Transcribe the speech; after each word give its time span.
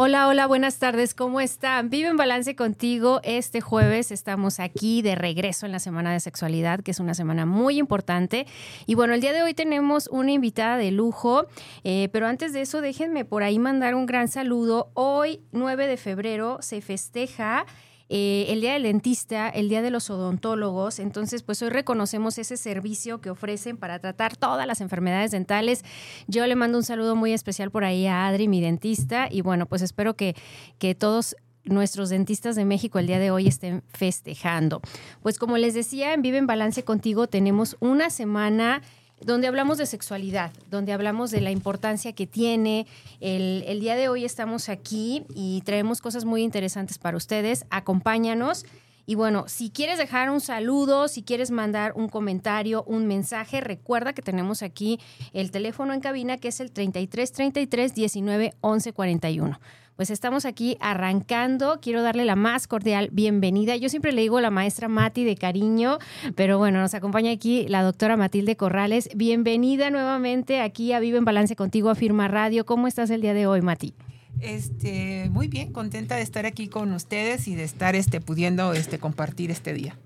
Hola, 0.00 0.28
hola, 0.28 0.46
buenas 0.46 0.78
tardes, 0.78 1.12
¿cómo 1.12 1.40
están? 1.40 1.90
Vive 1.90 2.08
en 2.08 2.16
balance 2.16 2.54
contigo. 2.54 3.20
Este 3.24 3.60
jueves 3.60 4.12
estamos 4.12 4.60
aquí 4.60 5.02
de 5.02 5.16
regreso 5.16 5.66
en 5.66 5.72
la 5.72 5.80
Semana 5.80 6.12
de 6.12 6.20
Sexualidad, 6.20 6.84
que 6.84 6.92
es 6.92 7.00
una 7.00 7.14
semana 7.14 7.46
muy 7.46 7.78
importante. 7.78 8.46
Y 8.86 8.94
bueno, 8.94 9.12
el 9.14 9.20
día 9.20 9.32
de 9.32 9.42
hoy 9.42 9.54
tenemos 9.54 10.06
una 10.12 10.30
invitada 10.30 10.76
de 10.76 10.92
lujo, 10.92 11.48
eh, 11.82 12.10
pero 12.12 12.28
antes 12.28 12.52
de 12.52 12.60
eso 12.60 12.80
déjenme 12.80 13.24
por 13.24 13.42
ahí 13.42 13.58
mandar 13.58 13.96
un 13.96 14.06
gran 14.06 14.28
saludo. 14.28 14.92
Hoy, 14.94 15.40
9 15.50 15.88
de 15.88 15.96
febrero, 15.96 16.58
se 16.60 16.80
festeja 16.80 17.66
eh, 18.08 18.46
el 18.48 18.60
Día 18.60 18.72
del 18.72 18.84
Dentista, 18.84 19.48
el 19.48 19.68
Día 19.68 19.82
de 19.82 19.90
los 19.90 20.10
Odontólogos. 20.10 20.98
Entonces, 20.98 21.42
pues 21.42 21.60
hoy 21.62 21.70
reconocemos 21.70 22.38
ese 22.38 22.56
servicio 22.56 23.20
que 23.20 23.30
ofrecen 23.30 23.76
para 23.76 23.98
tratar 23.98 24.36
todas 24.36 24.66
las 24.66 24.80
enfermedades 24.80 25.30
dentales. 25.30 25.84
Yo 26.26 26.46
le 26.46 26.56
mando 26.56 26.78
un 26.78 26.84
saludo 26.84 27.16
muy 27.16 27.32
especial 27.32 27.70
por 27.70 27.84
ahí 27.84 28.06
a 28.06 28.26
Adri, 28.26 28.48
mi 28.48 28.60
dentista, 28.60 29.28
y 29.30 29.42
bueno, 29.42 29.66
pues 29.66 29.82
espero 29.82 30.14
que, 30.14 30.34
que 30.78 30.94
todos 30.94 31.36
nuestros 31.64 32.08
dentistas 32.08 32.56
de 32.56 32.64
México 32.64 32.98
el 32.98 33.06
día 33.06 33.18
de 33.18 33.30
hoy 33.30 33.46
estén 33.46 33.82
festejando. 33.88 34.80
Pues 35.22 35.38
como 35.38 35.58
les 35.58 35.74
decía, 35.74 36.14
en 36.14 36.22
Vive 36.22 36.38
en 36.38 36.46
Balance 36.46 36.82
contigo 36.84 37.26
tenemos 37.26 37.76
una 37.80 38.10
semana 38.10 38.82
donde 39.24 39.46
hablamos 39.46 39.78
de 39.78 39.86
sexualidad, 39.86 40.52
donde 40.70 40.92
hablamos 40.92 41.30
de 41.30 41.40
la 41.40 41.50
importancia 41.50 42.12
que 42.12 42.26
tiene. 42.26 42.86
El, 43.20 43.80
día 43.80 43.96
de 43.96 44.08
hoy 44.08 44.24
estamos 44.24 44.68
aquí 44.68 45.24
y 45.34 45.62
traemos 45.62 46.00
cosas 46.00 46.24
muy 46.24 46.42
interesantes 46.42 46.98
para 46.98 47.16
ustedes. 47.16 47.64
Acompáñanos. 47.70 48.64
Y 49.06 49.14
bueno, 49.14 49.44
si 49.48 49.70
quieres 49.70 49.96
dejar 49.96 50.28
un 50.28 50.40
saludo, 50.40 51.08
si 51.08 51.22
quieres 51.22 51.50
mandar 51.50 51.94
un 51.96 52.08
comentario, 52.08 52.84
un 52.84 53.06
mensaje, 53.06 53.62
recuerda 53.62 54.12
que 54.12 54.20
tenemos 54.20 54.62
aquí 54.62 55.00
el 55.32 55.50
teléfono 55.50 55.94
en 55.94 56.00
cabina 56.00 56.36
que 56.36 56.48
es 56.48 56.60
el 56.60 56.70
33 56.70 57.32
33 57.32 57.94
19 57.94 58.54
11 58.60 58.92
41 58.92 59.60
pues 59.98 60.10
estamos 60.10 60.44
aquí 60.44 60.76
arrancando. 60.78 61.80
Quiero 61.82 62.02
darle 62.02 62.24
la 62.24 62.36
más 62.36 62.68
cordial 62.68 63.08
bienvenida. 63.10 63.74
Yo 63.74 63.88
siempre 63.88 64.12
le 64.12 64.22
digo 64.22 64.40
la 64.40 64.48
maestra 64.48 64.86
Mati 64.86 65.24
de 65.24 65.34
cariño, 65.34 65.98
pero 66.36 66.56
bueno, 66.56 66.80
nos 66.80 66.94
acompaña 66.94 67.32
aquí 67.32 67.66
la 67.66 67.82
doctora 67.82 68.16
Matilde 68.16 68.56
Corrales. 68.56 69.08
Bienvenida 69.16 69.90
nuevamente 69.90 70.60
aquí 70.60 70.92
a 70.92 71.00
Vive 71.00 71.18
en 71.18 71.24
Balance 71.24 71.56
contigo 71.56 71.90
a 71.90 71.96
Firma 71.96 72.28
Radio. 72.28 72.64
¿Cómo 72.64 72.86
estás 72.86 73.10
el 73.10 73.22
día 73.22 73.34
de 73.34 73.48
hoy, 73.48 73.60
Mati? 73.60 73.92
Este, 74.38 75.30
muy 75.32 75.48
bien, 75.48 75.72
contenta 75.72 76.14
de 76.14 76.22
estar 76.22 76.46
aquí 76.46 76.68
con 76.68 76.92
ustedes 76.92 77.48
y 77.48 77.56
de 77.56 77.64
estar 77.64 77.96
este, 77.96 78.20
pudiendo 78.20 78.74
este, 78.74 79.00
compartir 79.00 79.50
este 79.50 79.72
día. 79.74 79.98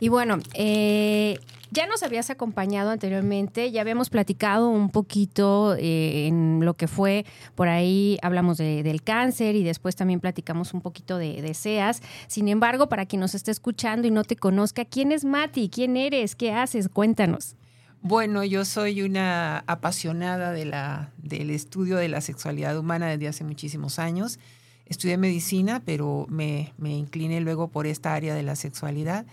Y 0.00 0.08
bueno, 0.08 0.40
eh, 0.54 1.38
ya 1.70 1.86
nos 1.86 2.02
habías 2.02 2.30
acompañado 2.30 2.90
anteriormente, 2.90 3.70
ya 3.70 3.80
habíamos 3.80 4.10
platicado 4.10 4.68
un 4.68 4.90
poquito 4.90 5.74
eh, 5.76 6.26
en 6.26 6.64
lo 6.64 6.74
que 6.74 6.88
fue, 6.88 7.24
por 7.54 7.68
ahí 7.68 8.18
hablamos 8.22 8.58
del 8.58 9.02
cáncer 9.02 9.54
y 9.54 9.62
después 9.62 9.96
también 9.96 10.20
platicamos 10.20 10.74
un 10.74 10.80
poquito 10.80 11.18
de, 11.18 11.42
de 11.42 11.54
SEAS. 11.54 12.00
Sin 12.26 12.48
embargo, 12.48 12.88
para 12.88 13.06
quien 13.06 13.20
nos 13.20 13.34
esté 13.34 13.50
escuchando 13.50 14.08
y 14.08 14.10
no 14.10 14.24
te 14.24 14.36
conozca, 14.36 14.84
¿quién 14.84 15.12
es 15.12 15.24
Mati? 15.24 15.68
¿Quién 15.68 15.96
eres? 15.96 16.34
¿Qué 16.34 16.52
haces? 16.52 16.88
Cuéntanos. 16.88 17.56
Bueno, 18.00 18.44
yo 18.44 18.64
soy 18.64 19.02
una 19.02 19.64
apasionada 19.66 20.52
de 20.52 20.64
la, 20.64 21.10
del 21.18 21.50
estudio 21.50 21.96
de 21.96 22.08
la 22.08 22.20
sexualidad 22.20 22.78
humana 22.78 23.08
desde 23.08 23.28
hace 23.28 23.44
muchísimos 23.44 23.98
años. 23.98 24.38
Estudié 24.86 25.18
medicina, 25.18 25.82
pero 25.84 26.26
me, 26.28 26.72
me 26.78 26.96
incliné 26.96 27.40
luego 27.40 27.68
por 27.68 27.86
esta 27.86 28.14
área 28.14 28.34
de 28.34 28.42
la 28.42 28.56
sexualidad 28.56 29.26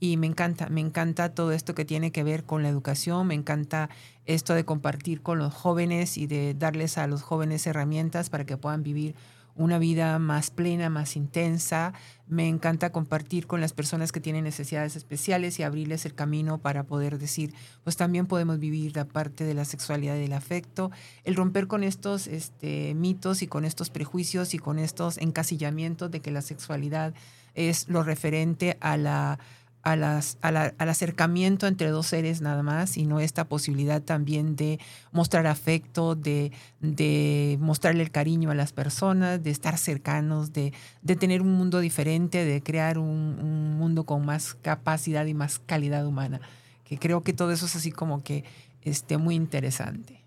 y 0.00 0.16
me 0.16 0.26
encanta, 0.26 0.68
me 0.68 0.80
encanta 0.80 1.34
todo 1.34 1.52
esto 1.52 1.74
que 1.74 1.84
tiene 1.84 2.12
que 2.12 2.22
ver 2.22 2.44
con 2.44 2.62
la 2.62 2.68
educación, 2.68 3.26
me 3.26 3.34
encanta 3.34 3.90
esto 4.26 4.54
de 4.54 4.64
compartir 4.64 5.22
con 5.22 5.38
los 5.38 5.52
jóvenes 5.52 6.18
y 6.18 6.26
de 6.26 6.54
darles 6.54 6.98
a 6.98 7.06
los 7.06 7.22
jóvenes 7.22 7.66
herramientas 7.66 8.30
para 8.30 8.44
que 8.46 8.56
puedan 8.56 8.82
vivir 8.82 9.14
una 9.58 9.80
vida 9.80 10.18
más 10.20 10.50
plena, 10.50 10.88
más 10.88 11.16
intensa. 11.16 11.92
Me 12.28 12.46
encanta 12.46 12.92
compartir 12.92 13.48
con 13.48 13.60
las 13.60 13.72
personas 13.72 14.12
que 14.12 14.20
tienen 14.20 14.44
necesidades 14.44 14.94
especiales 14.94 15.58
y 15.58 15.64
abrirles 15.64 16.06
el 16.06 16.14
camino 16.14 16.58
para 16.58 16.84
poder 16.84 17.18
decir, 17.18 17.52
pues 17.82 17.96
también 17.96 18.26
podemos 18.26 18.60
vivir 18.60 18.94
la 18.94 19.04
parte 19.04 19.44
de 19.44 19.54
la 19.54 19.64
sexualidad 19.64 20.14
y 20.14 20.20
del 20.20 20.32
afecto. 20.32 20.92
El 21.24 21.34
romper 21.34 21.66
con 21.66 21.82
estos 21.82 22.28
este, 22.28 22.94
mitos 22.94 23.42
y 23.42 23.48
con 23.48 23.64
estos 23.64 23.90
prejuicios 23.90 24.54
y 24.54 24.58
con 24.58 24.78
estos 24.78 25.18
encasillamientos 25.18 26.10
de 26.12 26.20
que 26.20 26.30
la 26.30 26.42
sexualidad 26.42 27.12
es 27.54 27.88
lo 27.88 28.04
referente 28.04 28.78
a 28.80 28.96
la 28.96 29.40
a 29.82 29.96
las, 29.96 30.38
al 30.42 30.72
acercamiento 30.78 31.66
entre 31.66 31.90
dos 31.90 32.06
seres 32.08 32.40
nada 32.40 32.62
más, 32.62 32.90
sino 32.90 33.20
esta 33.20 33.44
posibilidad 33.48 34.02
también 34.02 34.56
de 34.56 34.78
mostrar 35.12 35.46
afecto, 35.46 36.14
de, 36.14 36.52
de 36.80 37.56
mostrarle 37.60 38.02
el 38.02 38.10
cariño 38.10 38.50
a 38.50 38.54
las 38.54 38.72
personas, 38.72 39.42
de 39.42 39.50
estar 39.50 39.78
cercanos, 39.78 40.52
de, 40.52 40.72
de 41.02 41.16
tener 41.16 41.42
un 41.42 41.52
mundo 41.52 41.80
diferente, 41.80 42.44
de 42.44 42.62
crear 42.62 42.98
un, 42.98 43.38
un, 43.40 43.78
mundo 43.78 44.04
con 44.04 44.26
más 44.26 44.54
capacidad 44.54 45.24
y 45.26 45.34
más 45.34 45.58
calidad 45.58 46.06
humana. 46.06 46.40
Que 46.84 46.98
creo 46.98 47.22
que 47.22 47.32
todo 47.32 47.52
eso 47.52 47.66
es 47.66 47.76
así 47.76 47.92
como 47.92 48.22
que 48.22 48.44
esté 48.82 49.16
muy 49.16 49.34
interesante. 49.34 50.17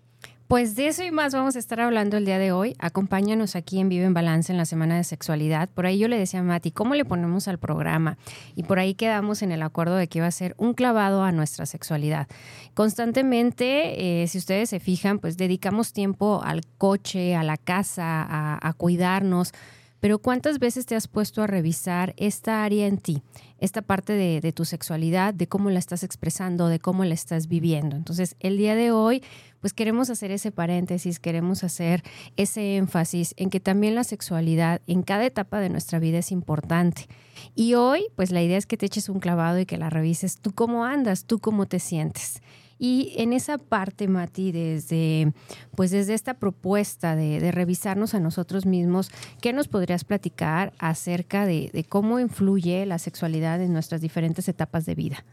Pues 0.52 0.74
de 0.74 0.88
eso 0.88 1.02
y 1.02 1.10
más 1.10 1.32
vamos 1.32 1.56
a 1.56 1.58
estar 1.58 1.80
hablando 1.80 2.18
el 2.18 2.26
día 2.26 2.38
de 2.38 2.52
hoy. 2.52 2.76
Acompáñanos 2.78 3.56
aquí 3.56 3.80
en 3.80 3.88
Vive 3.88 4.04
en 4.04 4.12
Balance 4.12 4.52
en 4.52 4.58
la 4.58 4.66
Semana 4.66 4.98
de 4.98 5.02
Sexualidad. 5.02 5.70
Por 5.70 5.86
ahí 5.86 5.98
yo 5.98 6.08
le 6.08 6.18
decía 6.18 6.40
a 6.40 6.42
Mati, 6.42 6.70
¿cómo 6.72 6.94
le 6.94 7.06
ponemos 7.06 7.48
al 7.48 7.56
programa? 7.56 8.18
Y 8.54 8.64
por 8.64 8.78
ahí 8.78 8.92
quedamos 8.92 9.40
en 9.40 9.50
el 9.50 9.62
acuerdo 9.62 9.96
de 9.96 10.08
que 10.08 10.18
iba 10.18 10.26
a 10.26 10.30
ser 10.30 10.54
un 10.58 10.74
clavado 10.74 11.22
a 11.22 11.32
nuestra 11.32 11.64
sexualidad. 11.64 12.28
Constantemente, 12.74 14.24
eh, 14.24 14.28
si 14.28 14.36
ustedes 14.36 14.68
se 14.68 14.78
fijan, 14.78 15.20
pues 15.20 15.38
dedicamos 15.38 15.94
tiempo 15.94 16.42
al 16.44 16.60
coche, 16.76 17.34
a 17.34 17.42
la 17.44 17.56
casa, 17.56 18.26
a 18.28 18.72
cuidarnos 18.74 19.54
pero 20.02 20.18
¿cuántas 20.18 20.58
veces 20.58 20.84
te 20.84 20.96
has 20.96 21.06
puesto 21.06 21.44
a 21.44 21.46
revisar 21.46 22.12
esta 22.16 22.64
área 22.64 22.88
en 22.88 22.98
ti, 22.98 23.22
esta 23.60 23.82
parte 23.82 24.14
de, 24.14 24.52
tu 24.52 24.64
sexualidad, 24.64 25.32
de 25.32 25.46
cómo 25.46 25.70
la 25.70 25.78
estás 25.78 26.02
expresando, 26.02 26.66
de 26.66 26.80
cómo 26.80 27.04
la 27.04 27.14
estás 27.14 27.46
viviendo? 27.46 27.94
Entonces, 27.94 28.34
el 28.40 28.56
día 28.56 28.74
de 28.74 28.90
hoy, 28.90 29.22
pues 29.60 29.72
queremos 29.72 30.10
hacer 30.10 30.32
ese 30.32 30.50
paréntesis, 30.50 31.20
queremos 31.20 31.62
hacer 31.62 32.02
ese 32.36 32.74
énfasis 32.78 33.32
en 33.36 33.48
que 33.48 33.60
también 33.60 33.94
la 33.94 34.02
sexualidad 34.02 34.82
en 34.88 35.04
cada 35.04 35.24
etapa 35.24 35.60
de 35.60 35.68
nuestra 35.68 36.00
vida 36.00 36.18
es 36.18 36.32
importante. 36.32 37.06
Y 37.54 37.74
hoy, 37.74 38.06
pues 38.16 38.32
la 38.32 38.42
idea 38.42 38.58
es 38.58 38.66
que 38.66 38.76
te 38.76 38.86
eches 38.86 39.08
un 39.08 39.20
clavado 39.20 39.60
y 39.60 39.66
que 39.66 39.78
la 39.78 39.88
revises 39.88 40.38
tú 40.38 40.50
cómo 40.50 40.84
andas, 40.84 41.26
tú 41.26 41.38
cómo 41.38 41.66
te 41.66 41.78
sientes. 41.78 42.42
Y 42.84 43.12
en 43.16 43.32
esa 43.32 43.58
parte, 43.58 44.08
Mati, 44.08 44.50
desde, 44.50 45.32
pues 45.76 45.92
desde 45.92 46.14
esta 46.14 46.34
propuesta 46.34 47.14
de, 47.14 47.52
revisarnos 47.52 48.12
a 48.12 48.18
nosotros 48.18 48.66
mismos, 48.66 49.08
¿qué 49.40 49.52
nos 49.52 49.68
podrías 49.68 50.02
platicar 50.02 50.72
acerca 50.80 51.46
de, 51.46 51.86
cómo 51.88 52.18
influye 52.18 52.84
la 52.84 52.98
sexualidad 52.98 53.62
en 53.62 53.72
nuestras 53.72 54.00
diferentes 54.00 54.48
etapas 54.48 54.84
de 54.84 54.96
vida? 54.96 55.24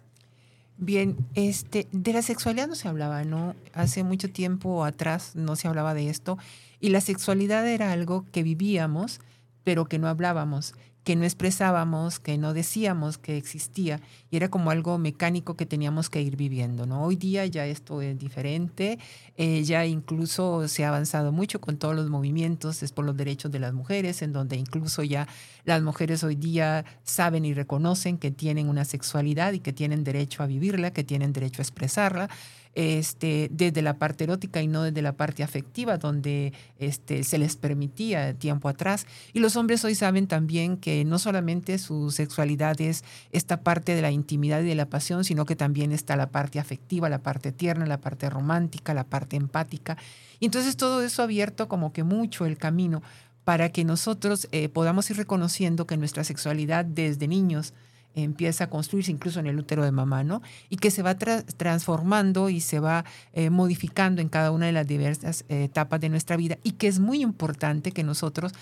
Bien, 0.77 1.17
este, 1.33 1.87
de 1.91 2.13
la 2.13 2.21
sexualidad 2.21 2.67
no 2.67 2.75
se 2.75 2.87
hablaba, 2.87 3.23
¿no? 3.23 3.55
Hace 3.73 4.03
mucho 4.03 4.29
tiempo 4.29 4.85
atrás 4.85 5.35
no 5.35 5.55
se 5.55 5.67
hablaba 5.67 5.95
de 5.95 6.07
esto 6.11 6.37
y 6.79 6.89
la 6.89 7.01
sexualidad 7.01 7.67
era 7.67 7.91
algo 7.91 8.27
que 8.31 8.43
vivíamos, 8.43 9.21
pero 9.63 9.85
que 9.85 9.97
no 9.97 10.07
hablábamos 10.07 10.75
que 11.09 11.15
no 11.15 11.23
expresábamos, 11.23 12.19
que 12.19 12.37
no 12.37 12.53
decíamos 12.53 13.17
que 13.17 13.35
existía 13.35 13.99
y 14.29 14.37
era 14.37 14.49
como 14.49 14.69
algo 14.69 14.99
mecánico 14.99 15.55
que 15.55 15.65
teníamos 15.65 16.07
que 16.07 16.21
ir 16.21 16.35
viviendo. 16.35 16.85
¿no? 16.85 17.03
Hoy 17.03 17.15
día 17.15 17.47
ya 17.47 17.65
esto 17.65 18.03
es 18.03 18.19
diferente, 18.19 18.99
eh, 19.35 19.63
ya 19.63 19.87
incluso 19.87 20.67
se 20.67 20.85
ha 20.85 20.89
avanzado 20.89 21.31
mucho 21.31 21.59
con 21.59 21.77
todos 21.77 21.95
los 21.95 22.11
movimientos 22.11 22.83
es 22.83 22.91
por 22.91 23.05
los 23.05 23.17
derechos 23.17 23.51
de 23.51 23.57
las 23.57 23.73
mujeres, 23.73 24.21
en 24.21 24.33
donde 24.33 24.55
incluso 24.55 25.01
ya 25.01 25.27
las 25.65 25.81
mujeres 25.81 26.23
hoy 26.23 26.35
día 26.35 26.85
saben 27.03 27.43
y 27.43 27.55
reconocen 27.55 28.19
que 28.19 28.29
tienen 28.29 28.69
una 28.69 28.85
sexualidad 28.85 29.53
y 29.53 29.61
que 29.61 29.73
tienen 29.73 30.03
derecho 30.03 30.43
a 30.43 30.45
vivirla, 30.45 30.93
que 30.93 31.03
tienen 31.03 31.33
derecho 31.33 31.63
a 31.63 31.63
expresarla 31.63 32.29
este, 32.75 33.49
desde 33.51 33.81
la 33.81 33.97
parte 33.97 34.23
erótica 34.23 34.61
y 34.61 34.67
no 34.67 34.83
desde 34.83 35.01
la 35.01 35.13
parte 35.13 35.43
afectiva, 35.43 35.97
donde 35.97 36.53
este, 36.77 37.23
se 37.23 37.37
les 37.37 37.55
permitía 37.55 38.33
tiempo 38.33 38.69
atrás. 38.69 39.05
Y 39.33 39.39
los 39.39 39.55
hombres 39.55 39.83
hoy 39.83 39.95
saben 39.95 40.27
también 40.27 40.77
que 40.77 40.98
no 41.05 41.19
solamente 41.19 41.77
su 41.77 42.11
sexualidad 42.11 42.79
es 42.81 43.03
esta 43.31 43.61
parte 43.61 43.95
de 43.95 44.01
la 44.01 44.11
intimidad 44.11 44.61
y 44.61 44.67
de 44.67 44.75
la 44.75 44.89
pasión, 44.89 45.23
sino 45.23 45.45
que 45.45 45.55
también 45.55 45.91
está 45.91 46.15
la 46.15 46.29
parte 46.29 46.59
afectiva, 46.59 47.09
la 47.09 47.23
parte 47.23 47.51
tierna, 47.51 47.85
la 47.85 48.01
parte 48.01 48.29
romántica, 48.29 48.93
la 48.93 49.03
parte 49.03 49.35
empática. 49.35 49.97
Y 50.39 50.45
entonces 50.45 50.77
todo 50.77 51.01
eso 51.01 51.21
ha 51.21 51.25
abierto 51.25 51.67
como 51.67 51.93
que 51.93 52.03
mucho 52.03 52.45
el 52.45 52.57
camino 52.57 53.01
para 53.43 53.69
que 53.69 53.83
nosotros 53.83 54.47
eh, 54.51 54.69
podamos 54.69 55.09
ir 55.09 55.17
reconociendo 55.17 55.87
que 55.87 55.97
nuestra 55.97 56.23
sexualidad 56.23 56.85
desde 56.85 57.27
niños 57.27 57.73
empieza 58.15 58.65
a 58.65 58.69
construirse 58.69 59.11
incluso 59.11 59.39
en 59.39 59.47
el 59.47 59.59
útero 59.59 59.83
de 59.83 59.91
mamá, 59.91 60.23
¿no? 60.23 60.41
Y 60.69 60.77
que 60.77 60.91
se 60.91 61.01
va 61.01 61.15
transformando 61.15 62.49
y 62.49 62.61
se 62.61 62.79
va 62.79 63.05
eh, 63.33 63.49
modificando 63.49 64.21
en 64.21 64.29
cada 64.29 64.51
una 64.51 64.65
de 64.65 64.71
las 64.71 64.87
diversas 64.87 65.45
eh, 65.49 65.65
etapas 65.65 66.01
de 66.01 66.09
nuestra 66.09 66.37
vida. 66.37 66.57
Y 66.63 66.71
que 66.73 66.87
es 66.87 66.99
muy 66.99 67.21
importante 67.21 67.91
que 67.91 68.03
nosotros 68.03 68.53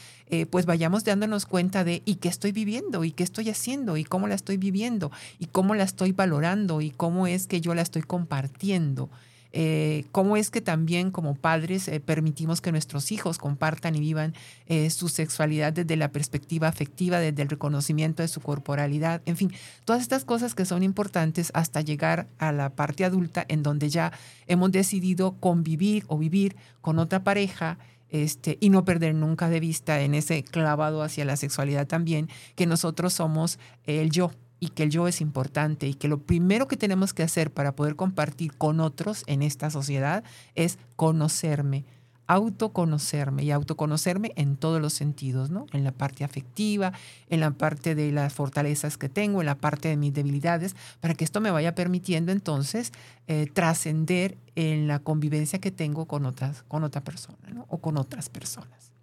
pues 0.50 0.66
vayamos 0.66 1.06
dándonos 1.06 1.46
cuenta 1.46 1.86
de 1.86 2.02
y 2.04 2.16
qué 2.16 2.28
estoy 2.28 2.52
viviendo 2.52 3.06
y 3.06 3.12
qué 3.12 3.24
estoy 3.24 3.50
haciendo 3.50 3.96
y 3.96 4.04
cómo 4.04 4.28
la 4.28 4.36
estoy 4.36 4.58
viviendo 4.58 5.10
y 5.40 5.46
cómo 5.46 5.74
la 5.74 5.86
estoy 5.86 6.12
valorando 6.12 6.82
y 6.82 6.90
cómo 6.90 7.28
es 7.28 7.48
que 7.48 7.62
yo 7.62 7.74
la 7.74 7.82
estoy 7.82 8.02
compartiendo. 8.02 9.10
Eh, 9.54 10.06
cómo 10.12 10.38
es 10.38 10.50
que 10.50 10.62
también 10.62 11.12
como 11.12 11.36
padres 11.36 11.88
eh, 11.88 12.00
permitimos 12.00 12.62
que 12.62 12.72
nuestros 12.72 13.12
hijos 13.12 13.38
compartan 13.38 13.96
y 13.96 14.00
vivan 14.00 14.34
eh, 14.66 14.90
su 14.90 15.10
sexualidad 15.10 15.74
desde 15.74 15.96
la 15.96 16.12
perspectiva 16.12 16.68
afectiva, 16.68 17.20
desde 17.20 17.42
el 17.42 17.50
reconocimiento 17.50 18.22
de 18.22 18.28
su 18.28 18.42
corporalidad, 18.42 19.22
en 19.26 19.38
fin, 19.38 19.52
todas 19.86 20.02
estas 20.02 20.26
cosas 20.26 20.56
que 20.56 20.66
son 20.66 20.84
importantes 20.84 21.52
hasta 21.54 21.82
llegar 21.82 22.28
a 22.38 22.52
la 22.52 22.72
parte 22.72 23.06
adulta 23.06 23.46
en 23.48 23.64
donde 23.64 23.90
ya 23.90 24.12
hemos 24.48 24.72
decidido 24.72 25.34
convivir 25.40 26.04
o 26.08 26.18
vivir 26.18 26.56
con 26.82 27.00
otra 27.00 27.24
pareja. 27.24 27.78
Este, 28.10 28.58
y 28.62 28.70
no 28.70 28.86
perder 28.86 29.14
nunca 29.16 29.50
de 29.50 29.60
vista 29.60 30.00
en 30.00 30.14
ese 30.14 30.42
clavado 30.42 31.04
hacia 31.04 31.26
la 31.26 31.36
sexualidad 31.36 31.88
también, 31.88 32.30
que 32.56 32.66
nosotros 32.66 33.12
somos 33.12 33.60
el 33.84 34.12
yo, 34.12 34.32
y 34.60 34.70
que 34.70 34.84
el 34.84 34.90
yo 34.90 35.08
es 35.08 35.22
importante 35.22 35.88
y 35.88 35.94
que 35.94 36.08
lo 36.08 36.20
primero 36.20 36.68
que 36.68 36.78
tenemos 36.78 37.14
que 37.14 37.24
hacer 37.24 37.52
para 37.52 37.76
poder 37.76 37.96
compartir 37.96 38.54
con 38.58 38.80
otros 38.80 39.24
en 39.28 39.42
esta 39.42 39.70
sociedad 39.70 40.24
es 40.56 40.80
conocerme, 40.96 41.86
autoconocerme 42.28 43.44
y 43.44 43.52
autoconocerme 43.52 44.34
en 44.36 44.58
todos 44.58 44.82
los 44.82 44.94
sentidos, 44.94 45.50
¿no? 45.50 45.66
En 45.72 45.84
la 45.84 45.92
parte 45.92 46.24
afectiva, 46.24 46.92
en 47.30 47.40
la 47.40 47.52
parte 47.52 47.96
de 47.96 48.12
las 48.12 48.34
fortalezas 48.34 48.98
que 48.98 49.10
tengo, 49.10 49.42
en 49.42 49.46
la 49.46 49.56
parte 49.56 49.88
de 49.88 49.98
mis 49.98 50.14
debilidades, 50.14 50.76
para 51.00 51.14
que 51.14 51.24
esto 51.24 51.40
me 51.40 51.52
vaya 51.52 51.74
permitiendo 51.74 52.32
entonces 52.32 52.92
eh, 53.28 53.48
trascender 53.54 54.38
en 54.56 54.88
la 54.88 55.00
convivencia 55.00 55.60
que 55.60 55.72
tengo 55.72 56.06
con 56.06 56.26
otras, 56.26 56.64
con 56.64 56.84
otra 56.84 57.04
persona, 57.04 57.50
¿no? 57.54 57.66
O 57.70 57.78
con 57.78 57.98
otras 57.98 58.30
personas. 58.30 58.97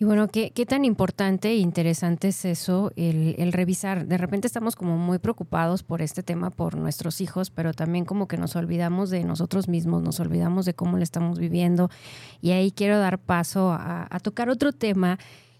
Y 0.00 0.04
bueno, 0.04 0.28
¿qué, 0.28 0.52
qué 0.52 0.64
tan 0.64 0.84
importante 0.84 1.48
e 1.48 1.56
interesante 1.56 2.28
es 2.28 2.44
eso, 2.44 2.92
el, 2.94 3.34
el, 3.36 3.52
revisar? 3.52 4.06
De 4.06 4.16
repente 4.16 4.46
estamos 4.46 4.76
como 4.76 4.96
muy 4.96 5.18
preocupados 5.18 5.82
por 5.82 6.02
este 6.02 6.22
tema, 6.22 6.50
por 6.50 6.76
nuestros 6.76 7.20
hijos, 7.20 7.50
pero 7.50 7.74
también 7.74 8.04
como 8.04 8.28
que 8.28 8.36
nos 8.36 8.54
olvidamos 8.54 9.10
de 9.10 9.24
nosotros 9.24 9.66
mismos, 9.66 10.04
nos 10.04 10.20
olvidamos 10.20 10.66
de 10.66 10.74
cómo 10.74 10.98
lo 10.98 11.02
estamos 11.02 11.40
viviendo. 11.40 11.90
Y 12.40 12.52
ahí 12.52 12.70
quiero 12.70 13.00
dar 13.00 13.18
paso 13.18 13.72
a, 13.72 14.06
a 14.08 14.20
tocar 14.20 14.48
otro 14.50 14.70
tema 14.72 15.18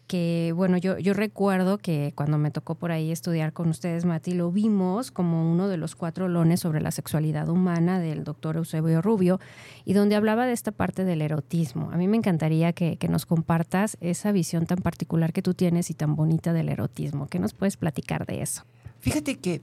que 0.08 0.52
bueno, 0.56 0.78
yo, 0.78 0.98
yo 0.98 1.12
recuerdo 1.12 1.78
que 1.78 2.12
cuando 2.16 2.38
me 2.38 2.50
tocó 2.50 2.74
por 2.74 2.90
ahí 2.90 3.12
estudiar 3.12 3.52
con 3.52 3.68
ustedes, 3.68 4.06
Mati, 4.06 4.32
lo 4.32 4.50
vimos 4.50 5.10
como 5.12 5.52
uno 5.52 5.68
de 5.68 5.76
los 5.76 5.94
cuatro 5.94 6.28
lones 6.28 6.60
sobre 6.60 6.80
la 6.80 6.90
sexualidad 6.90 7.48
humana 7.48 8.00
del 8.00 8.24
doctor 8.24 8.56
Eusebio 8.56 9.02
Rubio 9.02 9.38
y 9.84 9.92
donde 9.92 10.16
hablaba 10.16 10.46
de 10.46 10.54
esta 10.54 10.72
parte 10.72 11.04
del 11.04 11.20
erotismo. 11.20 11.90
A 11.92 11.98
mí 11.98 12.08
me 12.08 12.16
encantaría 12.16 12.72
que, 12.72 12.96
que 12.96 13.08
nos 13.08 13.26
compartas 13.26 13.98
esa 14.00 14.32
visión 14.32 14.66
tan 14.66 14.78
particular 14.78 15.32
que 15.32 15.42
tú 15.42 15.52
tienes 15.52 15.90
y 15.90 15.94
tan 15.94 16.16
bonita 16.16 16.52
del 16.54 16.70
erotismo. 16.70 17.28
¿Qué 17.28 17.38
nos 17.38 17.52
puedes 17.52 17.76
platicar 17.76 18.24
de 18.24 18.40
eso? 18.40 18.64
Fíjate 19.00 19.36
que 19.36 19.60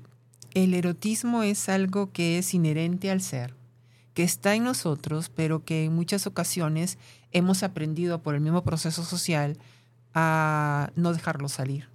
el 0.53 0.75
erotismo 0.75 1.41
es 1.41 1.69
algo 1.69 2.11
que 2.11 2.37
es 2.37 2.53
inherente 2.53 3.09
al 3.09 3.21
ser, 3.21 3.55
que 4.13 4.23
está 4.23 4.53
en 4.53 4.63
nosotros, 4.63 5.29
pero 5.29 5.65
que 5.65 5.85
en 5.85 5.95
muchas 5.95 6.27
ocasiones 6.27 6.99
hemos 7.31 7.63
aprendido 7.63 8.21
por 8.21 8.35
el 8.35 8.41
mismo 8.41 8.63
proceso 8.63 9.03
social 9.03 9.57
a 10.15 10.91
no 10.95 11.13
dejarlo 11.13 11.49
salir, 11.49 11.89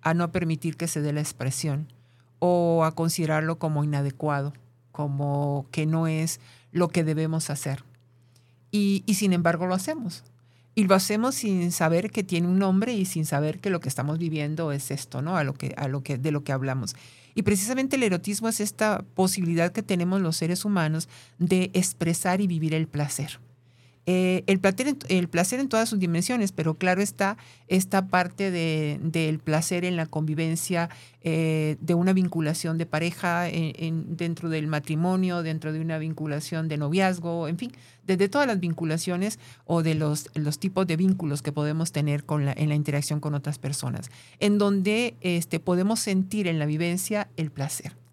a 0.00 0.14
no 0.14 0.30
permitir 0.32 0.76
que 0.76 0.88
se 0.88 1.02
dé 1.02 1.12
la 1.12 1.20
expresión 1.20 1.92
o 2.38 2.84
a 2.84 2.94
considerarlo 2.94 3.58
como 3.58 3.84
inadecuado, 3.84 4.54
como 4.92 5.66
que 5.72 5.84
no 5.84 6.06
es 6.06 6.40
lo 6.70 6.88
que 6.88 7.04
debemos 7.04 7.50
hacer. 7.50 7.84
Y, 8.70 9.04
sin 9.14 9.32
embargo 9.32 9.66
lo 9.66 9.74
hacemos. 9.74 10.24
Y 10.76 10.84
lo 10.84 10.94
hacemos 10.94 11.36
sin 11.36 11.70
saber 11.70 12.10
que 12.10 12.24
tiene 12.24 12.48
un 12.48 12.58
nombre 12.58 12.92
y 12.92 13.04
sin 13.04 13.26
saber 13.26 13.60
que 13.60 13.70
lo 13.70 13.80
que 13.80 13.88
estamos 13.88 14.18
viviendo 14.18 14.72
es 14.72 14.90
esto, 14.90 15.22
¿no? 15.22 15.36
A 15.36 15.44
lo 15.44 15.54
que, 15.54 15.74
a 15.76 15.86
lo 15.86 16.02
que, 16.02 16.18
de 16.18 16.32
lo 16.32 16.42
que 16.42 16.52
hablamos. 16.52 16.96
Y 17.36 17.42
precisamente 17.42 17.96
el 17.96 18.02
erotismo 18.02 18.48
es 18.48 18.60
esta 18.60 19.04
posibilidad 19.14 19.72
que 19.72 19.82
tenemos 19.82 20.20
los 20.20 20.36
seres 20.36 20.64
humanos 20.64 21.08
de 21.38 21.70
expresar 21.74 22.40
y 22.40 22.48
vivir 22.48 22.74
el 22.74 22.88
placer. 22.88 23.38
Eh, 24.06 24.44
el, 24.46 24.60
placer, 24.60 24.96
el, 25.08 25.28
placer, 25.28 25.60
en 25.60 25.68
todas 25.68 25.88
sus 25.88 25.98
dimensiones, 25.98 26.52
pero 26.52 26.74
claro 26.74 27.00
está 27.00 27.38
esta 27.68 28.08
parte 28.08 28.50
de, 28.50 28.98
del 29.02 29.38
placer 29.38 29.84
en 29.84 29.96
la 29.96 30.06
convivencia, 30.06 30.90
eh, 31.22 31.76
de 31.80 31.94
una 31.94 32.12
vinculación 32.12 32.76
de 32.76 32.84
pareja 32.84 33.48
en, 33.48 34.16
dentro 34.16 34.50
del 34.50 34.66
matrimonio, 34.66 35.42
dentro 35.42 35.72
de 35.72 35.80
una 35.80 35.96
vinculación 35.96 36.68
de 36.68 36.76
noviazgo, 36.76 37.48
en 37.48 37.56
fin, 37.56 37.72
desde 38.06 38.28
todas 38.28 38.46
las 38.46 38.60
vinculaciones 38.60 39.38
o 39.64 39.82
de 39.82 39.94
los, 39.94 40.28
los 40.34 40.58
tipos 40.58 40.86
de 40.86 40.96
vínculos 40.96 41.40
que 41.40 41.52
podemos 41.52 41.90
tener 41.90 42.24
con 42.24 42.44
la, 42.44 42.52
en 42.52 42.68
la 42.68 42.74
interacción 42.74 43.20
con 43.20 43.34
otras 43.34 43.58
personas, 43.58 44.10
en 44.38 44.58
donde 44.58 45.16
este, 45.22 45.60
podemos 45.60 46.00
sentir 46.00 46.46
en 46.46 46.58
la 46.58 46.66
vivencia 46.66 47.28
el 47.38 47.50
placer. 47.50 48.03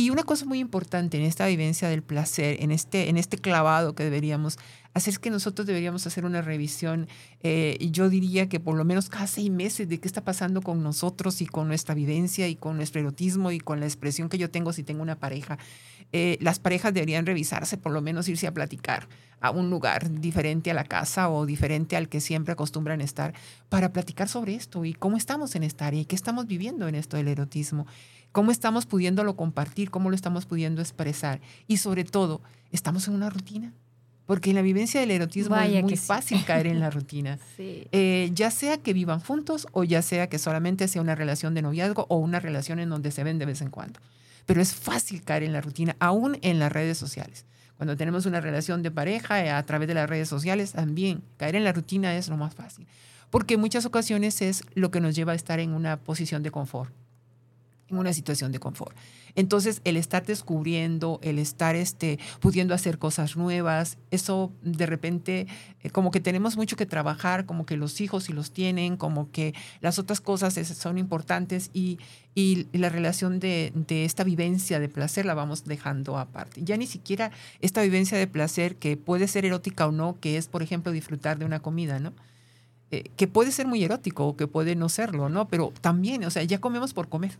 Y 0.00 0.08
una 0.08 0.22
cosa 0.22 0.46
muy 0.46 0.60
importante 0.60 1.18
en 1.18 1.24
esta 1.24 1.46
vivencia 1.46 1.90
del 1.90 2.02
placer, 2.02 2.56
en 2.60 2.70
este, 2.70 3.10
en 3.10 3.18
este 3.18 3.36
clavado 3.36 3.94
que 3.94 4.02
deberíamos 4.02 4.56
Así 4.92 5.08
es 5.08 5.20
que 5.20 5.30
nosotros 5.30 5.66
deberíamos 5.68 6.04
hacer 6.06 6.24
una 6.24 6.42
revisión, 6.42 7.06
eh, 7.42 7.78
yo 7.92 8.08
diría 8.08 8.48
que 8.48 8.58
por 8.58 8.76
lo 8.76 8.84
menos 8.84 9.08
cada 9.08 9.28
seis 9.28 9.48
meses 9.48 9.88
de 9.88 10.00
qué 10.00 10.08
está 10.08 10.24
pasando 10.24 10.62
con 10.62 10.82
nosotros 10.82 11.40
y 11.42 11.46
con 11.46 11.68
nuestra 11.68 11.94
vivencia 11.94 12.48
y 12.48 12.56
con 12.56 12.76
nuestro 12.76 13.00
erotismo 13.00 13.52
y 13.52 13.60
con 13.60 13.78
la 13.78 13.86
expresión 13.86 14.28
que 14.28 14.36
yo 14.36 14.50
tengo 14.50 14.72
si 14.72 14.82
tengo 14.82 15.02
una 15.02 15.20
pareja. 15.20 15.58
Eh, 16.12 16.38
las 16.40 16.58
parejas 16.58 16.92
deberían 16.92 17.24
revisarse, 17.24 17.76
por 17.76 17.92
lo 17.92 18.02
menos 18.02 18.28
irse 18.28 18.48
a 18.48 18.54
platicar 18.54 19.08
a 19.40 19.52
un 19.52 19.70
lugar 19.70 20.10
diferente 20.20 20.72
a 20.72 20.74
la 20.74 20.84
casa 20.84 21.30
o 21.30 21.46
diferente 21.46 21.96
al 21.96 22.08
que 22.08 22.20
siempre 22.20 22.52
acostumbran 22.52 23.00
estar 23.00 23.32
para 23.68 23.92
platicar 23.92 24.28
sobre 24.28 24.56
esto 24.56 24.84
y 24.84 24.92
cómo 24.92 25.16
estamos 25.16 25.54
en 25.54 25.62
esta 25.62 25.86
área 25.86 26.00
y 26.00 26.04
qué 26.04 26.16
estamos 26.16 26.48
viviendo 26.48 26.88
en 26.88 26.96
esto 26.96 27.16
del 27.16 27.28
erotismo, 27.28 27.86
cómo 28.32 28.50
estamos 28.50 28.86
pudiéndolo 28.86 29.36
compartir, 29.36 29.90
cómo 29.90 30.10
lo 30.10 30.16
estamos 30.16 30.46
pudiendo 30.46 30.80
expresar 30.80 31.40
y 31.66 31.78
sobre 31.78 32.04
todo, 32.04 32.40
¿estamos 32.70 33.08
en 33.08 33.14
una 33.14 33.30
rutina? 33.30 33.72
porque 34.30 34.50
en 34.50 34.54
la 34.54 34.62
vivencia 34.62 35.00
del 35.00 35.10
erotismo 35.10 35.56
es 35.56 35.82
muy 35.82 35.96
fácil 35.96 36.44
caer 36.44 36.68
en 36.68 36.78
la 36.78 36.88
rutina. 36.92 37.36
Eh, 37.58 38.30
ya 38.32 38.52
sea 38.52 38.78
que 38.78 38.92
vivan 38.92 39.18
juntos 39.18 39.66
o 39.72 39.82
ya 39.82 40.02
sea 40.02 40.28
que 40.28 40.38
solamente 40.38 40.86
sea 40.86 41.02
una 41.02 41.16
relación 41.16 41.52
de 41.52 41.62
noviazgo 41.62 42.06
o 42.08 42.18
una 42.18 42.38
relación 42.38 42.78
en 42.78 42.90
donde 42.90 43.10
se 43.10 43.24
ven 43.24 43.40
de 43.40 43.46
vez 43.46 43.60
en 43.60 43.70
cuando. 43.70 43.98
Pero 44.46 44.62
es 44.62 44.72
fácil 44.72 45.24
caer 45.24 45.42
en 45.42 45.52
la 45.52 45.60
rutina, 45.60 45.96
aún 45.98 46.38
en 46.42 46.60
las 46.60 46.70
redes 46.70 46.96
sociales. 46.96 47.44
Cuando 47.76 47.96
tenemos 47.96 48.24
una 48.24 48.40
relación 48.40 48.84
de 48.84 48.92
pareja 48.92 49.44
eh, 49.44 49.50
a 49.50 49.66
través 49.66 49.88
de 49.88 49.94
las 49.94 50.08
redes 50.08 50.28
sociales, 50.28 50.74
también 50.74 51.24
caer 51.36 51.56
en 51.56 51.64
la 51.64 51.72
rutina 51.72 52.14
es 52.14 52.28
lo 52.28 52.36
más 52.36 52.54
fácil. 52.54 52.86
Porque 53.30 53.54
en 53.54 53.60
muchas 53.60 53.84
ocasiones 53.84 54.42
es 54.42 54.62
lo 54.74 54.92
que 54.92 55.00
nos 55.00 55.16
lleva 55.16 55.32
a 55.32 55.34
estar 55.34 55.58
en 55.58 55.72
una 55.72 55.96
posición 55.96 56.44
de 56.44 56.52
confort 56.52 56.94
en 57.90 57.98
una 57.98 58.12
situación 58.12 58.52
de 58.52 58.58
confort. 58.58 58.96
Entonces, 59.34 59.80
el 59.84 59.96
estar 59.96 60.24
descubriendo, 60.24 61.20
el 61.22 61.38
estar 61.38 61.76
este, 61.76 62.18
pudiendo 62.40 62.74
hacer 62.74 62.98
cosas 62.98 63.36
nuevas, 63.36 63.98
eso 64.10 64.52
de 64.62 64.86
repente, 64.86 65.46
eh, 65.82 65.90
como 65.90 66.10
que 66.10 66.20
tenemos 66.20 66.56
mucho 66.56 66.76
que 66.76 66.86
trabajar, 66.86 67.46
como 67.46 67.66
que 67.66 67.76
los 67.76 68.00
hijos 68.00 68.24
sí 68.24 68.32
los 68.32 68.52
tienen, 68.52 68.96
como 68.96 69.30
que 69.30 69.54
las 69.80 69.98
otras 69.98 70.20
cosas 70.20 70.54
son 70.54 70.98
importantes 70.98 71.70
y, 71.72 71.98
y 72.34 72.66
la 72.72 72.88
relación 72.88 73.38
de, 73.40 73.72
de, 73.74 74.04
esta 74.04 74.24
vivencia 74.24 74.80
de 74.80 74.88
placer 74.88 75.26
la 75.26 75.34
vamos 75.34 75.64
dejando 75.64 76.18
aparte. 76.18 76.62
Ya 76.64 76.76
ni 76.76 76.86
siquiera 76.86 77.30
esta 77.60 77.82
vivencia 77.82 78.18
de 78.18 78.26
placer 78.26 78.76
que 78.76 78.96
puede 78.96 79.28
ser 79.28 79.44
erótica 79.44 79.86
o 79.86 79.92
no, 79.92 80.18
que 80.20 80.36
es, 80.36 80.48
por 80.48 80.62
ejemplo, 80.62 80.92
disfrutar 80.92 81.38
de 81.38 81.44
una 81.44 81.60
comida, 81.60 81.98
¿no? 81.98 82.12
Eh, 82.92 83.04
que 83.16 83.28
puede 83.28 83.52
ser 83.52 83.68
muy 83.68 83.84
erótico 83.84 84.26
o 84.26 84.36
que 84.36 84.48
puede 84.48 84.74
no 84.74 84.88
serlo, 84.88 85.28
¿no? 85.28 85.46
Pero 85.46 85.72
también, 85.80 86.24
o 86.24 86.30
sea, 86.30 86.42
ya 86.42 86.60
comemos 86.60 86.92
por 86.92 87.08
comer. 87.08 87.38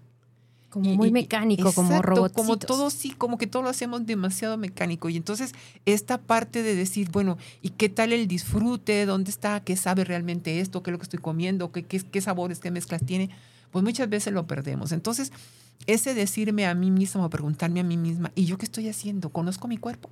Como 0.70 0.94
muy 0.94 1.10
mecánico, 1.10 1.72
como 1.72 2.00
robot. 2.00 2.32
Como 2.32 2.56
todo, 2.56 2.90
sí, 2.90 3.10
como 3.10 3.38
que 3.38 3.48
todo 3.48 3.62
lo 3.62 3.68
hacemos 3.68 4.06
demasiado 4.06 4.56
mecánico. 4.56 5.08
Y 5.08 5.16
entonces, 5.16 5.52
esta 5.84 6.18
parte 6.18 6.62
de 6.62 6.76
decir, 6.76 7.10
bueno, 7.10 7.38
¿y 7.60 7.70
qué 7.70 7.88
tal 7.88 8.12
el 8.12 8.28
disfrute? 8.28 9.04
¿Dónde 9.04 9.30
está? 9.30 9.60
¿Qué 9.64 9.76
sabe 9.76 10.04
realmente 10.04 10.60
esto? 10.60 10.82
¿Qué 10.82 10.90
es 10.90 10.92
lo 10.92 10.98
que 10.98 11.04
estoy 11.04 11.18
comiendo? 11.18 11.72
¿Qué, 11.72 11.82
qué, 11.84 12.00
qué 12.00 12.20
sabores, 12.20 12.60
qué 12.60 12.70
mezclas 12.70 13.04
tiene? 13.04 13.30
Pues 13.72 13.84
muchas 13.84 14.08
veces 14.08 14.32
lo 14.32 14.46
perdemos. 14.46 14.92
Entonces, 14.92 15.32
ese 15.86 16.14
decirme 16.14 16.66
a 16.66 16.74
mí 16.74 16.90
mismo, 16.90 17.28
preguntarme 17.30 17.80
a 17.80 17.84
mí 17.84 17.96
misma, 17.96 18.30
¿y 18.36 18.44
yo 18.44 18.56
qué 18.56 18.64
estoy 18.64 18.88
haciendo? 18.88 19.30
¿Conozco 19.30 19.66
mi 19.66 19.76
cuerpo? 19.76 20.08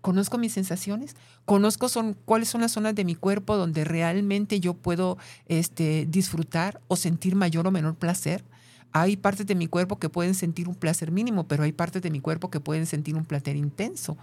¿Conozco 0.00 0.38
mis 0.38 0.52
sensaciones? 0.52 1.14
¿Conozco 1.44 1.88
son, 1.88 2.14
cuáles 2.24 2.48
son 2.48 2.62
las 2.62 2.72
zonas 2.72 2.94
de 2.94 3.04
mi 3.04 3.14
cuerpo 3.14 3.56
donde 3.56 3.84
realmente 3.84 4.60
yo 4.60 4.74
puedo 4.74 5.18
este, 5.46 6.06
disfrutar 6.08 6.80
o 6.88 6.96
sentir 6.96 7.34
mayor 7.34 7.66
o 7.66 7.70
menor 7.70 7.96
placer? 7.96 8.44
Hay 8.92 9.16
partes 9.16 9.46
de 9.46 9.54
mi 9.54 9.66
cuerpo 9.66 9.98
que 9.98 10.08
pueden 10.08 10.34
sentir 10.34 10.68
un 10.68 10.74
placer 10.74 11.12
mínimo, 11.12 11.46
pero 11.46 11.62
hay 11.62 11.72
partes 11.72 12.02
de 12.02 12.10
mi 12.10 12.20
cuerpo 12.20 12.50
que 12.50 12.60
pueden 12.60 12.86
sentir 12.86 13.14
un 13.14 13.24
placer 13.24 13.56
intenso. 13.56 14.16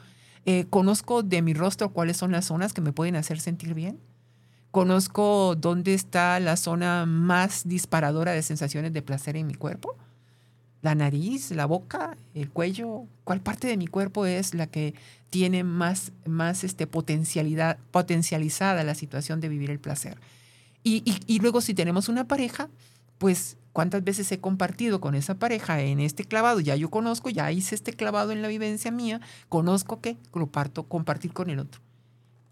Eh, 0.46 0.66
conozco 0.70 1.24
de 1.24 1.42
mi 1.42 1.54
rostro 1.54 1.90
cuáles 1.90 2.18
son 2.18 2.32
las 2.32 2.46
zonas 2.46 2.74
que 2.74 2.82
me 2.82 2.94
pueden 2.94 3.16
hacer 3.16 3.40
sentir 3.40 3.74
bien. 3.74 4.00
conozco 4.72 5.56
dónde 5.56 5.94
está 5.94 6.40
la 6.40 6.56
zona 6.56 7.06
más 7.06 7.68
disparadora 7.68 8.34
de 8.34 8.44
sensaciones 8.44 8.94
de 8.94 9.02
placer 9.02 9.36
en 9.36 9.48
mi 9.48 9.56
cuerpo. 9.56 9.98
La 10.82 10.94
nariz, 10.94 11.52
la 11.52 11.66
boca, 11.66 12.16
el 12.36 12.52
cuello, 12.52 13.08
¿cuál 13.24 13.42
parte 13.42 13.68
de 13.68 13.78
mi 13.78 13.88
cuerpo 13.88 14.26
es 14.28 14.54
la 14.54 14.68
que 14.68 14.94
tiene 15.32 15.64
más, 15.64 16.12
más 16.26 16.64
este, 16.64 16.86
potencialidad, 16.86 17.80
potencializada 17.92 18.84
la 18.84 18.94
situación 18.94 19.42
de 19.42 19.50
vivir 19.50 19.72
el 19.72 19.80
placer? 19.80 20.20
Y, 20.84 21.04
y 21.26 21.40
luego 21.40 21.60
si 21.62 21.74
tenemos 21.74 22.08
una 22.08 22.28
pareja, 22.28 22.70
pues 23.18 23.58
cuántas 23.78 24.04
veces 24.04 24.32
he 24.32 24.40
compartido 24.40 25.00
con 25.00 25.14
esa 25.14 25.36
pareja 25.36 25.80
en 25.82 26.00
este 26.00 26.24
clavado, 26.24 26.60
ya 26.60 26.76
yo 26.76 26.90
conozco, 26.90 27.30
ya 27.30 27.52
hice 27.52 27.76
este 27.76 27.94
clavado 27.94 28.32
en 28.32 28.42
la 28.42 28.48
vivencia 28.48 28.90
mía, 28.90 29.22
conozco 29.50 30.02
que 30.02 30.18
lo 30.34 30.48
parto, 30.48 30.88
compartir 30.88 31.32
con 31.32 31.52
el 31.52 31.60
otro. 31.60 31.80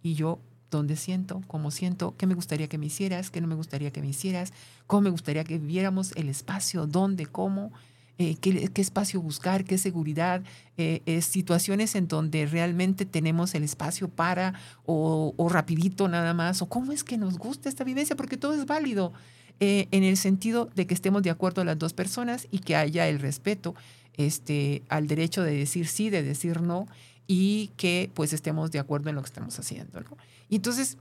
Y 0.04 0.14
yo, 0.14 0.38
¿dónde 0.70 0.96
siento? 0.96 1.42
¿Cómo 1.48 1.72
siento? 1.72 2.14
¿Qué 2.16 2.28
me 2.28 2.36
gustaría 2.36 2.68
que 2.68 2.78
me 2.78 2.86
hicieras? 2.86 3.32
¿Qué 3.32 3.42
no 3.42 3.48
me 3.48 3.56
gustaría 3.56 3.90
que 3.90 4.02
me 4.02 4.10
hicieras? 4.10 4.54
¿Cómo 4.86 5.02
me 5.02 5.10
gustaría 5.10 5.44
que 5.44 5.58
viéramos 5.58 6.12
el 6.12 6.30
espacio? 6.30 6.86
¿Dónde? 6.86 7.26
¿Cómo? 7.26 7.72
Eh, 8.20 8.36
qué, 8.36 8.70
espacio 8.76 9.20
buscar, 9.20 9.66
qué 9.66 9.80
seguridad, 9.80 10.44
eh, 10.78 11.22
situaciones 11.24 11.96
en 11.96 12.08
donde 12.08 12.46
realmente 12.46 13.08
tenemos 13.08 13.56
el 13.56 13.64
espacio 13.64 14.10
para 14.10 14.54
o, 14.86 15.34
o, 15.38 15.50
rapidito 15.50 16.08
nada 16.08 16.36
más, 16.36 16.62
o 16.62 16.68
cómo 16.68 16.92
es 16.92 17.04
que 17.04 17.18
nos 17.18 17.40
gusta 17.40 17.68
esta 17.68 17.84
vivencia, 17.84 18.16
porque 18.16 18.38
todo 18.38 18.54
es 18.54 18.68
válido. 18.68 19.12
Eh, 19.60 19.88
en 19.92 20.04
el 20.04 20.18
sentido 20.18 20.70
de 20.76 20.86
que 20.86 20.94
estemos 20.94 21.24
de 21.24 21.30
acuerdo 21.30 21.64
las 21.64 21.80
dos 21.80 21.94
personas 21.94 22.48
y 22.52 22.60
que 22.60 22.76
haya 22.76 23.08
el 23.08 23.20
respeto 23.20 23.74
este, 24.18 24.84
al 24.90 25.08
derecho 25.08 25.44
de 25.44 25.56
decir 25.56 25.88
sí, 25.88 26.10
de 26.10 26.24
decir 26.24 26.62
no 26.62 26.88
y 27.28 27.72
que 27.78 28.12
pues 28.14 28.34
estemos 28.34 28.72
de 28.72 28.80
acuerdo 28.80 29.10
en 29.10 29.16
lo 29.16 29.22
que 29.22 29.28
estamos 29.28 29.58
haciendo. 29.58 30.02
¿no? 30.02 30.18
Y 30.50 30.58
entonces, 30.58 30.98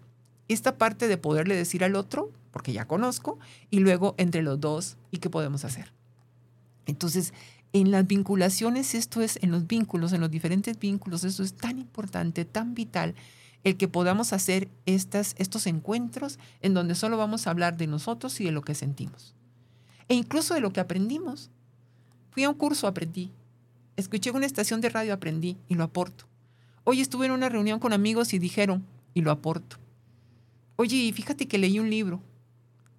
esta 0.49 0.78
parte 0.78 1.08
de 1.08 1.16
poderle 1.16 1.56
decir 1.56 1.84
al 1.84 1.96
otro, 1.96 2.30
porque 2.52 2.73
ya 2.73 2.87
conozco, 2.87 3.38
y 3.70 3.80
luego 3.80 4.14
entre 4.18 4.42
los 4.42 4.61
dos, 4.61 4.96
¿y 5.11 5.18
qué 5.18 5.30
podemos 5.30 5.64
hacer? 5.64 5.92
Entonces, 6.87 7.32
en 7.73 7.90
las 7.90 8.06
vinculaciones, 8.06 8.94
esto 8.94 9.20
es, 9.20 9.38
en 9.42 9.50
los 9.50 9.66
vínculos, 9.66 10.12
en 10.12 10.20
los 10.20 10.30
diferentes 10.30 10.78
vínculos, 10.78 11.25
esto 11.25 11.42
es 11.42 11.54
tan 11.54 11.78
importante, 11.78 12.44
tan 12.44 12.75
vital, 12.75 13.14
el 13.64 13.76
que 13.76 13.88
podamos 13.88 14.33
hacer 14.33 14.68
estas, 14.87 15.35
estos 15.38 15.66
encuentros 15.66 16.38
en 16.61 16.75
donde 16.75 16.94
solo 16.94 17.16
vamos 17.16 17.47
a 17.47 17.50
hablar 17.50 17.76
de 17.76 17.87
nosotros 17.87 18.40
y 18.40 18.44
de 18.44 18.52
lo 18.52 18.62
que 18.62 18.75
sentimos. 18.75 19.35
E 20.09 20.14
incluso 20.14 20.54
de 20.54 20.61
lo 20.61 20.73
que 20.73 20.80
aprendimos. 20.80 21.50
Fui 22.30 22.44
a 22.44 22.50
un 22.50 22.54
curso, 22.54 22.87
aprendí. 22.87 23.33
Escuché 23.97 24.30
una 24.30 24.47
estación 24.47 24.80
de 24.80 24.90
radio, 24.90 25.14
aprendí 25.14 25.56
y 25.68 25.75
lo 25.75 25.85
aporto. 25.85 26.26
Hoy 26.85 27.00
estuve 27.00 27.26
en 27.26 27.33
una 27.33 27.49
reunión 27.49 27.78
con 27.78 27.92
amigos 27.92 28.35
y 28.35 28.38
dijeron, 28.38 28.85
y 29.14 29.23
lo 29.23 29.30
aporto. 29.30 29.78
Oye, 30.76 31.11
fíjate 31.12 31.49
que 31.49 31.59
leí 31.59 31.78
un 31.78 31.88
libro. 31.88 32.21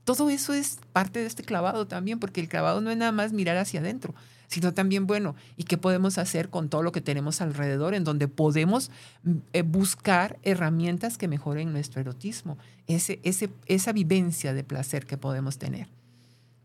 Todo 0.05 0.29
eso 0.29 0.53
es 0.53 0.79
parte 0.93 1.19
de 1.19 1.25
este 1.25 1.43
clavado 1.43 1.85
también, 1.85 2.19
porque 2.19 2.41
el 2.41 2.47
clavado 2.47 2.81
no 2.81 2.89
es 2.89 2.97
nada 2.97 3.11
más 3.11 3.33
mirar 3.33 3.57
hacia 3.57 3.81
adentro, 3.81 4.15
sino 4.47 4.73
también, 4.73 5.07
bueno, 5.07 5.35
¿y 5.57 5.63
qué 5.63 5.77
podemos 5.77 6.17
hacer 6.17 6.49
con 6.49 6.69
todo 6.69 6.83
lo 6.83 6.91
que 6.91 7.01
tenemos 7.01 7.41
alrededor, 7.41 7.93
en 7.93 8.03
donde 8.03 8.27
podemos 8.27 8.91
mm, 9.23 9.31
eh, 9.53 9.61
buscar 9.61 10.37
herramientas 10.43 11.17
que 11.17 11.27
mejoren 11.27 11.71
nuestro 11.71 12.01
erotismo, 12.01 12.57
ese, 12.87 13.19
ese, 13.23 13.49
esa 13.65 13.93
vivencia 13.93 14.53
de 14.53 14.63
placer 14.63 15.05
que 15.05 15.17
podemos 15.17 15.57
tener? 15.57 15.87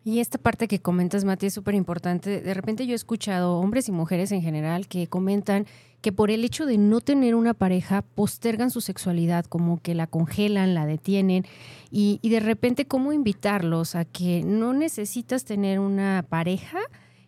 Y 0.02 0.20
esta 0.20 0.38
parte 0.38 0.66
que 0.66 0.80
comentas, 0.80 1.24
Mati, 1.24 1.46
es 1.46 1.54
súper 1.54 1.74
importante. 1.74 2.40
De 2.40 2.54
repente 2.54 2.86
yo 2.86 2.92
he 2.92 2.96
escuchado 2.96 3.58
hombres 3.58 3.88
y 3.88 3.92
mujeres 3.92 4.32
en 4.32 4.40
general 4.40 4.88
que 4.88 5.08
comentan 5.08 5.66
que 6.00 6.12
por 6.12 6.30
el 6.30 6.42
hecho 6.44 6.64
de 6.64 6.78
no 6.78 7.02
tener 7.02 7.34
una 7.34 7.52
pareja 7.52 8.00
postergan 8.00 8.70
su 8.70 8.80
sexualidad, 8.80 9.44
como 9.44 9.82
que 9.82 9.94
la 9.94 10.06
congelan, 10.06 10.72
la 10.74 10.86
detienen 10.86 11.44
y, 11.90 12.18
y 12.22 12.30
de 12.30 12.40
repente 12.40 12.86
cómo 12.86 13.12
invitarlos 13.12 13.94
a 13.94 14.06
que 14.06 14.42
no 14.42 14.72
necesitas 14.72 15.44
tener 15.44 15.78
una 15.78 16.24
pareja 16.26 16.78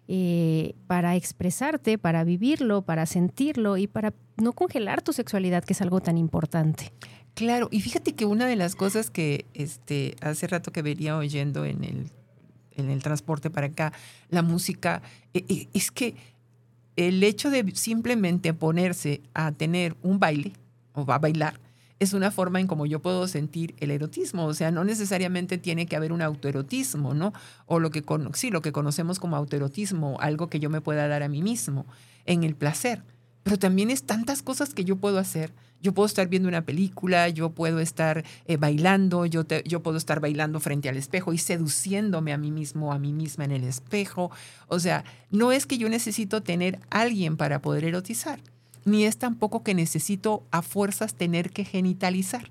eh, 0.09 0.75
para 0.87 1.17
expresarte, 1.17 1.99
para 1.99 2.25
vivirlo, 2.25 2.83
para 2.83 3.07
sentirlo 3.07 3.77
y 3.77 3.87
para 3.87 4.13
no 4.37 4.53
congelar 4.53 5.03
tu 5.03 5.13
sexualidad, 5.13 5.65
que 5.65 5.73
es 5.73 5.83
algo 5.83 6.01
tan 6.01 6.19
importante. 6.19 6.93
Claro, 7.35 7.69
y 7.71 7.81
fíjate 7.81 8.15
que 8.15 8.25
una 8.25 8.47
de 8.47 8.57
las 8.57 8.77
cosas 8.77 9.11
que 9.11 9.47
este, 9.55 10.17
hace 10.21 10.47
rato 10.47 10.71
que 10.71 10.83
venía 10.83 11.17
oyendo 11.17 11.65
en 11.65 11.85
el, 11.85 12.11
en 12.77 12.91
el 12.91 13.03
transporte 13.03 13.49
para 13.49 13.69
acá, 13.69 13.93
la 14.29 14.43
música, 14.43 15.03
e, 15.33 15.45
e, 15.49 15.69
es 15.73 15.91
que 15.91 16.15
el 16.97 17.23
hecho 17.23 17.51
de 17.51 17.71
simplemente 17.75 18.53
ponerse 18.53 19.23
a 19.33 19.53
tener 19.53 19.97
un 20.03 20.19
baile 20.19 20.53
o 20.95 21.11
a 21.11 21.19
bailar, 21.19 21.59
es 22.03 22.15
una 22.15 22.33
forma 22.33 22.59
en 22.59 22.67
cómo 22.67 22.85
yo 22.85 23.01
puedo 23.01 23.29
sentir 23.29 23.77
el 23.79 23.93
erotismo. 23.93 24.47
O 24.47 24.55
sea, 24.55 24.73
no 24.73 24.83
necesariamente 24.83 25.57
tiene 25.57 25.87
que 25.87 25.95
haber 25.95 26.13
un 26.13 26.21
autoerotismo, 26.21 27.15
¿no? 27.15 27.33
O 27.67 27.79
lo 27.79 27.91
que, 27.91 28.05
sí, 28.35 28.51
lo 28.51 28.61
que 28.61 28.73
conocemos 28.73 29.21
como 29.21 29.37
autoerotismo, 29.37 30.17
algo 30.21 30.49
que 30.49 30.59
yo 30.59 30.69
me 30.69 30.81
pueda 30.81 31.07
dar 31.07 31.23
a 31.23 31.29
mí 31.29 31.43
mismo 31.43 31.87
en 32.27 32.43
el 32.43 32.57
placer. 32.57 33.05
Pero 33.45 33.57
también 33.57 33.89
es 33.91 34.03
tantas 34.03 34.43
cosas 34.43 34.75
que 34.75 34.85
yo 34.85 34.97
puedo 34.97 35.19
hacer. 35.19 35.53
Yo 35.81 35.95
puedo 35.95 36.07
estar 36.07 36.27
viendo 36.27 36.49
una 36.49 36.65
película, 36.65 37.29
yo 37.29 37.51
puedo 37.51 37.79
estar 37.79 38.25
eh, 38.47 38.57
bailando, 38.57 39.25
yo, 39.27 39.45
yo 39.65 39.83
puedo 39.83 39.97
estar 39.97 40.19
bailando 40.19 40.59
frente 40.59 40.89
al 40.89 40.97
espejo 40.97 41.33
y 41.33 41.39
seduciéndome 41.39 42.33
a 42.33 42.39
mí 42.39 42.51
mismo, 42.51 42.93
a 42.93 42.99
mí 42.99 43.13
misma 43.13 43.45
en 43.45 43.53
el 43.53 43.63
espejo. 43.63 44.33
O 44.67 44.81
sea, 44.81 45.05
no 45.31 45.53
es 45.53 45.67
que 45.67 45.79
yo 45.79 45.89
necesito 45.89 46.43
tener 46.43 46.81
alguien 46.91 47.37
para 47.37 47.63
poder 47.63 47.85
erotizar 47.85 48.41
ni 48.85 49.05
es 49.05 49.17
tampoco 49.19 49.63
que 49.63 49.75
necesito 49.75 50.45
a 50.51 50.63
fuerzas 50.63 51.15
tener 51.15 51.51
que 51.51 51.65
genitalizar, 51.65 52.51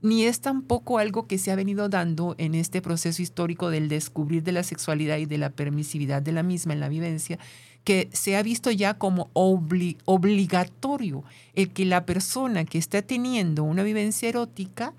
ni 0.00 0.24
es 0.24 0.40
tampoco 0.40 0.98
algo 0.98 1.26
que 1.26 1.38
se 1.38 1.50
ha 1.50 1.56
venido 1.56 1.88
dando 1.88 2.34
en 2.38 2.54
este 2.54 2.80
proceso 2.80 3.20
histórico 3.20 3.70
del 3.70 3.88
descubrir 3.88 4.42
de 4.42 4.52
la 4.52 4.62
sexualidad 4.62 5.18
y 5.18 5.26
de 5.26 5.38
la 5.38 5.50
permisividad 5.50 6.22
de 6.22 6.32
la 6.32 6.42
misma 6.42 6.72
en 6.72 6.80
la 6.80 6.88
vivencia, 6.88 7.38
que 7.84 8.08
se 8.12 8.36
ha 8.36 8.42
visto 8.42 8.70
ya 8.70 8.94
como 8.94 9.30
obligatorio 9.32 11.24
el 11.54 11.70
que 11.70 11.84
la 11.84 12.04
persona 12.04 12.64
que 12.64 12.78
está 12.78 13.02
teniendo 13.02 13.64
una 13.64 13.82
vivencia 13.82 14.28
erótica, 14.28 14.94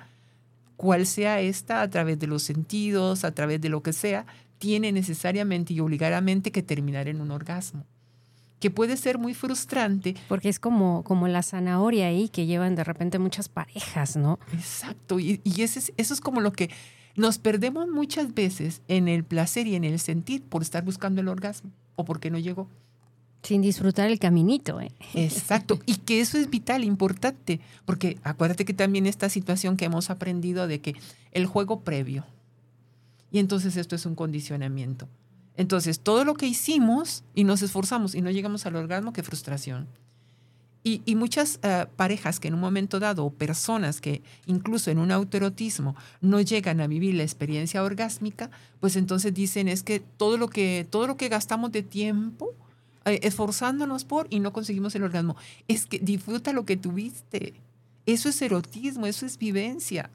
cual 0.75 1.05
sea 1.05 1.39
esta, 1.39 1.81
a 1.81 1.89
través 1.89 2.19
de 2.19 2.27
los 2.27 2.43
sentidos, 2.43 3.23
a 3.23 3.31
través 3.31 3.61
de 3.61 3.69
lo 3.69 3.83
que 3.83 3.93
sea, 3.93 4.25
tiene 4.57 4.91
necesariamente 4.91 5.73
y 5.73 5.79
obligadamente 5.79 6.51
que 6.51 6.63
terminar 6.63 7.07
en 7.07 7.21
un 7.21 7.31
orgasmo 7.31 7.85
que 8.59 8.69
puede 8.69 8.97
ser 8.97 9.17
muy 9.17 9.33
frustrante. 9.33 10.15
Porque 10.27 10.49
es 10.49 10.59
como, 10.59 11.03
como 11.03 11.27
la 11.27 11.43
zanahoria 11.43 12.07
ahí 12.07 12.29
que 12.29 12.45
llevan 12.45 12.75
de 12.75 12.83
repente 12.83 13.19
muchas 13.19 13.49
parejas, 13.49 14.15
¿no? 14.15 14.39
Exacto, 14.53 15.19
y, 15.19 15.41
eso 15.45 15.91
es 15.97 16.21
como 16.21 16.41
lo 16.41 16.51
que 16.51 16.69
nos 17.15 17.37
perdemos 17.37 17.87
muchas 17.87 18.33
veces 18.33 18.81
en 18.87 19.07
el 19.07 19.23
placer 19.23 19.67
y 19.67 19.75
en 19.75 19.83
el 19.83 19.99
sentir 19.99 20.43
por 20.43 20.61
estar 20.61 20.83
buscando 20.83 21.21
el 21.21 21.27
orgasmo 21.27 21.71
o 21.95 22.05
porque 22.05 22.29
no 22.29 22.37
llegó. 22.37 22.67
Sin 23.43 23.61
disfrutar 23.61 24.09
el 24.09 24.19
caminito. 24.19 24.81
¿eh? 24.81 24.91
Exacto, 25.13 25.79
y 25.85 25.95
que 25.95 26.19
eso 26.19 26.37
es 26.37 26.49
vital, 26.49 26.83
importante, 26.83 27.61
porque 27.85 28.17
acuérdate 28.23 28.65
que 28.65 28.73
también 28.73 29.05
esta 29.05 29.29
situación 29.29 29.77
que 29.77 29.85
hemos 29.85 30.09
aprendido 30.09 30.67
de 30.67 30.81
que 30.81 30.95
el 31.31 31.45
juego 31.45 31.81
previo, 31.81 32.25
y 33.31 33.39
entonces 33.39 33.77
esto 33.77 33.95
es 33.95 34.05
un 34.05 34.15
condicionamiento. 34.15 35.07
Entonces, 35.57 35.99
todo 35.99 36.23
lo 36.23 36.35
que 36.35 36.47
hicimos 36.47 37.23
y 37.35 37.43
nos 37.43 37.61
esforzamos 37.61 38.15
y 38.15 38.21
no 38.21 38.31
llegamos 38.31 38.65
al 38.65 38.75
orgasmo, 38.75 39.13
qué 39.13 39.23
frustración. 39.23 39.87
Y, 40.81 41.15
muchas 41.15 41.59
eh, 41.61 41.85
parejas 41.97 42.39
que 42.39 42.47
en 42.47 42.53
un 42.53 42.61
momento 42.61 42.99
dado, 42.99 43.25
o 43.25 43.31
personas 43.31 43.99
que 43.99 44.23
incluso 44.45 44.89
en 44.89 44.97
un 44.97 45.11
autoerotismo 45.11 45.95
no 46.21 46.39
llegan 46.39 46.79
a 46.79 46.87
vivir 46.87 47.13
la 47.15 47.23
experiencia 47.23 47.83
orgásmica, 47.83 48.49
pues 48.79 48.95
entonces 48.95 49.33
dicen 49.33 49.67
es 49.67 49.83
que 49.83 49.99
todo 49.99 50.37
lo 50.37 50.47
que, 50.47 50.87
todo 50.89 51.05
lo 51.05 51.17
que 51.17 51.27
gastamos 51.27 51.73
de 51.73 51.83
tiempo 51.83 52.55
eh, 53.05 53.19
esforzándonos 53.23 54.05
por 54.05 54.27
y 54.29 54.39
no 54.39 54.53
conseguimos 54.53 54.95
el 54.95 55.03
orgasmo, 55.03 55.35
es 55.67 55.85
que 55.85 55.99
disfruta 55.99 56.53
lo 56.53 56.65
que 56.65 56.77
tuviste. 56.77 57.53
Eso 58.05 58.29
es 58.29 58.41
erotismo, 58.41 59.05
eso 59.05 59.25
es 59.25 59.37
vivencia. 59.37 60.09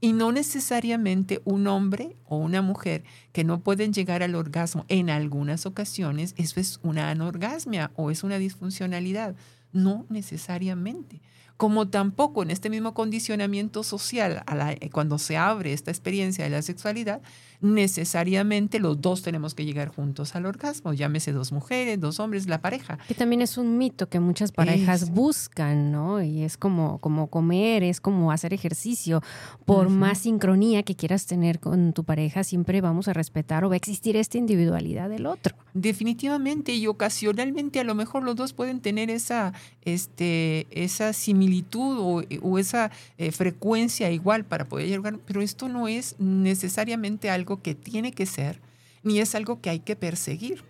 Y 0.00 0.12
no 0.12 0.30
necesariamente 0.30 1.40
un 1.44 1.66
hombre 1.66 2.16
o 2.24 2.36
una 2.36 2.60
mujer 2.60 3.04
que 3.32 3.44
no 3.44 3.60
pueden 3.60 3.92
llegar 3.92 4.22
al 4.22 4.34
orgasmo 4.34 4.84
en 4.88 5.08
algunas 5.08 5.64
ocasiones, 5.64 6.34
eso 6.36 6.60
es 6.60 6.80
una 6.82 7.10
anorgasmia 7.10 7.90
o 7.96 8.10
es 8.10 8.22
una 8.22 8.38
disfuncionalidad. 8.38 9.36
No 9.72 10.06
necesariamente 10.08 11.20
como 11.56 11.88
tampoco 11.88 12.42
en 12.42 12.50
este 12.50 12.68
mismo 12.68 12.92
condicionamiento 12.92 13.82
social, 13.82 14.42
eh, 14.80 14.90
cuando 14.90 15.18
se 15.18 15.36
abre 15.36 15.72
esta 15.72 15.90
experiencia 15.90 16.44
de 16.44 16.50
la 16.50 16.62
sexualidad, 16.62 17.22
necesariamente 17.60 18.78
los 18.78 19.00
dos 19.00 19.22
tenemos 19.22 19.54
que 19.54 19.64
llegar 19.64 19.88
juntos 19.88 20.34
al 20.34 20.46
orgasmo, 20.46 20.92
llámese 20.92 21.32
dos 21.32 21.52
mujeres, 21.52 22.00
dos 22.00 22.20
hombres, 22.20 22.46
la 22.46 22.60
pareja. 22.60 22.98
Que 23.08 23.14
también 23.14 23.42
es 23.42 23.58
un 23.58 23.78
mito 23.78 24.08
que 24.08 24.20
muchas 24.20 24.52
parejas 24.52 25.10
buscan, 25.10 25.92
¿no? 25.92 26.22
Y 26.22 26.42
es 26.42 26.56
como, 26.56 26.98
como 26.98 27.28
comer, 27.28 27.82
es 27.82 28.00
como 28.00 28.32
hacer 28.32 28.52
ejercicio. 28.52 29.22
Por 29.64 29.88
más 29.88 30.18
sincronía 30.18 30.82
que 30.82 30.96
quieras 30.96 31.26
tener 31.26 31.60
con 31.60 31.92
tu 31.92 32.04
pareja, 32.04 32.44
siempre 32.44 32.80
vamos 32.80 33.08
a 33.08 33.12
respetar 33.12 33.64
o 33.64 33.68
va 33.68 33.74
a 33.74 33.76
existir 33.76 34.16
esta 34.16 34.38
individualidad 34.38 35.08
del 35.08 35.26
otro. 35.26 35.56
Definitivamente, 35.74 36.74
y 36.74 36.86
ocasionalmente 36.86 37.80
a 37.80 37.84
lo 37.84 37.94
mejor 37.94 38.22
los 38.22 38.36
dos 38.36 38.52
pueden 38.52 38.80
tener 38.80 39.10
esa, 39.10 39.52
este, 39.82 40.66
esa 40.70 41.12
similitud 41.12 42.24
o, 42.42 42.58
esa 42.58 42.90
eh, 43.18 43.30
frecuencia 43.32 44.10
igual 44.10 44.44
para 44.44 44.64
poder 44.64 44.88
llegar, 44.88 45.18
pero 45.26 45.42
esto 45.42 45.68
no 45.68 45.88
es 45.88 46.16
necesariamente 46.18 47.28
algo 47.28 47.45
que 47.62 47.74
tiene 47.74 48.12
que 48.12 48.26
ser, 48.26 48.60
ni 49.02 49.20
es 49.20 49.34
algo 49.34 49.60
que 49.60 49.70
hay 49.70 49.80
que 49.80 49.96
perseguir. 49.96 50.64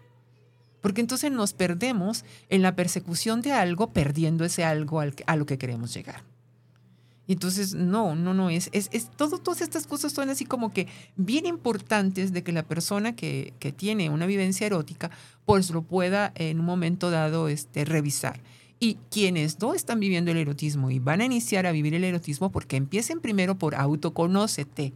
Porque 0.81 1.01
entonces 1.01 1.33
nos 1.33 1.53
perdemos 1.53 2.25
en 2.49 2.63
la 2.63 2.77
persecución 2.77 3.43
de 3.43 3.53
algo, 3.53 3.93
perdiendo 3.93 4.45
ese 4.45 4.65
algo 4.65 5.01
a 5.01 5.37
lo 5.37 5.47
que 5.47 5.59
queremos 5.59 5.93
llegar. 5.93 6.23
Entonces, 7.29 7.75
no, 7.75 8.15
no, 8.15 8.35
no, 8.35 8.51
es, 8.51 8.69
es, 8.73 8.89
es 8.93 9.11
todo, 9.11 9.39
todas 9.39 9.61
estas 9.61 9.87
cosas 9.87 10.13
son 10.13 10.31
así 10.31 10.45
como 10.45 10.73
que 10.73 10.87
bien 11.17 11.45
importantes 11.45 12.33
de 12.33 12.45
que 12.45 12.53
la 12.53 12.63
persona 12.63 13.17
que, 13.17 13.53
que, 13.59 13.73
tiene 13.73 14.11
una 14.11 14.27
vivencia 14.27 14.67
erótica, 14.67 15.11
pues 15.45 15.71
lo 15.71 15.83
pueda 15.83 16.33
en 16.37 16.61
un 16.61 16.67
momento 16.67 17.11
dado 17.11 17.49
este, 17.49 17.85
revisar. 17.85 18.41
Y 18.79 18.99
quienes 19.11 19.59
no 19.61 19.75
están 19.75 19.99
viviendo 19.99 20.31
el 20.31 20.37
erotismo 20.37 20.91
y 20.91 20.99
van 21.01 21.21
a 21.21 21.25
iniciar 21.25 21.67
a 21.67 21.73
vivir 21.73 21.95
el 21.95 22.05
erotismo, 22.05 22.53
porque 22.53 22.77
empiecen 22.77 23.21
primero 23.21 23.59
por 23.59 23.75
autoconócete. 23.75 24.93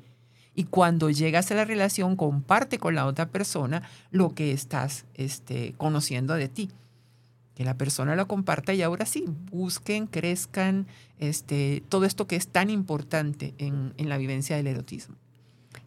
Y 0.60 0.64
cuando 0.64 1.08
llegas 1.08 1.50
a 1.50 1.54
la 1.54 1.64
relación, 1.64 2.16
comparte 2.16 2.78
con 2.78 2.94
la 2.94 3.06
otra 3.06 3.30
persona 3.30 3.82
lo 4.10 4.34
que 4.34 4.52
estás 4.52 5.06
este, 5.14 5.72
conociendo 5.78 6.34
de 6.34 6.48
ti 6.50 6.68
que 7.54 7.64
la 7.64 7.78
persona 7.78 8.14
lo 8.14 8.28
comparta 8.28 8.74
y 8.74 8.82
ahora 8.82 9.06
sí, 9.06 9.24
busquen, 9.50 10.06
crezcan, 10.06 10.86
este, 11.18 11.82
todo 11.88 12.04
esto 12.04 12.26
que 12.26 12.36
es 12.36 12.48
tan 12.48 12.68
importante 12.68 13.54
en, 13.56 13.94
la 13.96 14.18
vivencia 14.18 14.56
del 14.56 14.66
erotismo. 14.66 15.16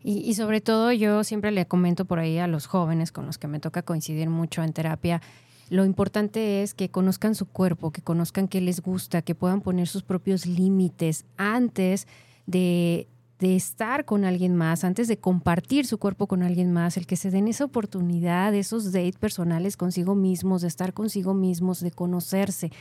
Y, 0.03 0.34
sobre 0.34 0.60
todo 0.60 0.92
yo 0.92 1.24
siempre 1.24 1.51
le 1.51 1.68
comento 1.68 2.06
por 2.06 2.18
ahí 2.18 2.39
a 2.39 2.48
los 2.48 2.65
jóvenes 2.65 3.12
con 3.12 3.27
los 3.27 3.38
que 3.38 3.48
me 3.48 3.60
toca 3.60 3.84
coincidir 3.84 4.27
mucho 4.27 4.63
en 4.63 4.74
terapia, 4.74 5.22
lo 5.70 5.86
importante 5.86 6.63
es 6.63 6.74
que 6.74 6.89
conozcan 6.89 7.36
su 7.36 7.46
cuerpo, 7.46 7.92
que 7.92 8.01
conozcan 8.01 8.48
qué 8.48 8.60
les 8.60 8.82
gusta, 8.82 9.22
que 9.22 9.36
puedan 9.36 9.62
poner 9.62 9.88
sus 9.88 10.01
propios 10.01 10.48
límites 10.48 11.25
antes 11.38 12.08
de 12.48 13.08
de 13.43 13.57
estar 13.57 14.05
con 14.05 14.23
alguien 14.23 14.55
más, 14.55 14.85
antes 14.85 15.09
de 15.09 15.17
compartir 15.17 15.85
su 15.85 15.97
cuerpo 15.97 16.27
con 16.27 16.43
alguien 16.43 16.71
más, 16.71 16.95
el 16.95 17.05
que 17.05 17.17
se 17.17 17.29
den 17.29 17.50
esa 17.50 17.65
oportunidad, 17.65 18.55
esos 18.55 18.93
dates 18.93 19.17
personales 19.17 19.75
consigo 19.75 20.15
mismos, 20.15 20.62
de 20.62 20.69
estar 20.69 20.93
consigo 20.93 21.33
mismos, 21.33 21.81
de 21.81 21.91
conocerse. 21.91 22.71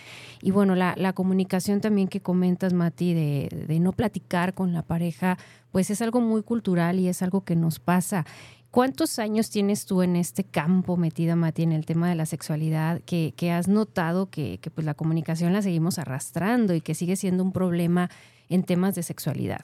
Y 0.41 0.53
bueno, 0.53 0.77
la, 0.77 1.13
comunicación 1.15 1.81
también 1.81 2.07
que 2.07 2.21
comentas, 2.21 2.75
Mati, 2.75 3.13
de, 3.13 3.65
de 3.67 3.81
no 3.81 3.91
platicar 3.91 4.55
con 4.55 4.73
la 4.73 4.83
pareja, 4.83 5.37
pues 5.73 5.91
es 5.91 6.01
algo 6.01 6.21
muy 6.21 6.45
cultural 6.45 7.01
y 7.01 7.09
es 7.09 7.23
algo 7.23 7.43
que 7.43 7.57
nos 7.57 7.81
pasa. 7.81 8.25
¿Cuántos 8.71 9.19
años 9.19 9.51
tienes 9.51 9.85
tú 9.85 10.03
en 10.03 10.15
este 10.15 10.45
campo 10.45 10.97
metida, 10.97 11.35
Mati, 11.35 11.65
en 11.65 11.73
el 11.73 11.87
tema 11.87 12.09
de 12.09 12.15
la 12.15 12.25
sexualidad, 12.25 13.01
que, 13.05 13.35
que 13.37 13.51
has 13.51 13.67
notado 13.67 14.31
que, 14.31 14.59
que, 14.59 14.71
pues 14.71 14.85
la 14.85 14.95
comunicación 14.95 15.53
la 15.53 15.61
seguimos 15.61 15.99
arrastrando 15.99 16.73
y 16.73 16.81
que 16.81 16.95
sigue 16.95 17.17
siendo 17.17 17.43
un 17.43 17.53
problema 17.53 18.11
en 18.49 18.63
temas 18.63 18.95
de 18.95 19.03
sexualidad? 19.03 19.63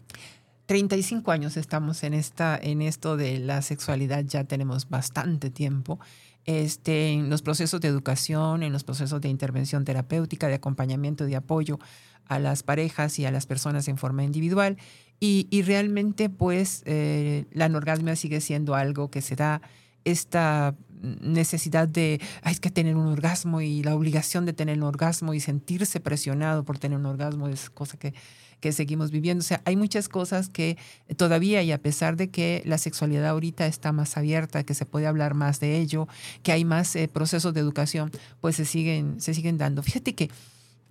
35 0.69 1.33
años 1.33 1.57
estamos 1.57 2.05
en, 2.05 2.13
esta, 2.13 2.59
en 2.63 2.83
esto 2.83 3.17
de 3.17 3.39
la 3.39 3.63
sexualidad, 3.63 4.23
ya 4.27 4.45
tenemos 4.45 4.91
bastante 4.91 5.49
tiempo. 5.49 5.99
Este, 6.45 7.09
en 7.09 7.31
los 7.31 7.41
procesos 7.41 7.81
de 7.81 7.89
educación, 7.89 8.63
en 8.63 8.71
los 8.71 8.85
procesos 8.85 9.23
de 9.23 9.31
intervención 9.31 9.87
terapéutica, 9.87 10.47
de 10.47 10.57
acompañamiento, 10.57 11.25
de 11.25 11.37
apoyo 11.37 11.79
a 12.27 12.39
las 12.39 12.63
parejas 12.63 13.19
y 13.19 13.25
a 13.25 13.31
las 13.31 13.47
personas 13.47 13.89
en 13.89 13.97
forma 13.97 14.25
individual. 14.25 14.77
Y, 15.19 15.63
realmente, 15.63 16.29
pues, 16.29 16.83
eh, 16.85 17.47
la 17.51 17.65
anorgasmia 17.65 18.15
sigue 18.15 18.43
siendo 18.43 18.75
algo 18.75 19.11
que 19.11 19.23
se 19.23 19.37
da 19.37 19.63
esta 20.05 20.77
necesidad 21.01 21.89
de, 21.89 22.21
hay 22.43 22.57
que 22.57 22.71
tener 22.71 22.95
un 22.95 23.07
orgasmo 23.07 23.63
y 23.63 23.83
la 23.83 23.97
obligación 23.97 24.45
de 24.45 24.53
tener 24.53 24.77
un 24.77 24.85
orgasmo 24.85 25.33
y 25.33 25.41
sentirse 25.41 25.99
presionado 25.99 26.65
por 26.65 26.79
tener 26.79 26.99
un 26.99 27.07
orgasmo 27.07 27.49
es 27.49 27.71
cosa 27.71 27.97
que 27.99 28.13
que 28.61 28.73
seguimos 28.73 29.11
viviendo. 29.11 29.41
O 29.41 29.45
sea, 29.45 29.62
hay 29.65 29.77
muchas 29.77 30.09
cosas 30.09 30.49
que 30.49 30.77
todavía, 31.17 31.62
y 31.62 31.73
a 31.73 31.79
pesar 31.79 32.16
de 32.16 32.31
que 32.31 32.62
la 32.64 32.79
sexualidad 32.79 33.27
ahorita 33.27 33.66
está 33.66 33.92
más 33.92 34.16
abierta, 34.16 34.64
que 34.64 34.75
se 34.75 34.87
puede 34.87 35.07
hablar 35.07 35.35
más 35.35 35.61
de 35.61 35.79
ello, 35.79 36.09
que 36.42 36.53
hay 36.53 36.64
más 36.64 36.94
eh, 36.97 37.09
procesos 37.09 37.55
de 37.55 37.61
educación, 37.61 38.11
pues 38.40 38.57
se 38.57 38.64
siguen, 38.64 39.21
se 39.21 39.35
siguen 39.35 39.59
dando. 39.59 39.83
Fíjate 39.83 40.14
que 40.14 40.31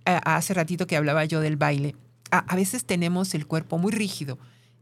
hace 0.04 0.54
ratito 0.54 0.86
que 0.86 0.96
hablaba 0.96 1.24
yo 1.26 1.40
del 1.40 1.56
baile, 1.56 1.94
a 2.30 2.56
veces 2.56 2.84
tenemos 2.84 3.34
el 3.34 3.46
cuerpo 3.46 3.78
muy 3.78 3.92
rígido 3.92 4.38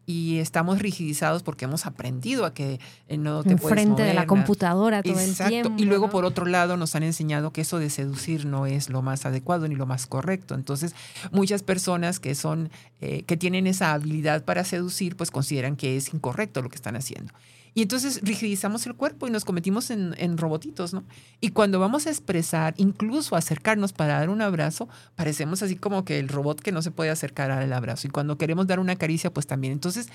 y 0.06 0.38
estamos 0.38 0.78
rigidizados 0.78 1.42
porque 1.42 1.64
hemos 1.64 1.84
aprendido 1.84 2.46
a 2.46 2.54
que 2.54 2.78
eh, 3.08 3.18
no 3.18 3.42
te 3.42 3.56
puedes 3.56 3.74
frente 3.74 4.02
de 4.04 4.14
la 4.14 4.26
computadora 4.26 5.02
todo 5.02 5.18
el 5.18 5.36
tiempo. 5.36 5.74
Y 5.76 5.84
luego 5.84 6.08
por 6.08 6.24
otro 6.24 6.46
lado 6.46 6.76
nos 6.76 6.94
han 6.94 7.02
enseñado 7.02 7.52
que 7.52 7.62
eso 7.62 7.78
de 7.80 7.90
seducir 7.90 8.46
no 8.46 8.66
es 8.66 8.88
lo 8.88 9.02
más 9.02 9.26
adecuado 9.26 9.66
ni 9.66 9.74
lo 9.74 9.84
más 9.84 10.06
correcto. 10.06 10.54
Entonces 10.54 10.94
muchas 11.32 11.64
personas 11.64 12.20
que 12.20 12.36
son 12.36 12.70
eh, 13.00 13.24
que 13.24 13.36
tienen 13.36 13.66
esa 13.66 13.92
habilidad 13.92 14.44
para 14.44 14.64
seducir 14.64 15.16
pues 15.16 15.32
consideran 15.32 15.74
que 15.74 15.96
es 15.96 16.14
incorrecto 16.14 16.62
lo 16.62 16.68
que 16.68 16.76
están 16.76 16.94
haciendo. 16.94 17.32
Y 17.76 17.82
entonces 17.82 18.20
rigidizamos 18.22 18.86
el 18.86 18.94
cuerpo 18.94 19.28
y 19.28 19.30
nos 19.30 19.44
convertimos 19.44 19.90
en, 19.90 20.14
en, 20.16 20.38
robotitos, 20.38 20.94
¿no? 20.94 21.04
Y 21.42 21.50
cuando 21.50 21.78
vamos 21.78 22.06
a 22.06 22.10
expresar, 22.10 22.72
incluso 22.78 23.36
acercarnos 23.36 23.92
para 23.92 24.14
dar 24.14 24.30
un 24.30 24.40
abrazo, 24.40 24.88
parecemos 25.14 25.62
así 25.62 25.76
como 25.76 26.02
que 26.02 26.18
el 26.18 26.28
robot 26.28 26.58
que 26.62 26.72
no 26.72 26.80
se 26.80 26.90
puede 26.90 27.10
acercar 27.10 27.50
al 27.50 27.70
abrazo. 27.74 28.06
Y 28.06 28.10
cuando 28.10 28.38
queremos 28.38 28.66
dar 28.66 28.80
una 28.80 28.96
caricia, 28.96 29.30
pues 29.30 29.46
también. 29.46 29.74
Entonces, 29.74 30.08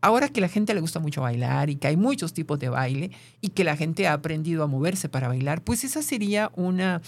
ahora 0.00 0.28
que 0.28 0.40
la 0.40 0.48
gente 0.48 0.74
le 0.74 0.80
gusta 0.80 0.98
mucho 0.98 1.22
bailar 1.22 1.70
y 1.70 1.76
que 1.76 1.86
hay 1.86 1.96
muchos 1.96 2.32
tipos 2.32 2.58
de 2.58 2.68
baile 2.68 3.12
y 3.40 3.50
que 3.50 3.62
la 3.62 3.76
gente 3.76 4.08
ha 4.08 4.14
aprendido 4.14 4.64
a 4.64 4.66
moverse 4.66 5.08
para 5.08 5.28
bailar, 5.28 5.62
pues 5.62 5.84
esa 5.84 6.02
sería 6.02 6.50
una 6.56 7.00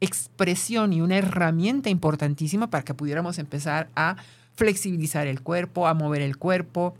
expresión 0.00 0.92
y 0.92 1.02
una 1.02 1.18
herramienta 1.18 1.88
importantísima 1.88 2.68
para 2.68 2.82
que 2.82 2.94
pudiéramos 2.94 3.38
empezar 3.38 3.90
a 3.94 4.16
flexibilizar 4.56 5.28
el 5.28 5.40
cuerpo, 5.40 5.86
a 5.86 5.94
mover 5.94 6.20
el 6.20 6.36
cuerpo, 6.36 6.96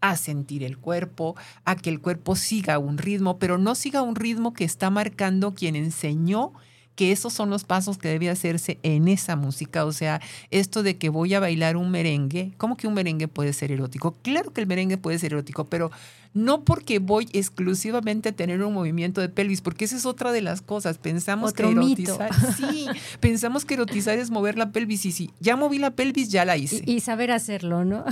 a 0.00 0.16
sentir 0.16 0.62
el 0.62 0.78
cuerpo, 0.78 1.36
a 1.64 1.76
que 1.76 1.90
el 1.90 2.00
cuerpo 2.00 2.36
siga 2.36 2.78
un 2.78 2.98
ritmo, 2.98 3.38
pero 3.38 3.58
no 3.58 3.74
siga 3.74 4.02
un 4.02 4.16
ritmo 4.16 4.52
que 4.52 4.64
está 4.64 4.90
marcando 4.90 5.54
quien 5.54 5.76
enseñó 5.76 6.52
que 6.98 7.12
esos 7.12 7.32
son 7.32 7.48
los 7.48 7.62
pasos 7.62 7.96
que 7.96 8.08
debe 8.08 8.28
hacerse 8.28 8.80
en 8.82 9.06
esa 9.06 9.36
música. 9.36 9.84
O 9.84 9.92
sea, 9.92 10.20
esto 10.50 10.82
de 10.82 10.98
que 10.98 11.10
voy 11.10 11.32
a 11.32 11.38
bailar 11.38 11.76
un 11.76 11.92
merengue, 11.92 12.54
¿cómo 12.56 12.76
que 12.76 12.88
un 12.88 12.94
merengue 12.94 13.28
puede 13.28 13.52
ser 13.52 13.70
erótico? 13.70 14.16
Claro 14.22 14.52
que 14.52 14.60
el 14.60 14.66
merengue 14.66 14.98
puede 14.98 15.20
ser 15.20 15.32
erótico, 15.32 15.66
pero 15.66 15.92
no 16.34 16.64
porque 16.64 16.98
voy 16.98 17.28
exclusivamente 17.32 18.30
a 18.30 18.32
tener 18.32 18.62
un 18.62 18.74
movimiento 18.74 19.20
de 19.20 19.28
pelvis, 19.28 19.60
porque 19.60 19.84
esa 19.84 19.96
es 19.96 20.06
otra 20.06 20.32
de 20.32 20.42
las 20.42 20.62
cosas. 20.62 20.98
Pensamos 20.98 21.52
que 21.52 21.62
erotizar, 21.62 22.30
sí, 22.56 22.86
pensamos 23.20 23.64
que 23.64 23.74
erotizar 23.74 24.18
es 24.18 24.30
mover 24.30 24.58
la 24.58 24.72
pelvis 24.72 25.06
y 25.06 25.12
sí, 25.12 25.30
ya 25.40 25.56
moví 25.56 25.78
la 25.78 25.92
pelvis, 25.92 26.28
ya 26.28 26.44
la 26.44 26.56
hice. 26.56 26.82
Y, 26.86 27.00
saber 27.00 27.30
hacerlo, 27.30 27.84
¿no? 27.84 28.04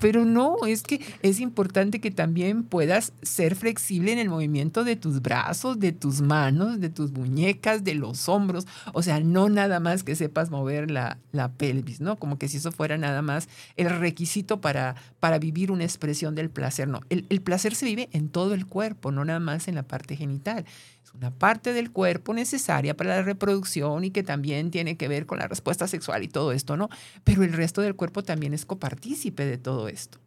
pero 0.00 0.24
no, 0.24 0.56
es 0.66 0.82
que 0.82 1.00
es 1.22 1.40
importante 1.40 2.00
que 2.00 2.10
también 2.10 2.64
puedas 2.64 3.12
ser 3.22 3.54
flexible 3.54 4.12
en 4.12 4.18
el 4.18 4.28
movimiento 4.28 4.84
de 4.84 4.96
tus 4.96 5.22
brazos, 5.22 5.78
de 5.78 5.92
tus 5.92 6.20
manos, 6.20 6.80
de 6.80 6.90
tus 6.90 7.12
muñecas, 7.12 7.84
de 7.84 7.94
los 7.94 8.28
hombros. 8.28 8.66
O 8.92 9.02
sea, 9.02 9.20
no 9.20 9.48
nada 9.48 9.80
más 9.80 10.02
que 10.02 10.16
sepas 10.16 10.50
mover 10.50 10.90
la, 10.90 11.18
la 11.32 11.52
pelvis, 11.52 12.00
¿no? 12.00 12.16
Como 12.16 12.38
que 12.38 12.48
si 12.48 12.56
eso 12.56 12.72
fuera 12.72 12.98
nada 12.98 13.22
más 13.22 13.48
el 13.76 13.90
requisito 13.90 14.60
para, 14.60 14.96
para 15.20 15.38
vivir 15.38 15.70
una 15.70 15.84
expresión 15.84 16.34
del 16.34 16.50
placer. 16.50 16.88
No, 16.88 17.00
el, 17.10 17.19
el 17.28 17.40
placer 17.42 17.74
se 17.74 17.86
vive 17.86 18.08
en 18.12 18.28
todo 18.28 18.54
el 18.54 18.66
cuerpo, 18.66 19.12
no 19.12 19.24
nada 19.24 19.40
más 19.40 19.68
en 19.68 19.74
la 19.74 19.82
parte 19.82 20.16
genital. 20.16 20.64
Es 21.04 21.14
una 21.14 21.30
parte 21.30 21.72
del 21.72 21.90
cuerpo 21.90 22.34
necesaria 22.34 22.96
para 22.96 23.16
la 23.16 23.22
reproducción 23.22 24.04
y 24.04 24.10
que 24.10 24.22
también 24.22 24.70
tiene 24.70 24.96
que 24.96 25.08
ver 25.08 25.26
con 25.26 25.38
la 25.38 25.48
respuesta 25.48 25.86
sexual 25.88 26.22
y 26.22 26.28
todo 26.28 26.52
esto, 26.52 26.76
¿no? 26.76 26.88
Pero 27.24 27.42
el 27.42 27.52
resto 27.52 27.80
del 27.80 27.96
cuerpo 27.96 28.22
también 28.22 28.54
es 28.54 28.64
copartícipe 28.64 29.44
de 29.44 29.58
todo 29.58 29.88
esto. 29.88 30.18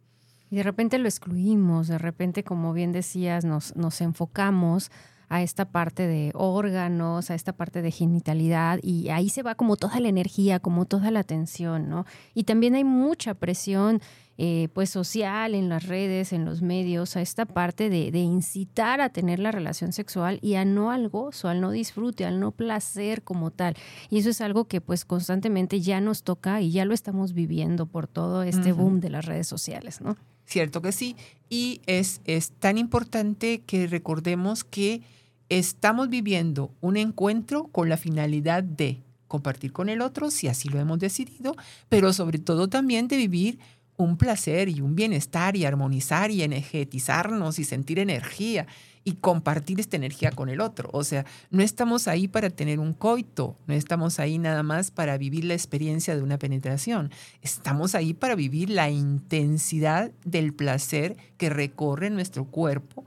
Y 0.50 0.56
de 0.56 0.62
repente 0.62 0.98
lo 0.98 1.08
excluimos, 1.08 1.88
de 1.88 1.98
repente, 1.98 2.44
como 2.44 2.72
bien 2.72 2.92
decías, 2.92 3.44
nos, 3.44 3.74
nos 3.76 4.00
enfocamos 4.00 4.90
a 5.28 5.42
esta 5.42 5.64
parte 5.64 6.06
de 6.06 6.30
órganos, 6.34 7.30
a 7.30 7.34
esta 7.34 7.52
parte 7.52 7.82
de 7.82 7.90
genitalidad 7.90 8.78
y 8.82 9.08
ahí 9.08 9.28
se 9.30 9.42
va 9.42 9.54
como 9.54 9.76
toda 9.76 9.98
la 10.00 10.08
energía, 10.08 10.60
como 10.60 10.84
toda 10.84 11.10
la 11.10 11.20
atención, 11.20 11.88
¿no? 11.88 12.06
Y 12.34 12.44
también 12.44 12.74
hay 12.74 12.84
mucha 12.84 13.34
presión 13.34 14.00
eh, 14.36 14.68
pues 14.72 14.90
social, 14.90 15.54
en 15.54 15.68
las 15.68 15.86
redes, 15.86 16.32
en 16.32 16.44
los 16.44 16.60
medios, 16.60 17.16
a 17.16 17.20
esta 17.20 17.46
parte 17.46 17.88
de, 17.88 18.10
de, 18.10 18.18
incitar 18.18 19.00
a 19.00 19.10
tener 19.10 19.38
la 19.38 19.52
relación 19.52 19.92
sexual 19.92 20.38
y 20.42 20.54
a 20.54 20.64
no 20.64 20.90
al 20.90 21.08
gozo, 21.08 21.48
al 21.48 21.60
no 21.60 21.70
disfrute, 21.70 22.24
al 22.24 22.40
no 22.40 22.50
placer 22.50 23.22
como 23.22 23.50
tal. 23.50 23.76
Y 24.10 24.18
eso 24.18 24.30
es 24.30 24.40
algo 24.40 24.64
que 24.66 24.80
pues 24.80 25.04
constantemente 25.04 25.80
ya 25.80 26.00
nos 26.00 26.24
toca 26.24 26.60
y 26.60 26.72
ya 26.72 26.84
lo 26.84 26.94
estamos 26.94 27.32
viviendo 27.32 27.86
por 27.86 28.08
todo 28.08 28.42
este 28.42 28.72
boom 28.72 29.00
de 29.00 29.10
las 29.10 29.24
redes 29.24 29.46
sociales, 29.46 30.00
¿no? 30.00 30.16
Cierto 30.46 30.82
que 30.82 30.92
sí. 30.92 31.16
Y 31.48 31.80
es, 31.86 32.20
es 32.24 32.50
tan 32.52 32.76
importante 32.76 33.62
que 33.62 33.86
recordemos 33.86 34.64
que 34.64 35.02
estamos 35.48 36.08
viviendo 36.08 36.72
un 36.80 36.96
encuentro 36.96 37.68
con 37.68 37.88
la 37.88 37.96
finalidad 37.96 38.62
de 38.62 39.00
compartir 39.28 39.72
con 39.72 39.88
el 39.88 40.00
otro, 40.00 40.30
si 40.30 40.48
así 40.48 40.68
lo 40.68 40.78
hemos 40.78 40.98
decidido, 40.98 41.56
pero 41.88 42.12
sobre 42.12 42.38
todo 42.38 42.68
también 42.68 43.08
de 43.08 43.16
vivir 43.16 43.58
un 43.96 44.16
placer 44.16 44.68
y 44.68 44.80
un 44.80 44.94
bienestar 44.94 45.56
y 45.56 45.64
armonizar 45.64 46.30
y 46.30 46.42
energetizarnos 46.42 47.58
y 47.58 47.64
sentir 47.64 47.98
energía. 47.98 48.66
y 49.06 49.16
compartir 49.16 49.80
esta 49.80 49.96
energía 49.96 50.30
con 50.30 50.48
el 50.48 50.62
otro. 50.62 50.88
O 50.94 51.04
sea, 51.04 51.26
no 51.50 51.62
estamos 51.62 52.08
ahí 52.08 52.26
para 52.26 52.48
tener 52.48 52.80
un 52.80 52.94
coito, 52.94 53.54
no 53.66 53.74
estamos 53.74 54.18
ahí 54.18 54.38
nada 54.38 54.62
más 54.62 54.90
para 54.90 55.18
vivir 55.18 55.44
la 55.44 55.52
experiencia 55.52 56.16
de 56.16 56.22
una 56.22 56.38
penetración, 56.38 57.10
estamos 57.42 57.94
ahí 57.94 58.14
para 58.14 58.34
vivir 58.34 58.70
la 58.70 58.88
intensidad 58.88 60.10
del 60.24 60.54
placer 60.54 61.18
que 61.36 61.50
recorre 61.50 62.08
nuestro 62.08 62.46
cuerpo 62.46 63.04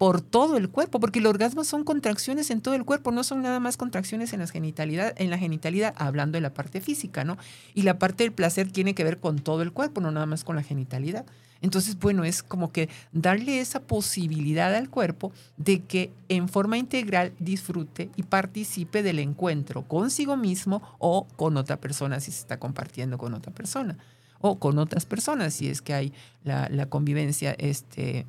por 0.00 0.22
todo 0.22 0.56
el 0.56 0.70
cuerpo, 0.70 0.98
porque 0.98 1.18
el 1.18 1.26
orgasmo 1.26 1.62
son 1.62 1.84
contracciones 1.84 2.50
en 2.50 2.62
todo 2.62 2.72
el 2.72 2.86
cuerpo, 2.86 3.12
no 3.12 3.22
son 3.22 3.42
nada 3.42 3.60
más 3.60 3.76
contracciones 3.76 4.32
en, 4.32 4.40
la 4.40 4.46
genitalidad, 4.46 5.12
en 5.20 5.28
la 5.28 5.36
genitalidad, 5.36 5.92
hablando 5.98 6.38
de 6.38 6.40
la 6.40 6.54
parte 6.54 6.80
física, 6.80 7.22
¿no? 7.22 7.36
Y 7.74 7.82
la 7.82 7.98
parte 7.98 8.24
del 8.24 8.32
placer 8.32 8.72
tiene 8.72 8.94
que 8.94 9.04
ver 9.04 9.20
con 9.20 9.40
todo 9.40 9.60
el 9.60 9.72
cuerpo, 9.72 10.00
no 10.00 10.10
nada 10.10 10.24
más 10.24 10.42
con 10.42 10.56
la 10.56 10.62
genitalidad. 10.62 11.26
Entonces, 11.60 11.98
bueno, 11.98 12.24
es 12.24 12.42
como 12.42 12.72
que 12.72 12.88
darle 13.12 13.60
esa 13.60 13.80
posibilidad 13.80 14.74
al 14.74 14.88
cuerpo 14.88 15.32
de 15.58 15.80
que 15.80 16.10
en 16.30 16.48
forma 16.48 16.78
integral 16.78 17.34
disfrute 17.38 18.08
y 18.16 18.22
participe 18.22 19.02
del 19.02 19.18
encuentro 19.18 19.82
consigo 19.82 20.34
mismo 20.38 20.80
o 20.98 21.26
con 21.36 21.58
otra 21.58 21.78
persona 21.78 22.20
si 22.20 22.32
se 22.32 22.40
está 22.40 22.58
compartiendo 22.58 23.18
con 23.18 23.34
otra 23.34 23.52
persona 23.52 23.98
o 24.40 24.58
con 24.58 24.78
otras 24.78 25.04
personas 25.04 25.52
si 25.52 25.68
es 25.68 25.82
que 25.82 25.92
hay 25.92 26.14
la, 26.42 26.70
la 26.70 26.86
convivencia 26.86 27.54
este, 27.58 28.24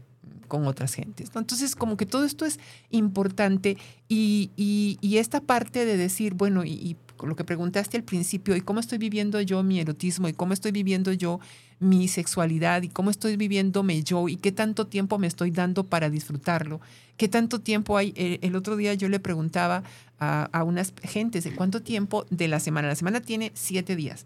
con 0.52 0.68
otras 0.68 0.94
gentes. 0.96 1.32
Entonces, 1.34 1.78
como 1.78 1.96
que 1.96 2.06
todo 2.06 2.26
esto 2.26 2.46
es 2.46 2.60
importante 2.90 3.78
y, 4.10 4.50
y, 4.58 5.16
esta 5.16 5.40
parte 5.40 5.86
de 5.86 5.96
decir, 5.96 6.34
bueno, 6.34 6.66
y, 6.66 6.72
y, 6.72 6.98
lo 7.26 7.38
que 7.38 7.46
preguntaste 7.46 7.96
al 7.96 8.04
principio, 8.04 8.58
y 8.58 8.62
cómo 8.62 8.82
estoy 8.82 8.98
viviendo 8.98 9.40
yo 9.40 9.64
mi 9.64 9.80
erotismo, 9.80 10.28
y 10.28 10.34
cómo 10.34 10.52
estoy 10.52 10.74
viviendo 10.74 11.14
yo 11.14 11.40
mi 11.80 12.10
sexualidad, 12.10 12.82
y 12.82 12.90
cómo 12.90 13.12
estoy 13.12 13.38
viviéndome 13.38 14.04
yo, 14.04 14.28
y 14.28 14.36
qué 14.36 14.52
tanto 14.52 14.88
tiempo 14.88 15.18
me 15.18 15.28
estoy 15.28 15.52
dando 15.52 15.86
para 15.86 16.10
disfrutarlo, 16.10 16.82
qué 17.16 17.30
tanto 17.30 17.60
tiempo 17.62 17.96
hay. 17.96 18.12
Eh, 18.18 18.40
el 18.42 18.58
otro 18.58 18.76
día 18.76 18.94
yo 18.94 19.08
le 19.08 19.22
preguntaba 19.22 19.84
a, 20.20 20.50
a 20.52 20.64
unas 20.66 20.94
gentes 21.02 21.46
de 21.46 21.56
cuánto 21.56 21.82
tiempo 21.82 22.26
de 22.30 22.50
la 22.50 22.60
semana. 22.60 22.90
La 22.90 22.96
semana 22.96 23.22
tiene 23.22 23.54
siete 23.54 23.96
días. 23.96 24.26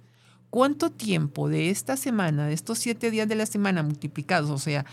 ¿Cuánto 0.49 0.89
tiempo 0.89 1.49
de 1.49 1.69
esta 1.69 1.97
semana, 1.97 2.47
de 2.47 2.53
estos 2.53 2.79
siete 2.79 3.11
días 3.11 3.27
de 3.27 3.35
la 3.35 3.45
semana 3.45 3.83
multiplicados, 3.83 4.49
o 4.49 4.57
sea, 4.57 4.85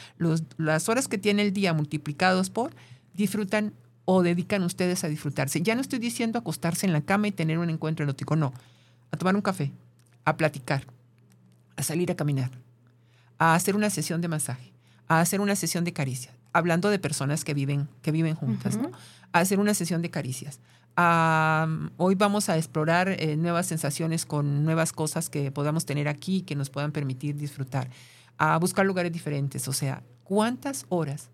las 0.57 0.89
horas 0.89 1.07
que 1.09 1.19
tiene 1.19 1.43
el 1.43 1.53
día 1.53 1.73
multiplicados 1.73 2.51
por, 2.51 2.73
disfrutan 3.15 3.73
o 4.05 4.23
dedican 4.23 4.63
ustedes 4.65 5.05
a 5.05 5.09
disfrutarse? 5.09 5.63
Ya 5.63 5.75
no 5.75 5.81
estoy 5.81 6.01
diciendo 6.01 6.39
acostarse 6.39 6.87
en 6.87 6.93
la 6.93 7.03
cama 7.03 7.29
y 7.29 7.33
tener 7.33 7.59
un 7.59 7.71
encuentro 7.71 8.05
erótico, 8.05 8.35
no. 8.35 8.53
A 9.13 9.17
tomar 9.17 9.37
un 9.37 9.43
café, 9.43 9.71
a 10.25 10.37
platicar, 10.37 10.85
a 11.77 11.83
salir 11.83 12.11
a 12.11 12.17
caminar, 12.17 12.51
a 13.39 13.55
hacer 13.55 13.77
una 13.77 13.91
sesión 13.91 14.21
de 14.21 14.29
masaje, 14.29 14.73
a 15.07 15.21
hacer 15.21 15.41
una 15.41 15.55
sesión 15.55 15.85
de 15.85 15.93
caricias, 15.93 16.35
hablando 16.53 16.91
de 16.91 16.99
personas 16.99 17.45
que 17.45 17.55
viven, 17.55 17.89
que 18.03 18.11
viven 18.13 18.35
juntas, 18.35 18.77
¿no? 18.77 18.91
A 19.33 19.41
hacer 19.41 19.61
una 19.61 19.75
sesión 19.75 20.03
de 20.03 20.11
caricias, 20.11 20.61
hoy 20.97 22.15
vamos 22.15 22.49
a 22.49 22.57
explorar 22.57 23.09
eh, 23.09 23.37
nuevas 23.37 23.67
sensaciones 23.67 24.27
con 24.27 24.65
nuevas 24.65 24.93
cosas 24.93 25.31
que 25.31 25.51
podamos 25.51 25.87
tener 25.87 26.09
aquí 26.09 26.43
que 26.43 26.55
nos 26.55 26.71
puedan 26.71 26.93
permitir 26.93 27.37
disfrutar, 27.37 27.89
a 28.37 28.59
buscar 28.59 28.85
lugares 28.85 29.13
diferentes, 29.13 29.69
o 29.69 29.73
sea, 29.73 30.03
¿cuántas 30.25 30.87
horas? 30.89 31.31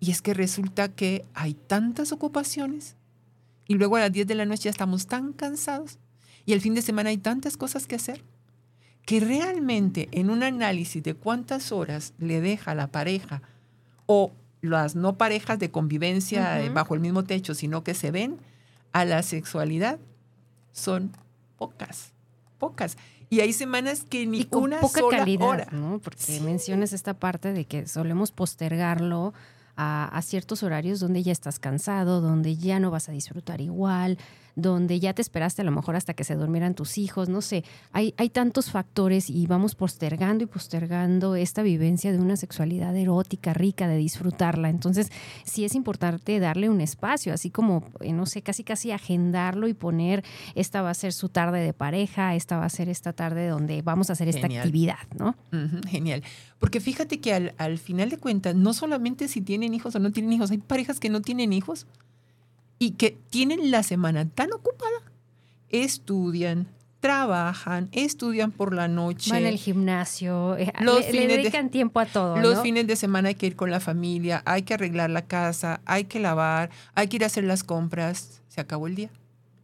Y 0.00 0.10
es 0.10 0.22
que 0.22 0.34
resulta 0.34 0.88
que 0.88 1.24
hay 1.34 1.54
tantas 1.54 2.12
ocupaciones 2.12 2.96
y 3.66 3.74
luego 3.74 3.96
a 3.96 4.00
las 4.00 4.12
10 4.12 4.26
de 4.26 4.34
la 4.34 4.44
noche 4.44 4.64
ya 4.64 4.70
estamos 4.70 5.06
tan 5.06 5.32
cansados 5.32 5.98
y 6.44 6.52
el 6.52 6.60
fin 6.60 6.74
de 6.74 6.82
semana 6.82 7.10
hay 7.10 7.18
tantas 7.18 7.56
cosas 7.56 7.86
que 7.86 7.96
hacer 7.96 8.22
que 9.08 9.20
realmente 9.20 10.08
en 10.12 10.28
un 10.28 10.42
análisis 10.42 11.02
de 11.02 11.14
cuántas 11.14 11.72
horas 11.72 12.12
le 12.18 12.42
deja 12.42 12.74
la 12.74 12.88
pareja 12.88 13.40
o 14.04 14.32
las 14.60 14.94
no 14.94 15.16
parejas 15.16 15.58
de 15.58 15.70
convivencia 15.70 16.62
eh, 16.62 16.68
bajo 16.70 16.94
el 16.94 17.00
mismo 17.00 17.24
techo, 17.24 17.54
sino 17.54 17.84
que 17.84 17.94
se 17.94 18.10
ven 18.10 18.38
a 18.92 19.04
la 19.04 19.22
sexualidad, 19.22 19.98
son 20.72 21.12
pocas, 21.56 22.12
pocas. 22.58 22.96
Y 23.30 23.40
hay 23.40 23.52
semanas 23.52 24.04
que 24.08 24.26
ni 24.26 24.48
una 24.52 24.80
poca 24.80 25.00
sola 25.00 25.18
calidad, 25.18 25.48
hora. 25.48 25.68
¿no? 25.70 25.98
Porque 25.98 26.40
mencionas 26.40 26.92
esta 26.92 27.14
parte 27.14 27.52
de 27.52 27.66
que 27.66 27.86
solemos 27.86 28.32
postergarlo 28.32 29.34
a, 29.76 30.06
a, 30.06 30.22
ciertos 30.22 30.62
horarios 30.62 30.98
donde 30.98 31.22
ya 31.22 31.32
estás 31.32 31.58
cansado, 31.58 32.20
donde 32.20 32.56
ya 32.56 32.80
no 32.80 32.90
vas 32.90 33.08
a 33.08 33.12
disfrutar 33.12 33.60
igual, 33.60 34.18
donde 34.58 34.98
ya 34.98 35.14
te 35.14 35.22
esperaste 35.22 35.62
a 35.62 35.64
lo 35.64 35.70
mejor 35.70 35.94
hasta 35.94 36.14
que 36.14 36.24
se 36.24 36.34
durmieran 36.34 36.74
tus 36.74 36.98
hijos, 36.98 37.28
no 37.28 37.40
sé, 37.40 37.64
hay, 37.92 38.12
hay 38.16 38.28
tantos 38.28 38.70
factores 38.70 39.30
y 39.30 39.46
vamos 39.46 39.76
postergando 39.76 40.42
y 40.42 40.46
postergando 40.46 41.36
esta 41.36 41.62
vivencia 41.62 42.10
de 42.10 42.18
una 42.18 42.36
sexualidad 42.36 42.96
erótica, 42.96 43.54
rica, 43.54 43.86
de 43.86 43.96
disfrutarla. 43.96 44.68
Entonces, 44.68 45.12
sí 45.44 45.64
es 45.64 45.76
importante 45.76 46.40
darle 46.40 46.68
un 46.68 46.80
espacio, 46.80 47.32
así 47.32 47.50
como, 47.50 47.84
eh, 48.00 48.12
no 48.12 48.26
sé, 48.26 48.42
casi 48.42 48.64
casi 48.64 48.90
agendarlo 48.90 49.68
y 49.68 49.74
poner, 49.74 50.24
esta 50.56 50.82
va 50.82 50.90
a 50.90 50.94
ser 50.94 51.12
su 51.12 51.28
tarde 51.28 51.60
de 51.60 51.72
pareja, 51.72 52.34
esta 52.34 52.58
va 52.58 52.64
a 52.64 52.70
ser 52.70 52.88
esta 52.88 53.12
tarde 53.12 53.46
donde 53.46 53.82
vamos 53.82 54.10
a 54.10 54.14
hacer 54.14 54.28
esta 54.28 54.46
actividad, 54.46 54.98
¿no? 55.16 55.36
genial. 55.88 56.24
Porque 56.58 56.80
fíjate 56.80 57.20
que 57.20 57.32
al, 57.32 57.54
al 57.58 57.78
final 57.78 58.10
de 58.10 58.18
cuentas, 58.18 58.56
no 58.56 58.74
solamente 58.74 59.28
si 59.28 59.40
tienen 59.40 59.72
hijos 59.72 59.94
o 59.94 60.00
no 60.00 60.10
tienen 60.10 60.32
hijos, 60.32 60.50
hay 60.50 60.58
parejas 60.58 60.98
que 60.98 61.10
no 61.10 61.22
tienen 61.22 61.52
hijos 61.52 61.86
y 62.78 62.92
que 62.92 63.18
tienen 63.30 63.70
la 63.70 63.82
semana 63.82 64.28
tan 64.28 64.52
ocupada, 64.52 65.00
estudian, 65.68 66.68
trabajan, 67.00 67.88
estudian 67.92 68.52
por 68.52 68.74
la 68.74 68.88
noche. 68.88 69.30
Van 69.30 69.46
al 69.46 69.56
gimnasio, 69.56 70.56
eh, 70.56 70.72
los 70.80 71.10
le, 71.12 71.26
dedican 71.26 71.70
tiempo 71.70 72.00
a 72.00 72.06
todo. 72.06 72.36
Los 72.38 72.62
fines 72.62 72.86
de 72.86 72.96
semana 72.96 73.28
hay 73.28 73.34
que 73.34 73.46
ir 73.46 73.56
con 73.56 73.70
la 73.70 73.80
familia, 73.80 74.42
hay 74.44 74.62
que 74.62 74.74
arreglar 74.74 75.10
la 75.10 75.22
casa, 75.22 75.80
hay 75.84 76.04
que 76.04 76.20
lavar, 76.20 76.70
hay 76.94 77.08
que 77.08 77.16
ir 77.16 77.24
a 77.24 77.26
hacer 77.26 77.44
las 77.44 77.64
compras. 77.64 78.42
Se 78.48 78.60
acabó 78.60 78.86
el 78.86 78.94
día. 78.94 79.10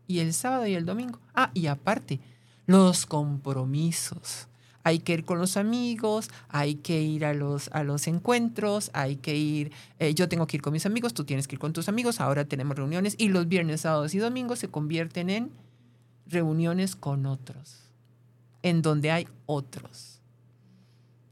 Y 0.07 0.19
el 0.19 0.35
sábado 0.35 0.67
y 0.67 0.75
el 0.75 0.85
domingo. 0.85 1.19
Ah, 1.35 1.51
y 1.55 1.67
aparte, 1.67 2.21
los 2.67 3.07
compromisos 3.07 4.49
hay 4.85 4.99
que 5.01 5.15
ir 5.15 5.25
con 5.25 5.39
los 5.39 5.57
amigos, 5.57 6.31
hay 6.49 6.77
que 6.77 7.03
ir 7.03 7.25
a 7.25 7.33
los, 7.33 7.69
a 7.73 7.83
los 7.83 8.07
encuentros, 8.07 8.91
hay 8.93 9.17
que 9.17 9.35
ir, 9.35 9.73
eh, 9.99 10.15
yo 10.15 10.29
tengo 10.29 10.47
que 10.47 10.59
ir 10.59 10.63
con 10.63 10.75
mis 10.75 10.87
amigos, 10.87 11.15
tú 11.15 11.25
tienes 11.25 11.49
que 11.49 11.57
ir 11.57 11.59
con 11.59 11.73
tus 11.73 11.89
amigos, 11.89 12.21
ahora 12.21 12.45
tenemos 12.45 12.77
reuniones 12.77 13.17
y 13.19 13.29
los 13.29 13.49
viernes, 13.49 13.81
sábados 13.81 14.15
y 14.15 14.19
domingos 14.19 14.59
se 14.59 14.69
convierten 14.69 15.31
en 15.31 15.51
reuniones 16.27 16.97
con 16.97 17.25
otros, 17.25 17.81
en 18.63 18.83
donde 18.83 19.11
hay 19.11 19.27
otros. 19.47 20.21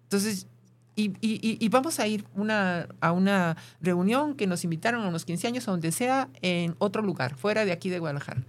Entonces, 0.04 0.46
y, 0.94 1.12
y, 1.20 1.68
vamos 1.70 2.00
a 2.00 2.06
ir 2.06 2.26
una, 2.34 2.86
a 3.00 3.12
una 3.12 3.56
reunión 3.80 4.34
que 4.34 4.46
nos 4.46 4.62
invitaron 4.62 5.02
a 5.02 5.08
unos 5.08 5.24
15 5.24 5.46
años, 5.46 5.66
a 5.66 5.70
donde 5.70 5.90
sea, 5.90 6.28
en 6.42 6.74
otro 6.78 7.00
lugar, 7.00 7.34
fuera 7.36 7.64
de 7.64 7.72
aquí 7.72 7.88
de 7.88 7.98
Guadalajara. 7.98 8.44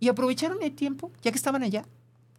Y 0.00 0.08
aprovecharon 0.08 0.62
el 0.62 0.74
tiempo, 0.74 1.12
ya 1.22 1.30
que 1.30 1.36
estaban 1.36 1.62
allá, 1.62 1.84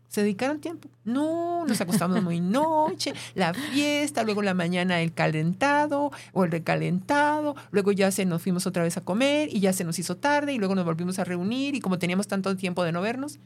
se 0.08 0.22
dedicaron 0.22 0.60
tiempo. 0.60 0.90
No, 1.04 1.66
nos 1.66 1.82
acostamos 1.82 2.22
muy 2.22 2.40
noche, 2.40 3.14
la 3.36 3.54
fiesta, 3.54 4.24
luego 4.24 4.42
la 4.42 4.54
mañana 4.54 5.02
el 5.02 5.14
calentado 5.14 6.12
o 6.34 6.44
el 6.44 6.52
recalentado, 6.52 7.56
luego 7.72 7.92
ya 7.92 8.12
se 8.12 8.26
nos 8.26 8.42
fuimos 8.42 8.68
otra 8.68 8.84
vez 8.84 8.96
a 8.98 9.02
comer 9.02 9.50
y 9.52 9.60
ya 9.60 9.74
se 9.74 9.84
nos 9.84 9.98
hizo 10.00 10.18
tarde 10.18 10.54
y 10.54 10.60
luego 10.60 10.76
nos 10.76 10.86
volvimos 10.86 11.20
a 11.20 11.24
reunir 11.24 11.76
y 11.76 11.80
como 11.80 12.00
teníamos 12.00 12.28
tanto 12.28 12.56
tiempo 12.56 12.84
de 12.84 12.92
no 12.92 13.02
vernos, 13.02 13.40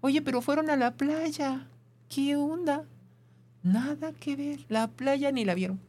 oye, 0.00 0.22
pero 0.22 0.42
fueron 0.42 0.70
a 0.70 0.76
la 0.76 0.94
playa. 0.94 1.66
¿Qué 2.08 2.36
onda? 2.36 2.84
Nada 3.62 4.12
que 4.12 4.36
ver. 4.36 4.64
La 4.68 4.88
playa 4.88 5.32
ni 5.32 5.44
la 5.44 5.54
vieron. 5.54 5.80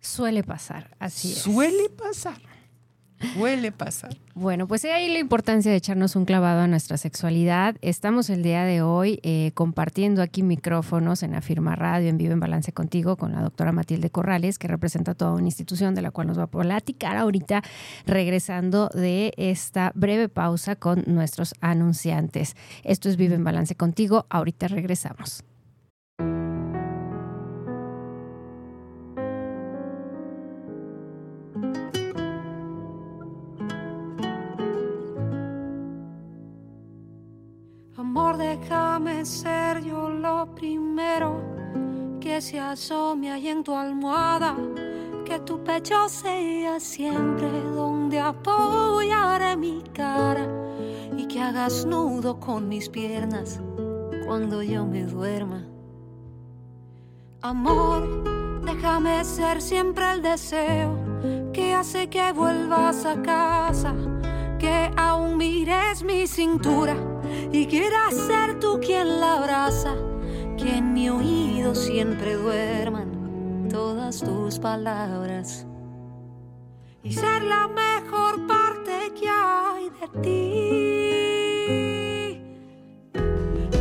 Suele 0.00 0.42
pasar, 0.42 0.94
así 0.98 1.32
es. 1.32 1.38
Suele 1.38 1.88
pasar. 1.88 2.51
Huele 3.36 3.72
pasar. 3.72 4.16
Bueno, 4.34 4.66
pues 4.66 4.84
ahí 4.84 5.12
la 5.12 5.18
importancia 5.18 5.70
de 5.70 5.76
echarnos 5.76 6.16
un 6.16 6.24
clavado 6.24 6.62
a 6.62 6.66
nuestra 6.66 6.96
sexualidad. 6.96 7.76
Estamos 7.82 8.30
el 8.30 8.42
día 8.42 8.64
de 8.64 8.82
hoy 8.82 9.20
eh, 9.22 9.52
compartiendo 9.54 10.22
aquí 10.22 10.42
micrófonos 10.42 11.22
en 11.22 11.34
Afirma 11.34 11.76
Radio, 11.76 12.08
en 12.08 12.18
Vivo 12.18 12.32
en 12.32 12.40
Balance 12.40 12.72
Contigo, 12.72 13.16
con 13.16 13.32
la 13.32 13.42
doctora 13.42 13.72
Matilde 13.72 14.10
Corrales, 14.10 14.58
que 14.58 14.68
representa 14.68 15.14
toda 15.14 15.32
una 15.32 15.44
institución 15.46 15.94
de 15.94 16.02
la 16.02 16.10
cual 16.10 16.28
nos 16.28 16.38
va 16.38 16.44
a 16.44 16.46
platicar 16.46 17.16
ahorita, 17.16 17.62
regresando 18.06 18.88
de 18.88 19.34
esta 19.36 19.92
breve 19.94 20.28
pausa 20.28 20.76
con 20.76 21.04
nuestros 21.06 21.54
anunciantes. 21.60 22.56
Esto 22.84 23.08
es 23.08 23.16
Vive 23.16 23.34
en 23.34 23.44
Balance 23.44 23.74
Contigo. 23.74 24.26
Ahorita 24.30 24.68
regresamos. 24.68 25.44
Que 42.32 42.40
se 42.40 42.58
asome 42.58 43.30
ahí 43.30 43.48
en 43.48 43.62
tu 43.62 43.74
almohada. 43.74 44.56
Que 45.26 45.38
tu 45.40 45.62
pecho 45.62 46.08
sea 46.08 46.80
siempre 46.80 47.50
donde 47.74 48.20
apoyaré 48.20 49.54
mi 49.54 49.82
cara 49.92 50.48
y 51.14 51.26
que 51.26 51.42
hagas 51.42 51.84
nudo 51.84 52.40
con 52.40 52.70
mis 52.70 52.88
piernas 52.88 53.60
cuando 54.24 54.62
yo 54.62 54.86
me 54.86 55.04
duerma. 55.04 55.66
Amor, 57.42 58.62
déjame 58.64 59.22
ser 59.24 59.60
siempre 59.60 60.10
el 60.12 60.22
deseo 60.22 60.96
que 61.52 61.74
hace 61.74 62.08
que 62.08 62.32
vuelvas 62.32 63.04
a 63.04 63.20
casa, 63.20 63.94
que 64.58 64.90
aún 64.96 65.36
mires 65.36 66.02
mi 66.02 66.26
cintura 66.26 66.96
y 67.52 67.66
quieras 67.66 68.14
ser 68.14 68.58
tú 68.58 68.80
quien 68.80 69.20
la 69.20 69.34
abraza, 69.36 69.94
que 70.56 70.76
en 70.78 70.92
mi 70.92 71.08
oído 71.08 71.74
siempre 71.74 72.34
duerman 72.34 73.68
todas 73.70 74.20
tus 74.20 74.58
palabras 74.58 75.66
y 77.02 77.12
ser 77.12 77.42
la 77.42 77.68
mejor 77.68 78.46
parte 78.46 79.12
que 79.18 79.28
hay 79.28 79.90
de 79.90 80.08
ti. 80.22 80.72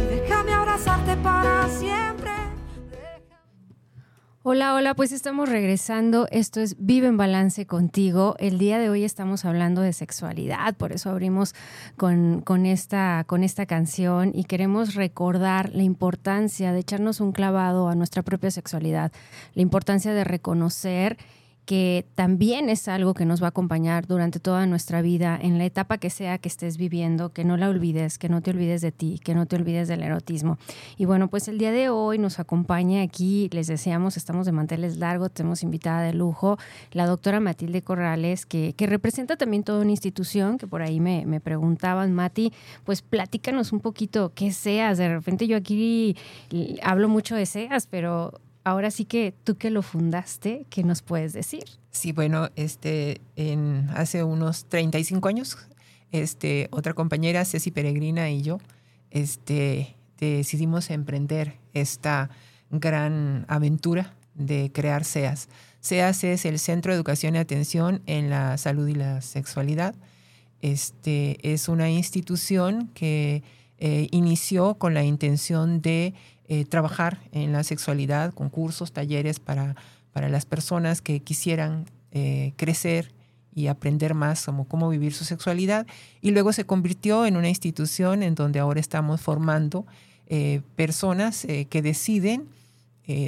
déjame 0.09 0.53
abrazarte 0.53 1.15
para 1.17 1.67
siempre. 1.69 2.10
Hola, 4.43 4.73
hola, 4.73 4.95
pues 4.95 5.11
estamos 5.11 5.49
regresando. 5.49 6.27
Esto 6.31 6.61
es 6.61 6.75
Vive 6.79 7.05
en 7.05 7.15
Balance 7.15 7.67
contigo. 7.67 8.35
El 8.39 8.57
día 8.57 8.79
de 8.79 8.89
hoy 8.89 9.03
estamos 9.03 9.45
hablando 9.45 9.81
de 9.81 9.93
sexualidad, 9.93 10.75
por 10.77 10.93
eso 10.93 11.11
abrimos 11.11 11.53
con, 11.95 12.41
con, 12.41 12.65
esta, 12.65 13.23
con 13.27 13.43
esta 13.43 13.67
canción 13.67 14.31
y 14.33 14.45
queremos 14.45 14.95
recordar 14.95 15.69
la 15.75 15.83
importancia 15.83 16.73
de 16.73 16.79
echarnos 16.79 17.19
un 17.21 17.33
clavado 17.33 17.87
a 17.87 17.93
nuestra 17.93 18.23
propia 18.23 18.49
sexualidad, 18.49 19.11
la 19.53 19.61
importancia 19.61 20.11
de 20.11 20.23
reconocer 20.23 21.19
que 21.65 22.05
también 22.15 22.69
es 22.69 22.87
algo 22.87 23.13
que 23.13 23.25
nos 23.25 23.41
va 23.41 23.47
a 23.47 23.49
acompañar 23.49 24.07
durante 24.07 24.39
toda 24.39 24.65
nuestra 24.65 25.01
vida, 25.01 25.37
en 25.41 25.57
la 25.57 25.65
etapa 25.65 25.97
que 25.97 26.09
sea 26.09 26.37
que 26.37 26.49
estés 26.49 26.77
viviendo, 26.77 27.31
que 27.31 27.43
no 27.43 27.57
la 27.57 27.69
olvides, 27.69 28.17
que 28.17 28.29
no 28.29 28.41
te 28.41 28.51
olvides 28.51 28.81
de 28.81 28.91
ti, 28.91 29.19
que 29.23 29.35
no 29.35 29.45
te 29.45 29.55
olvides 29.55 29.87
del 29.87 30.03
erotismo. 30.03 30.57
Y 30.97 31.05
bueno, 31.05 31.27
pues 31.29 31.47
el 31.47 31.57
día 31.57 31.71
de 31.71 31.89
hoy 31.89 32.17
nos 32.17 32.39
acompaña 32.39 33.01
aquí, 33.01 33.49
les 33.51 33.67
deseamos, 33.67 34.17
estamos 34.17 34.45
de 34.45 34.51
manteles 34.51 34.97
largos, 34.97 35.31
tenemos 35.31 35.63
invitada 35.63 36.01
de 36.01 36.13
lujo, 36.13 36.57
la 36.91 37.05
doctora 37.05 37.39
Matilde 37.39 37.81
Corrales, 37.81 38.45
que, 38.45 38.73
que 38.73 38.87
representa 38.87 39.37
también 39.37 39.63
toda 39.63 39.81
una 39.81 39.91
institución, 39.91 40.57
que 40.57 40.67
por 40.67 40.81
ahí 40.81 40.99
me, 40.99 41.25
me 41.25 41.39
preguntaban, 41.39 42.13
Mati, 42.13 42.51
pues 42.83 43.01
platícanos 43.01 43.71
un 43.71 43.79
poquito 43.79 44.31
qué 44.33 44.51
seas, 44.51 44.97
de 44.97 45.09
repente 45.09 45.47
yo 45.47 45.57
aquí 45.57 46.15
hablo 46.81 47.07
mucho 47.07 47.35
de 47.35 47.45
SEAS, 47.45 47.87
pero 47.87 48.33
ahora 48.63 48.91
sí 48.91 49.05
que 49.05 49.33
tú 49.43 49.57
que 49.57 49.69
lo 49.69 49.81
fundaste, 49.81 50.65
¿qué 50.69 50.83
nos 50.83 51.01
puedes 51.01 51.33
decir? 51.33 51.63
Sí, 51.91 52.11
bueno, 52.11 52.49
este, 52.55 53.21
en, 53.35 53.89
hace 53.93 54.23
unos 54.23 54.65
35 54.65 55.27
años, 55.27 55.57
este, 56.11 56.67
otra 56.71 56.93
compañera, 56.93 57.45
Ceci 57.45 57.71
Peregrina 57.71 58.29
y 58.29 58.41
yo, 58.41 58.59
este, 59.09 59.95
decidimos 60.19 60.89
emprender 60.89 61.57
esta 61.73 62.29
gran 62.69 63.45
aventura 63.47 64.13
de 64.35 64.71
crear 64.73 65.03
SEAS. 65.03 65.49
SEAS 65.81 66.23
es 66.23 66.45
el 66.45 66.59
Centro 66.59 66.91
de 66.91 66.97
Educación 66.97 67.35
y 67.35 67.39
Atención 67.39 68.01
en 68.05 68.29
la 68.29 68.57
Salud 68.57 68.87
y 68.87 68.95
la 68.95 69.21
Sexualidad. 69.21 69.95
Este, 70.61 71.37
es 71.51 71.67
una 71.67 71.89
institución 71.89 72.89
que 72.93 73.43
eh, 73.79 74.07
inició 74.11 74.75
con 74.75 74.93
la 74.93 75.03
intención 75.03 75.81
de 75.81 76.13
eh, 76.53 76.65
trabajar 76.65 77.17
en 77.31 77.53
la 77.53 77.63
sexualidad, 77.63 78.33
con 78.33 78.49
cursos, 78.49 78.91
talleres 78.91 79.39
para, 79.39 79.77
para 80.11 80.27
las 80.27 80.45
personas 80.45 81.01
que 81.01 81.21
quisieran 81.21 81.85
eh, 82.11 82.51
crecer 82.57 83.13
y 83.55 83.67
aprender 83.67 84.15
más 84.15 84.43
como 84.47 84.65
cómo 84.65 84.89
vivir 84.89 85.13
su 85.13 85.23
sexualidad. 85.23 85.87
Y 86.19 86.31
luego 86.31 86.51
se 86.51 86.65
convirtió 86.65 87.25
en 87.25 87.37
una 87.37 87.47
institución 87.47 88.21
en 88.21 88.35
donde 88.35 88.59
ahora 88.59 88.81
estamos 88.81 89.21
formando 89.21 89.85
eh, 90.27 90.59
personas 90.75 91.47
que 91.69 91.81
deciden 91.81 92.49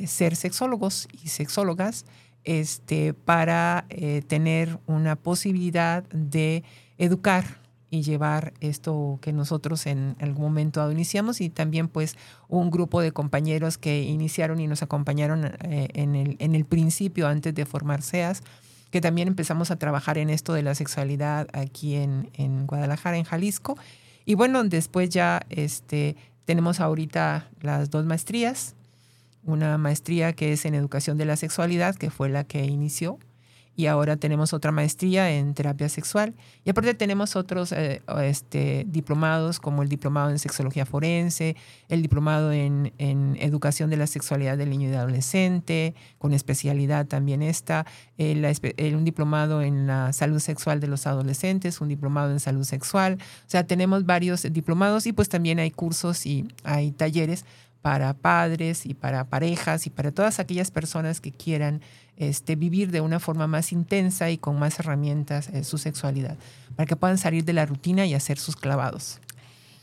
ser 0.06 0.36
sexólogos 0.36 1.08
y 1.24 1.30
sexólogas 1.30 2.06
este, 2.44 3.14
para 3.14 3.86
tener 4.28 4.80
una 4.86 5.16
posibilidad 5.16 6.04
de 6.10 6.66
educar 6.98 7.63
y 7.94 8.02
llevar 8.02 8.54
esto 8.60 9.20
que 9.22 9.32
nosotros 9.34 9.86
en 9.86 10.16
algún 10.20 10.46
momento 10.46 10.92
iniciamos 10.92 11.42
y 11.42 11.50
también 11.50 11.88
pues 11.88 12.16
un 12.48 12.72
grupo 12.72 13.02
de 13.02 13.12
compañeros 13.12 13.78
que 13.78 14.02
iniciaron 14.02 14.60
y 14.60 14.66
nos 14.66 14.82
acompañaron 14.82 15.46
eh, 15.46 15.90
en, 15.94 16.16
el, 16.16 16.36
en 16.40 16.56
el 16.56 16.66
principio 16.66 17.28
antes 17.28 17.54
de 17.54 17.68
formar 17.68 18.02
SEAS, 18.02 18.42
que 18.90 19.00
también 19.00 19.28
empezamos 19.28 19.70
a 19.70 19.76
trabajar 19.76 20.18
en 20.18 20.32
esto 20.32 20.54
de 20.54 20.64
la 20.64 20.74
sexualidad 20.74 21.48
aquí 21.54 21.94
en, 21.94 22.32
en 22.34 22.66
Guadalajara, 22.66 23.16
en 23.16 23.26
Jalisco. 23.26 23.78
Y 24.26 24.34
bueno, 24.34 24.64
después 24.64 25.12
ya 25.12 25.44
este, 25.52 26.16
tenemos 26.46 26.80
ahorita 26.80 27.48
las 27.62 27.92
dos 27.92 28.06
maestrías, 28.06 28.74
una 29.44 29.78
maestría 29.78 30.34
que 30.34 30.52
es 30.52 30.66
en 30.66 30.74
educación 30.74 31.20
de 31.20 31.26
la 31.26 31.36
sexualidad, 31.36 31.94
que 31.94 32.10
fue 32.10 32.30
la 32.30 32.44
que 32.44 32.66
inició 32.66 33.20
y 33.76 33.88
ahora 33.88 34.18
tenemos 34.18 34.54
otra 34.54 34.72
maestría 34.72 35.32
en 35.32 35.54
terapia 35.54 35.90
sexual. 35.90 36.36
Y 36.64 36.70
aparte 36.70 36.94
tenemos 36.94 37.36
otros 37.36 37.72
eh, 37.72 38.02
este, 38.22 38.86
diplomados 38.88 39.60
como 39.60 39.82
el 39.82 39.90
diplomado 39.90 40.30
en 40.30 40.38
sexología 40.38 40.86
forense, 40.86 41.56
el 41.90 42.02
diplomado 42.02 42.52
en, 42.52 42.94
en, 43.00 43.36
educación 43.40 43.90
de 43.90 43.98
la 43.98 44.06
sexualidad 44.06 44.58
del 44.58 44.70
niño 44.70 44.90
y 44.90 44.94
adolescente, 44.94 45.96
con 46.20 46.34
especialidad 46.34 47.08
también 47.08 47.42
esta, 47.42 47.86
el, 48.18 48.46
un 48.96 49.06
diplomado 49.06 49.62
en 49.62 49.88
la 49.88 50.14
salud 50.14 50.40
sexual 50.40 50.80
de 50.80 50.88
los 50.88 51.08
adolescentes, 51.08 51.82
un 51.82 51.90
diplomado 51.90 52.32
en 52.32 52.40
salud 52.40 52.64
sexual. 52.64 53.18
O 53.20 53.50
sea, 53.50 53.66
tenemos 53.66 54.06
varios 54.06 54.44
diplomados 54.54 55.08
y 55.08 55.14
pues 55.14 55.30
también 55.30 55.60
hay 55.60 55.72
cursos 55.72 56.26
y 56.26 56.48
hay 56.64 56.92
talleres 56.92 57.46
para 57.82 58.14
padres 58.14 58.86
y 58.86 58.94
para 58.94 59.26
parejas 59.26 59.88
y 59.88 59.90
para 59.90 60.12
todas 60.12 60.40
aquellas 60.40 60.72
personas 60.72 61.20
que 61.20 61.32
quieran 61.32 61.82
este, 62.18 62.56
vivir 62.56 62.92
de 62.92 63.02
una 63.02 63.20
forma 63.20 63.48
más 63.48 63.72
intensa 63.72 64.30
y 64.30 64.38
con 64.38 64.60
más 64.60 64.80
herramientas 64.80 65.50
en 65.50 65.64
su 65.64 65.78
sexualidad, 65.78 66.38
para 66.76 66.86
que 66.88 66.96
puedan 66.96 67.18
salir 67.18 67.44
de 67.46 67.54
la 67.54 67.66
rutina 67.66 68.06
y 68.06 68.14
hacer 68.14 68.38
sus 68.38 68.56
clavados. 68.56 69.20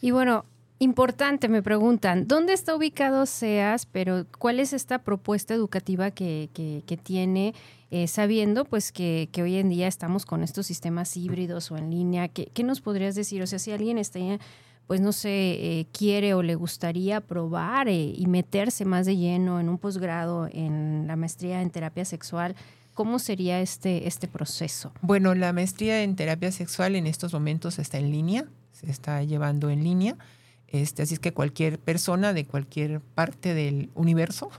Y 0.01 0.13
bueno, 0.13 0.45
importante, 0.79 1.49
me 1.49 1.63
preguntan, 1.63 2.27
¿dónde 2.27 2.53
está 2.53 2.75
ubicado 2.75 3.27
SEAS? 3.27 3.87
Pero 3.87 4.27
¿cuál 4.39 4.61
es 4.61 4.73
esta 4.73 4.99
propuesta 5.01 5.55
educativa 5.55 6.11
que, 6.11 6.49
que, 6.55 6.97
tiene? 6.97 7.55
Eh, 7.91 8.07
sabiendo 8.07 8.65
pues 8.65 8.93
que, 8.93 9.29
que, 9.33 9.43
hoy 9.43 9.57
en 9.57 9.69
día 9.69 9.89
estamos 9.89 10.25
con 10.25 10.45
estos 10.45 10.67
sistemas 10.67 11.17
híbridos 11.17 11.71
o 11.73 11.77
en 11.77 11.91
línea, 11.91 12.29
¿qué, 12.29 12.47
¿qué, 12.55 12.63
nos 12.63 12.81
podrías 12.81 13.17
decir? 13.17 13.43
O 13.43 13.47
sea, 13.47 13.59
si 13.59 13.73
alguien 13.73 13.99
está 13.99 14.21
pues 14.91 15.01
no 15.01 15.13
sé, 15.13 15.31
eh, 15.31 15.87
quiere 15.93 16.35
o 16.35 16.43
le 16.43 16.57
gustaría 16.57 17.21
probar 17.21 17.87
eh, 17.87 18.13
y 18.13 18.27
meterse 18.27 18.85
más 18.85 19.07
de 19.07 19.17
lleno 19.17 19.61
en 19.61 19.69
un 19.69 19.79
posgrado 19.79 20.49
en 20.51 21.05
la 21.07 21.15
maestría 21.15 21.63
en 21.63 21.71
terapia 21.71 22.05
sexual, 22.05 22.57
¿cómo 22.93 23.21
sería 23.21 23.61
este, 23.61 24.09
este 24.09 24.27
proceso? 24.27 24.93
Bueno, 25.01 25.37
la 25.37 25.53
maestría 25.53 26.03
en 26.03 26.17
terapia 26.17 26.51
sexual 26.51 26.97
en 26.97 27.07
estos 27.07 27.33
momentos 27.33 27.79
está 27.79 27.99
en 27.99 28.11
línea, 28.11 28.47
se 28.73 28.91
está 28.91 29.23
llevando 29.23 29.71
en 29.71 29.85
línea. 29.85 30.17
Este, 30.67 31.03
así 31.03 31.15
es 31.15 31.21
que 31.21 31.33
cualquier 31.33 31.79
persona 31.79 32.33
de 32.33 32.45
cualquier 32.45 33.01
parte 33.01 33.55
del 33.55 33.91
universo 33.95 34.51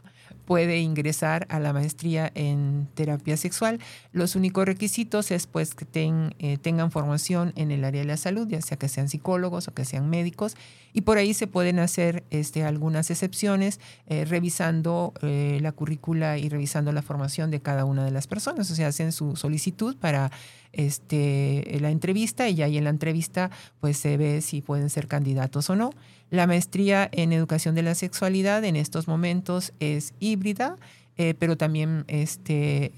puede 0.45 0.79
ingresar 0.79 1.45
a 1.49 1.59
la 1.59 1.73
maestría 1.73 2.31
en 2.35 2.87
terapia 2.93 3.37
sexual. 3.37 3.79
Los 4.11 4.35
únicos 4.35 4.65
requisitos 4.65 5.31
es 5.31 5.47
pues 5.47 5.73
que 5.73 5.85
eh, 5.93 6.57
tengan 6.61 6.91
formación 6.91 7.53
en 7.55 7.71
el 7.71 7.83
área 7.83 8.01
de 8.01 8.07
la 8.07 8.17
salud, 8.17 8.47
ya 8.47 8.61
sea 8.61 8.77
que 8.77 8.89
sean 8.89 9.09
psicólogos 9.09 9.67
o 9.67 9.73
que 9.73 9.85
sean 9.85 10.09
médicos, 10.09 10.55
y 10.93 11.01
por 11.01 11.17
ahí 11.17 11.33
se 11.33 11.47
pueden 11.47 11.79
hacer 11.79 12.23
este, 12.31 12.63
algunas 12.63 13.09
excepciones 13.09 13.79
eh, 14.07 14.25
revisando 14.25 15.13
eh, 15.21 15.59
la 15.61 15.71
currícula 15.71 16.37
y 16.37 16.49
revisando 16.49 16.91
la 16.91 17.01
formación 17.01 17.51
de 17.51 17.61
cada 17.61 17.85
una 17.85 18.03
de 18.03 18.11
las 18.11 18.27
personas. 18.27 18.69
O 18.71 18.75
sea, 18.75 18.87
hacen 18.87 19.11
su 19.11 19.35
solicitud 19.35 19.95
para 19.97 20.31
este, 20.73 21.77
la 21.79 21.91
entrevista 21.91 22.49
y 22.49 22.61
ahí 22.61 22.77
en 22.77 22.85
la 22.85 22.89
entrevista 22.89 23.51
pues 23.79 23.97
se 23.97 24.17
ve 24.17 24.41
si 24.41 24.61
pueden 24.61 24.89
ser 24.89 25.07
candidatos 25.07 25.69
o 25.69 25.75
no. 25.75 25.91
La 26.31 26.47
maestría 26.47 27.07
en 27.11 27.33
educación 27.33 27.75
de 27.75 27.83
la 27.83 27.93
sexualidad 27.93 28.63
en 28.63 28.75
estos 28.75 29.07
momentos 29.07 29.73
es 29.79 30.13
híbrida, 30.19 30.77
eh, 31.17 31.35
pero 31.37 31.57
también 31.57 32.05
este, 32.07 32.91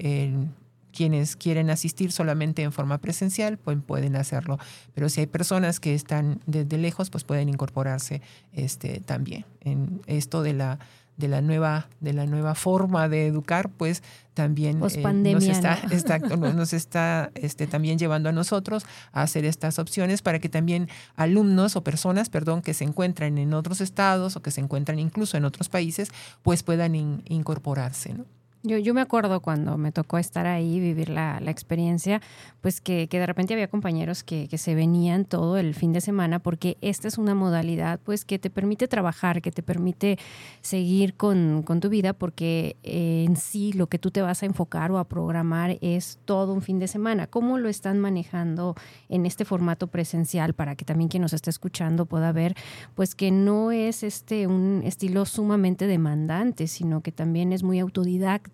quienes 0.94 1.36
quieren 1.36 1.70
asistir 1.70 2.12
solamente 2.12 2.62
en 2.62 2.72
forma 2.72 3.00
presencial 3.00 3.58
pues 3.58 3.78
pueden 3.86 4.16
hacerlo. 4.16 4.60
Pero 4.94 5.10
si 5.10 5.22
hay 5.22 5.28
personas 5.28 5.80
que 5.80 5.96
están 5.96 6.40
desde 6.46 6.78
lejos, 6.78 7.10
pues 7.10 7.24
pueden 7.26 7.50
incorporarse 7.50 8.22
este, 8.54 9.02
también 9.02 9.46
en 9.62 10.02
esto 10.06 10.44
de 10.44 10.54
la 10.54 10.80
de 11.24 11.30
la 11.30 11.40
nueva 11.40 11.88
de 12.02 12.12
la 12.12 12.26
nueva 12.26 12.54
forma 12.54 13.08
de 13.08 13.28
educar 13.28 13.70
pues 13.70 14.04
también 14.34 14.76
eh, 14.76 14.80
nos 14.80 14.96
está, 14.96 15.80
nos 16.38 16.74
está 16.74 17.32
este, 17.36 17.66
también 17.66 17.98
llevando 17.98 18.28
a 18.28 18.34
nosotros 18.34 18.84
a 19.14 19.22
hacer 19.22 19.46
estas 19.46 19.80
opciones 19.80 20.22
para 20.22 20.40
que 20.40 20.50
también 20.50 20.90
alumnos 21.16 21.78
o 21.78 21.84
personas 21.84 22.28
perdón 22.28 22.62
que 22.62 22.74
se 22.74 22.84
encuentran 22.84 23.38
en 23.38 23.54
otros 23.54 23.80
estados 23.80 24.36
o 24.36 24.42
que 24.42 24.52
se 24.52 24.60
encuentran 24.60 25.00
incluso 25.00 25.38
en 25.38 25.46
otros 25.46 25.70
países 25.70 26.10
pues 26.42 26.62
puedan 26.62 26.94
incorporarse 26.96 28.14
¿no? 28.14 28.26
Yo, 28.66 28.78
yo 28.78 28.94
me 28.94 29.02
acuerdo 29.02 29.42
cuando 29.42 29.78
me 29.78 29.92
tocó 29.92 30.18
estar 30.18 30.48
ahí, 30.48 30.80
vivir 30.80 31.10
la, 31.10 31.42
la 31.42 31.52
experiencia, 31.52 32.22
pues 32.62 32.80
que, 32.80 33.10
que, 33.10 33.20
de 33.20 33.26
repente 33.26 33.54
había 33.54 33.68
compañeros 33.68 34.24
que, 34.24 34.48
que, 34.48 34.58
se 34.58 34.74
venían 34.74 35.26
todo 35.26 35.58
el 35.58 35.76
fin 35.76 35.92
de 35.92 36.00
semana 36.00 36.40
porque 36.40 36.78
esta 36.80 37.10
es 37.10 37.18
una 37.18 37.36
modalidad 37.36 38.00
pues 38.06 38.24
que 38.24 38.40
te 38.40 38.50
permite 38.50 38.88
trabajar, 38.88 39.42
que 39.42 39.52
te 39.52 39.64
permite 39.64 40.18
seguir 40.62 41.16
con, 41.16 41.64
con 41.64 41.82
tu 41.82 41.90
vida 41.90 42.14
porque 42.14 42.78
eh, 42.84 43.26
en 43.28 43.36
sí 43.36 43.74
lo 43.74 43.88
que 43.88 44.00
tú 44.00 44.12
te 44.12 44.22
vas 44.22 44.44
a 44.44 44.46
enfocar 44.46 44.92
o 44.92 44.98
a 44.98 45.10
programar 45.10 45.78
es 45.82 46.20
todo 46.24 46.54
un 46.54 46.62
fin 46.62 46.80
de 46.80 46.88
semana. 46.88 47.28
¿Cómo 47.28 47.58
lo 47.58 47.68
están 47.68 48.00
manejando 48.00 48.76
en 49.10 49.26
este 49.26 49.44
formato 49.44 49.88
presencial 49.88 50.54
para 50.54 50.78
que 50.78 50.86
también 50.86 51.10
quien 51.10 51.22
nos 51.22 51.34
esté 51.34 51.50
escuchando 51.50 52.06
pueda 52.06 52.32
ver 52.32 52.56
pues 52.96 53.14
que 53.14 53.30
no 53.30 53.74
es 53.74 54.04
este 54.04 54.48
un 54.48 54.84
estilo 54.86 55.26
sumamente 55.26 55.86
demandante, 55.86 56.68
sino 56.68 57.02
que 57.02 57.12
también 57.12 57.52
es 57.52 57.62
muy 57.62 57.80
autodidacta? 57.80 58.53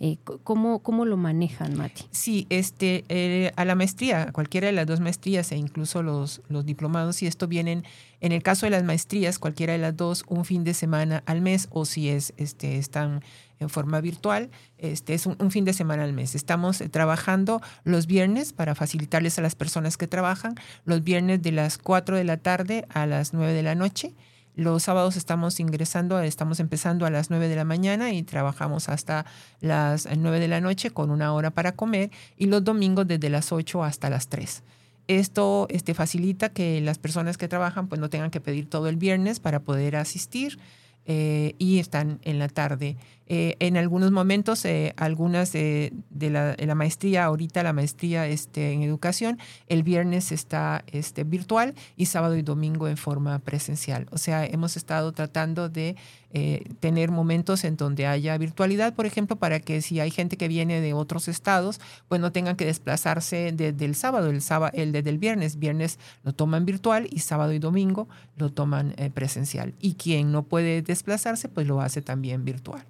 Eh, 0.00 0.16
¿cómo, 0.42 0.80
¿Cómo 0.80 1.04
lo 1.04 1.16
manejan, 1.16 1.76
Mati? 1.76 2.04
Sí, 2.10 2.46
este, 2.50 3.04
eh, 3.08 3.52
a 3.56 3.64
la 3.64 3.74
maestría, 3.74 4.30
cualquiera 4.32 4.66
de 4.66 4.72
las 4.72 4.86
dos 4.86 5.00
maestrías 5.00 5.50
e 5.52 5.56
incluso 5.56 6.02
los, 6.02 6.42
los 6.48 6.64
diplomados, 6.64 7.16
si 7.16 7.26
esto 7.26 7.48
vienen, 7.48 7.84
en 8.20 8.32
el 8.32 8.42
caso 8.42 8.66
de 8.66 8.70
las 8.70 8.84
maestrías, 8.84 9.38
cualquiera 9.38 9.72
de 9.72 9.78
las 9.78 9.96
dos, 9.96 10.24
un 10.28 10.44
fin 10.44 10.64
de 10.64 10.74
semana 10.74 11.22
al 11.26 11.40
mes 11.40 11.68
o 11.70 11.84
si 11.84 12.08
es, 12.08 12.32
este, 12.36 12.78
están 12.78 13.22
en 13.60 13.68
forma 13.68 14.00
virtual, 14.00 14.50
este 14.78 15.14
es 15.14 15.26
un, 15.26 15.36
un, 15.38 15.50
fin 15.50 15.64
de 15.64 15.72
semana 15.72 16.04
al 16.04 16.12
mes. 16.12 16.34
Estamos 16.34 16.82
trabajando 16.90 17.60
los 17.84 18.06
viernes 18.06 18.52
para 18.52 18.74
facilitarles 18.74 19.38
a 19.38 19.42
las 19.42 19.54
personas 19.54 19.96
que 19.96 20.06
trabajan, 20.06 20.54
los 20.84 21.02
viernes 21.04 21.42
de 21.42 21.52
las 21.52 21.78
4 21.78 22.16
de 22.16 22.24
la 22.24 22.36
tarde 22.36 22.84
a 22.88 23.06
las 23.06 23.32
9 23.32 23.52
de 23.52 23.62
la 23.62 23.74
noche 23.74 24.14
los 24.56 24.84
sábados 24.84 25.16
estamos 25.16 25.58
ingresando, 25.58 26.20
estamos 26.20 26.60
empezando 26.60 27.06
a 27.06 27.10
las 27.10 27.30
9 27.30 27.48
de 27.48 27.56
la 27.56 27.64
mañana 27.64 28.12
y 28.12 28.22
trabajamos 28.22 28.88
hasta 28.88 29.26
las 29.60 30.08
9 30.16 30.38
de 30.40 30.48
la 30.48 30.60
noche 30.60 30.90
con 30.90 31.10
una 31.10 31.32
hora 31.32 31.50
para 31.50 31.72
comer 31.72 32.10
y 32.36 32.46
los 32.46 32.62
domingos 32.62 33.06
desde 33.06 33.30
las 33.30 33.50
8 33.52 33.82
hasta 33.82 34.10
las 34.10 34.28
3. 34.28 34.62
Esto 35.06 35.66
este, 35.70 35.92
facilita 35.92 36.48
que 36.48 36.80
las 36.80 36.98
personas 36.98 37.36
que 37.36 37.48
trabajan 37.48 37.88
pues 37.88 38.00
no 38.00 38.08
tengan 38.08 38.30
que 38.30 38.40
pedir 38.40 38.70
todo 38.70 38.88
el 38.88 38.96
viernes 38.96 39.40
para 39.40 39.60
poder 39.60 39.96
asistir 39.96 40.58
eh, 41.04 41.54
y 41.58 41.78
están 41.78 42.20
en 42.22 42.38
la 42.38 42.48
tarde. 42.48 42.96
Eh, 43.26 43.56
en 43.58 43.76
algunos 43.76 44.10
momentos, 44.10 44.64
eh, 44.64 44.92
algunas 44.96 45.52
de, 45.52 45.92
la, 46.18 46.54
la, 46.58 46.74
maestría, 46.74 47.24
ahorita 47.24 47.62
la 47.62 47.72
maestría 47.72 48.26
este, 48.26 48.72
en 48.72 48.82
educación, 48.82 49.38
el 49.66 49.82
viernes 49.82 50.30
está 50.30 50.84
este, 50.88 51.24
virtual 51.24 51.74
y 51.96 52.06
sábado 52.06 52.36
y 52.36 52.42
domingo 52.42 52.86
en 52.86 52.96
forma 52.96 53.38
presencial. 53.38 54.06
O 54.10 54.18
sea, 54.18 54.44
hemos 54.44 54.76
estado 54.76 55.12
tratando 55.12 55.70
de 55.70 55.96
eh, 56.32 56.64
tener 56.80 57.10
momentos 57.10 57.64
en 57.64 57.76
donde 57.76 58.06
haya 58.06 58.36
virtualidad, 58.36 58.92
por 58.94 59.06
ejemplo, 59.06 59.36
para 59.36 59.60
que 59.60 59.80
si 59.80 60.00
hay 60.00 60.10
gente 60.10 60.36
que 60.36 60.48
viene 60.48 60.80
de 60.80 60.92
otros 60.92 61.28
estados, 61.28 61.80
pues 62.08 62.20
no 62.20 62.30
tengan 62.32 62.56
que 62.56 62.66
desplazarse 62.66 63.52
desde 63.52 63.84
el 63.86 63.94
sábado, 63.94 64.28
el, 64.28 64.42
sábado, 64.42 64.72
el 64.74 64.92
desde 64.92 65.16
viernes. 65.16 65.58
Viernes 65.58 65.98
lo 66.24 66.34
toman 66.34 66.66
virtual 66.66 67.08
y 67.10 67.20
sábado 67.20 67.52
y 67.52 67.58
domingo 67.58 68.08
lo 68.36 68.52
toman 68.52 68.94
presencial. 69.14 69.74
Y 69.80 69.94
quien 69.94 70.32
no 70.32 70.42
puede 70.42 70.82
desplazarse, 70.82 71.48
pues 71.48 71.66
lo 71.66 71.80
hace 71.80 72.02
también 72.02 72.44
virtual. 72.44 72.84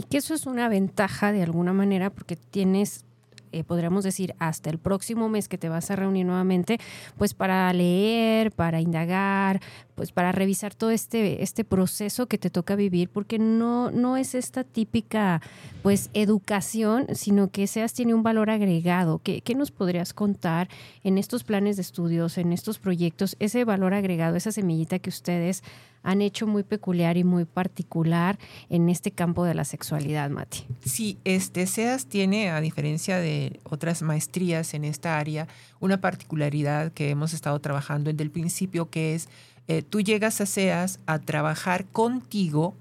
Y 0.00 0.04
que 0.04 0.16
eso 0.16 0.32
es 0.32 0.46
una 0.46 0.70
ventaja 0.70 1.30
de 1.30 1.42
alguna 1.42 1.74
manera 1.74 2.08
porque 2.08 2.34
tienes 2.34 3.04
eh, 3.52 3.64
podríamos 3.64 4.02
decir, 4.02 4.34
hasta 4.38 4.70
el 4.70 4.78
próximo 4.78 5.28
mes 5.28 5.46
que 5.46 5.58
te 5.58 5.68
vas 5.68 5.90
a 5.90 5.96
reunir 5.96 6.24
nuevamente, 6.24 6.78
pues 7.18 7.34
para 7.34 7.70
leer, 7.74 8.50
para 8.50 8.80
indagar, 8.80 9.60
pues 9.94 10.10
para 10.10 10.32
revisar 10.32 10.74
todo 10.74 10.90
este, 10.90 11.42
este 11.42 11.64
proceso 11.64 12.28
que 12.28 12.38
te 12.38 12.48
toca 12.48 12.76
vivir, 12.76 13.10
porque 13.10 13.38
no, 13.38 13.90
no 13.90 14.16
es 14.16 14.34
esta 14.34 14.64
típica 14.64 15.42
pues 15.82 16.08
educación, 16.14 17.08
sino 17.12 17.50
que 17.50 17.66
SEAS 17.66 17.92
tiene 17.92 18.14
un 18.14 18.22
valor 18.22 18.48
agregado. 18.48 19.18
¿Qué, 19.18 19.42
¿Qué 19.42 19.54
nos 19.54 19.70
podrías 19.70 20.14
contar 20.14 20.68
en 21.02 21.18
estos 21.18 21.44
planes 21.44 21.76
de 21.76 21.82
estudios, 21.82 22.38
en 22.38 22.54
estos 22.54 22.78
proyectos, 22.78 23.36
ese 23.38 23.64
valor 23.64 23.92
agregado, 23.92 24.36
esa 24.36 24.52
semillita 24.52 24.98
que 24.98 25.10
ustedes 25.10 25.62
han 26.02 26.22
hecho 26.22 26.46
muy 26.46 26.62
peculiar 26.62 27.16
y 27.16 27.24
muy 27.24 27.44
particular 27.44 28.38
en 28.68 28.88
este 28.88 29.10
campo 29.10 29.44
de 29.44 29.54
la 29.54 29.64
sexualidad, 29.64 30.30
Mati. 30.30 30.64
Sí, 30.84 31.18
este 31.24 31.66
SEAS 31.66 32.06
tiene, 32.06 32.50
a 32.50 32.60
diferencia 32.60 33.18
de 33.18 33.60
otras 33.64 34.02
maestrías 34.02 34.74
en 34.74 34.84
esta 34.84 35.18
área, 35.18 35.48
una 35.78 36.00
particularidad 36.00 36.92
que 36.92 37.10
hemos 37.10 37.34
estado 37.34 37.58
trabajando 37.60 38.10
desde 38.10 38.22
el 38.22 38.30
principio, 38.30 38.90
que 38.90 39.14
es 39.14 39.28
eh, 39.68 39.82
tú 39.82 40.00
llegas 40.00 40.40
a 40.40 40.46
SEAS 40.46 40.98
a 41.06 41.18
trabajar 41.18 41.86
contigo 41.86 42.74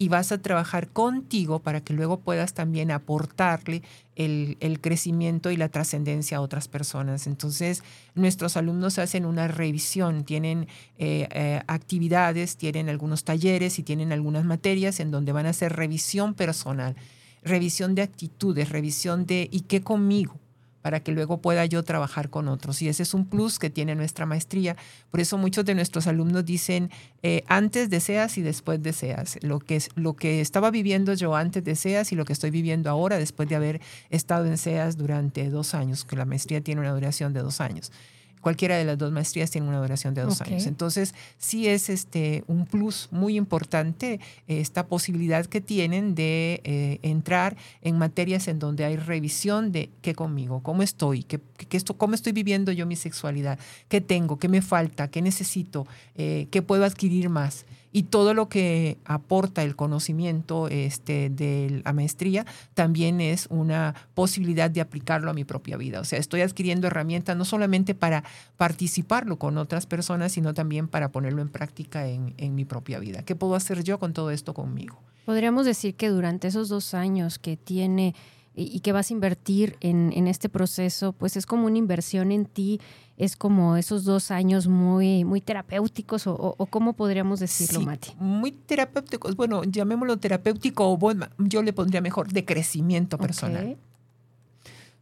y 0.00 0.08
vas 0.08 0.32
a 0.32 0.38
trabajar 0.38 0.88
contigo 0.88 1.58
para 1.58 1.82
que 1.82 1.92
luego 1.92 2.20
puedas 2.20 2.54
también 2.54 2.90
aportarle 2.90 3.82
el, 4.24 4.80
crecimiento 4.80 5.50
y 5.50 5.56
la 5.56 5.68
trascendencia 5.68 6.38
a 6.38 6.40
otras 6.40 6.68
personas. 6.68 7.26
Entonces, 7.26 7.82
nuestros 8.14 8.56
alumnos 8.56 8.98
hacen 8.98 9.24
una 9.24 9.48
revisión, 9.48 10.24
tienen 10.24 10.68
eh, 10.98 11.28
eh, 11.30 11.62
actividades, 11.66 12.56
tienen 12.56 12.88
algunos 12.88 13.24
talleres 13.24 13.78
y 13.78 13.82
tienen 13.82 14.12
algunas 14.12 14.44
materias 14.44 15.00
en 15.00 15.10
donde 15.10 15.32
van 15.32 15.46
a 15.46 15.50
hacer 15.50 15.74
revisión 15.74 16.34
personal, 16.34 16.96
revisión 17.42 17.94
de 17.94 18.02
actitudes, 18.02 18.68
revisión 18.68 19.26
de 19.26 19.48
¿y 19.50 19.62
qué 19.62 19.80
conmigo? 19.80 20.38
Para 20.82 21.00
que 21.00 21.12
luego 21.12 21.40
pueda 21.40 21.64
yo 21.66 21.82
trabajar 21.82 22.30
con 22.30 22.48
otros. 22.48 22.80
Y 22.82 22.88
ese 22.88 23.02
es 23.02 23.14
un 23.14 23.26
plus 23.26 23.58
que 23.58 23.70
tiene 23.70 23.94
nuestra 23.94 24.26
maestría. 24.26 24.76
Por 25.10 25.20
eso 25.20 25.38
muchos 25.38 25.64
de 25.64 25.74
nuestros 25.74 26.06
alumnos 26.06 26.44
dicen, 26.44 26.90
eh, 27.22 27.44
antes 27.46 27.90
deseas 27.90 28.38
y 28.38 28.42
después 28.42 28.82
deseas. 28.82 29.38
Lo 29.42 29.60
que, 29.60 29.76
es, 29.76 29.90
lo 29.94 30.14
que 30.14 30.40
estaba 30.40 30.70
viviendo 30.70 31.14
yo 31.14 31.34
antes 31.34 31.64
deseas 31.64 32.12
y 32.12 32.16
lo 32.16 32.24
que 32.24 32.32
estoy 32.32 32.50
viviendo 32.50 32.90
ahora 32.90 33.18
después 33.18 33.48
de 33.48 33.56
haber 33.56 33.80
estado 34.10 34.46
en 34.46 34.58
SEAS 34.58 34.96
durante 34.96 35.48
dos 35.50 35.74
años, 35.74 36.04
que 36.04 36.16
la 36.16 36.24
maestría 36.24 36.60
tiene 36.60 36.80
una 36.80 36.92
duración 36.92 37.32
de 37.32 37.40
dos 37.40 37.60
años 37.60 37.92
cualquiera 38.40 38.76
de 38.76 38.84
las 38.84 38.98
dos 38.98 39.12
maestrías 39.12 39.50
tiene 39.50 39.68
una 39.68 39.78
duración 39.78 40.14
de 40.14 40.22
dos 40.22 40.40
okay. 40.40 40.54
años. 40.54 40.66
Entonces, 40.66 41.14
sí 41.38 41.68
es 41.68 41.88
este, 41.88 42.44
un 42.46 42.66
plus 42.66 43.08
muy 43.10 43.36
importante 43.36 44.20
eh, 44.48 44.60
esta 44.60 44.86
posibilidad 44.86 45.46
que 45.46 45.60
tienen 45.60 46.14
de 46.14 46.60
eh, 46.64 46.98
entrar 47.02 47.56
en 47.82 47.98
materias 47.98 48.48
en 48.48 48.58
donde 48.58 48.84
hay 48.84 48.96
revisión 48.96 49.72
de 49.72 49.90
qué 50.02 50.14
conmigo, 50.14 50.62
cómo 50.62 50.82
estoy, 50.82 51.22
qué, 51.22 51.40
qué 51.56 51.76
esto, 51.76 51.94
cómo 51.94 52.14
estoy 52.14 52.32
viviendo 52.32 52.72
yo 52.72 52.86
mi 52.86 52.96
sexualidad, 52.96 53.58
qué 53.88 54.00
tengo, 54.00 54.38
qué 54.38 54.48
me 54.48 54.62
falta, 54.62 55.08
qué 55.08 55.22
necesito, 55.22 55.86
eh, 56.16 56.48
qué 56.50 56.62
puedo 56.62 56.84
adquirir 56.84 57.28
más 57.28 57.66
y 57.92 58.04
todo 58.04 58.34
lo 58.34 58.48
que 58.48 58.98
aporta 59.04 59.62
el 59.62 59.76
conocimiento 59.76 60.68
este, 60.68 61.30
de 61.30 61.82
la 61.84 61.92
maestría 61.92 62.46
también 62.74 63.20
es 63.20 63.46
una 63.50 63.94
posibilidad 64.14 64.70
de 64.70 64.80
aplicarlo 64.80 65.30
a 65.30 65.34
mi 65.34 65.44
propia 65.44 65.76
vida. 65.76 66.00
O 66.00 66.04
sea, 66.04 66.18
estoy 66.18 66.42
adquiriendo 66.42 66.86
herramientas 66.86 67.36
no 67.36 67.44
solamente 67.44 67.94
para 67.94 68.24
participarlo 68.56 69.38
con 69.38 69.58
otras 69.58 69.86
personas, 69.86 70.32
sino 70.32 70.54
también 70.54 70.88
para 70.88 71.10
ponerlo 71.10 71.42
en 71.42 71.48
práctica 71.48 72.06
en, 72.06 72.34
en 72.36 72.54
mi 72.54 72.64
propia 72.64 72.98
vida. 72.98 73.24
¿Qué 73.24 73.34
puedo 73.34 73.54
hacer 73.54 73.82
yo 73.82 73.98
con 73.98 74.12
todo 74.12 74.30
esto 74.30 74.54
conmigo? 74.54 75.00
Podríamos 75.26 75.66
decir 75.66 75.94
que 75.94 76.08
durante 76.08 76.48
esos 76.48 76.68
dos 76.68 76.94
años 76.94 77.38
que 77.38 77.56
tiene 77.56 78.14
y 78.54 78.80
que 78.80 78.92
vas 78.92 79.10
a 79.10 79.14
invertir 79.14 79.76
en, 79.80 80.12
en, 80.14 80.26
este 80.26 80.48
proceso, 80.48 81.12
pues 81.12 81.36
es 81.36 81.46
como 81.46 81.66
una 81.66 81.78
inversión 81.78 82.32
en 82.32 82.46
ti, 82.46 82.80
es 83.20 83.36
como 83.36 83.76
esos 83.76 84.04
dos 84.04 84.30
años 84.30 84.66
muy, 84.66 85.24
muy 85.26 85.42
terapéuticos, 85.42 86.26
o, 86.26 86.56
cómo 86.70 86.94
podríamos 86.94 87.38
decirlo, 87.38 87.80
sí, 87.80 87.86
Mati. 87.86 88.12
Muy 88.18 88.50
terapéuticos, 88.50 89.36
bueno, 89.36 89.62
llamémoslo 89.62 90.16
terapéutico, 90.16 90.90
o 90.90 90.96
bueno, 90.96 91.28
yo 91.36 91.62
le 91.62 91.74
pondría 91.74 92.00
mejor 92.00 92.32
de 92.32 92.46
crecimiento 92.46 93.18
personal. 93.18 93.64
Okay. 93.64 93.76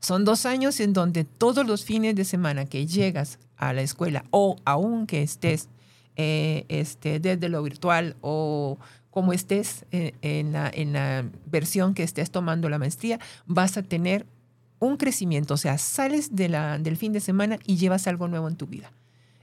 Son 0.01 0.25
dos 0.25 0.47
años 0.47 0.81
en 0.81 0.95
donde 0.95 1.23
todos 1.23 1.65
los 1.65 1.85
fines 1.85 2.17
de 2.17 2.25
semana 2.25 2.67
que 2.67 2.87
llegas 2.89 3.39
a 3.57 3.73
la 3.73 3.83
escuela, 3.83 4.25
o 4.31 4.57
aunque 4.65 5.23
estés 5.23 5.69
eh, 6.17 6.65
este, 6.69 7.21
desde 7.21 7.49
lo 7.49 7.63
virtual 7.63 8.17
o 8.21 8.79
como 9.11 9.33
estés 9.33 9.87
en, 9.93 10.15
en, 10.23 10.53
la, 10.53 10.69
en 10.75 10.93
la 10.93 11.25
versión 11.47 11.95
que 11.95 12.03
estés 12.03 12.33
tomando 12.33 12.69
la 12.69 12.81
maestría, 12.81 13.21
vas 13.47 13.77
a 13.77 13.83
tener 13.85 14.27
un 14.79 14.97
crecimiento. 14.97 15.55
O 15.55 15.59
sea, 15.59 15.79
sales 15.79 16.35
de 16.35 16.49
la, 16.49 16.79
del 16.79 16.97
fin 16.97 17.13
de 17.13 17.21
semana 17.21 17.59
y 17.65 17.77
llevas 17.77 18.07
algo 18.07 18.29
nuevo 18.29 18.49
en 18.49 18.57
tu 18.57 18.67
vida. 18.67 18.91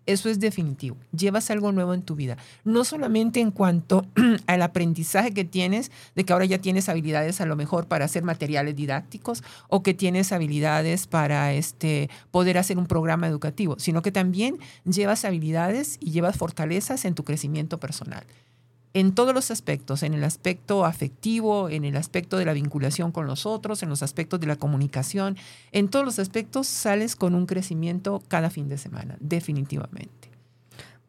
Eso 0.06 0.30
es 0.30 0.39
definitivo. 0.39 0.98
Llevas 1.17 1.50
algo 1.50 1.71
nuevo 1.71 1.93
en 1.93 2.04
tu 2.04 2.15
vida. 2.15 2.38
No 2.63 2.84
solamente 2.84 3.39
en 3.39 3.50
cuanto 3.50 4.06
al 4.48 4.62
aprendizaje 4.62 5.32
que 5.32 5.45
tienes, 5.45 5.91
de 6.15 6.24
que 6.24 6.34
ahora 6.34 6.45
ya 6.45 6.60
tienes 6.60 6.89
habilidades 6.89 7.41
a 7.41 7.45
lo 7.45 7.56
mejor 7.56 7.88
para 7.88 8.06
hacer 8.06 8.24
materiales 8.24 8.76
didácticos 8.76 9.43
o 9.67 9.82
que 9.82 9.93
tienes 9.95 10.32
habilidades 10.32 11.08
para 11.08 11.54
este, 11.54 12.10
poder 12.30 12.57
hacer 12.57 12.78
un 12.78 12.86
programa 12.86 13.28
educativo, 13.28 13.78
sino 13.80 14.03
que 14.03 14.12
también 14.12 14.60
llevas 14.84 15.26
habilidades 15.26 15.97
y 15.99 16.12
llevas 16.12 16.38
fortalezas 16.38 17.05
en 17.05 17.16
tu 17.16 17.24
crecimiento 17.24 17.80
personal 17.80 18.26
en 18.96 19.14
todos 19.14 19.36
los 19.36 19.52
aspectos, 19.52 20.04
en 20.04 20.14
el 20.14 20.24
aspecto 20.24 20.86
afectivo, 20.86 21.70
en 21.70 21.84
el 21.84 21.98
aspecto 21.98 22.38
de 22.38 22.46
la 22.46 22.54
vinculación 22.54 23.12
con 23.12 23.28
los 23.28 23.46
otros, 23.46 23.84
en 23.84 23.89
los 23.89 24.02
aspectos 24.02 24.39
de 24.39 24.48
la 24.48 24.56
comunicación, 24.56 25.36
en 25.74 25.89
todos 25.89 26.06
los 26.06 26.18
aspectos 26.18 26.66
sales 26.68 27.18
con 27.18 27.36
un 27.36 27.46
crecimiento 27.46 28.24
cada 28.30 28.50
fin 28.50 28.70
de 28.70 28.78
semana, 28.78 29.18
definitivamente. 29.20 30.32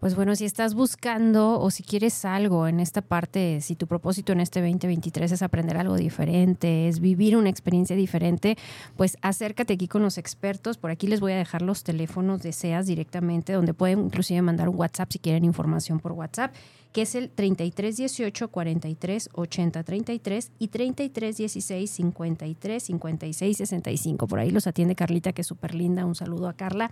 Pues 0.00 0.16
bueno, 0.16 0.34
si 0.34 0.44
estás 0.44 0.74
buscando 0.74 1.60
o 1.60 1.70
si 1.70 1.84
quieres 1.84 2.24
algo 2.24 2.66
en 2.66 2.80
esta 2.80 3.02
parte, 3.02 3.60
si 3.60 3.76
tu 3.76 3.86
propósito 3.86 4.32
en 4.32 4.40
este 4.40 4.60
2023 4.60 5.30
es 5.30 5.42
aprender 5.42 5.76
algo 5.76 5.96
diferente, 5.96 6.88
es 6.88 6.98
vivir 6.98 7.36
una 7.36 7.50
experiencia 7.50 7.94
diferente, 7.94 8.58
pues 8.96 9.16
acércate 9.22 9.74
aquí 9.74 9.86
con 9.86 10.02
los 10.02 10.18
expertos. 10.18 10.76
Por 10.76 10.90
aquí 10.90 11.06
les 11.06 11.20
voy 11.20 11.32
a 11.32 11.36
dejar 11.36 11.62
los 11.62 11.84
teléfonos 11.84 12.42
de 12.42 12.52
SEAS 12.52 12.86
directamente, 12.86 13.52
donde 13.52 13.74
pueden 13.74 14.00
inclusive 14.00 14.42
mandar 14.42 14.68
un 14.68 14.76
WhatsApp 14.76 15.12
si 15.12 15.18
quieren 15.20 15.44
información 15.44 16.00
por 16.00 16.12
WhatsApp 16.12 16.52
que 16.96 17.02
es 17.02 17.14
el 17.14 17.28
3318 17.28 18.48
43 18.48 19.28
80 19.34 19.84
33 19.84 20.52
y 20.58 20.68
3316 20.68 21.90
53 21.90 22.82
56 22.82 23.56
65. 23.58 24.26
Por 24.26 24.38
ahí 24.38 24.50
los 24.50 24.66
atiende 24.66 24.94
Carlita, 24.94 25.34
que 25.34 25.42
es 25.42 25.46
súper 25.46 25.74
linda. 25.74 26.06
Un 26.06 26.14
saludo 26.14 26.48
a 26.48 26.54
Carla, 26.54 26.90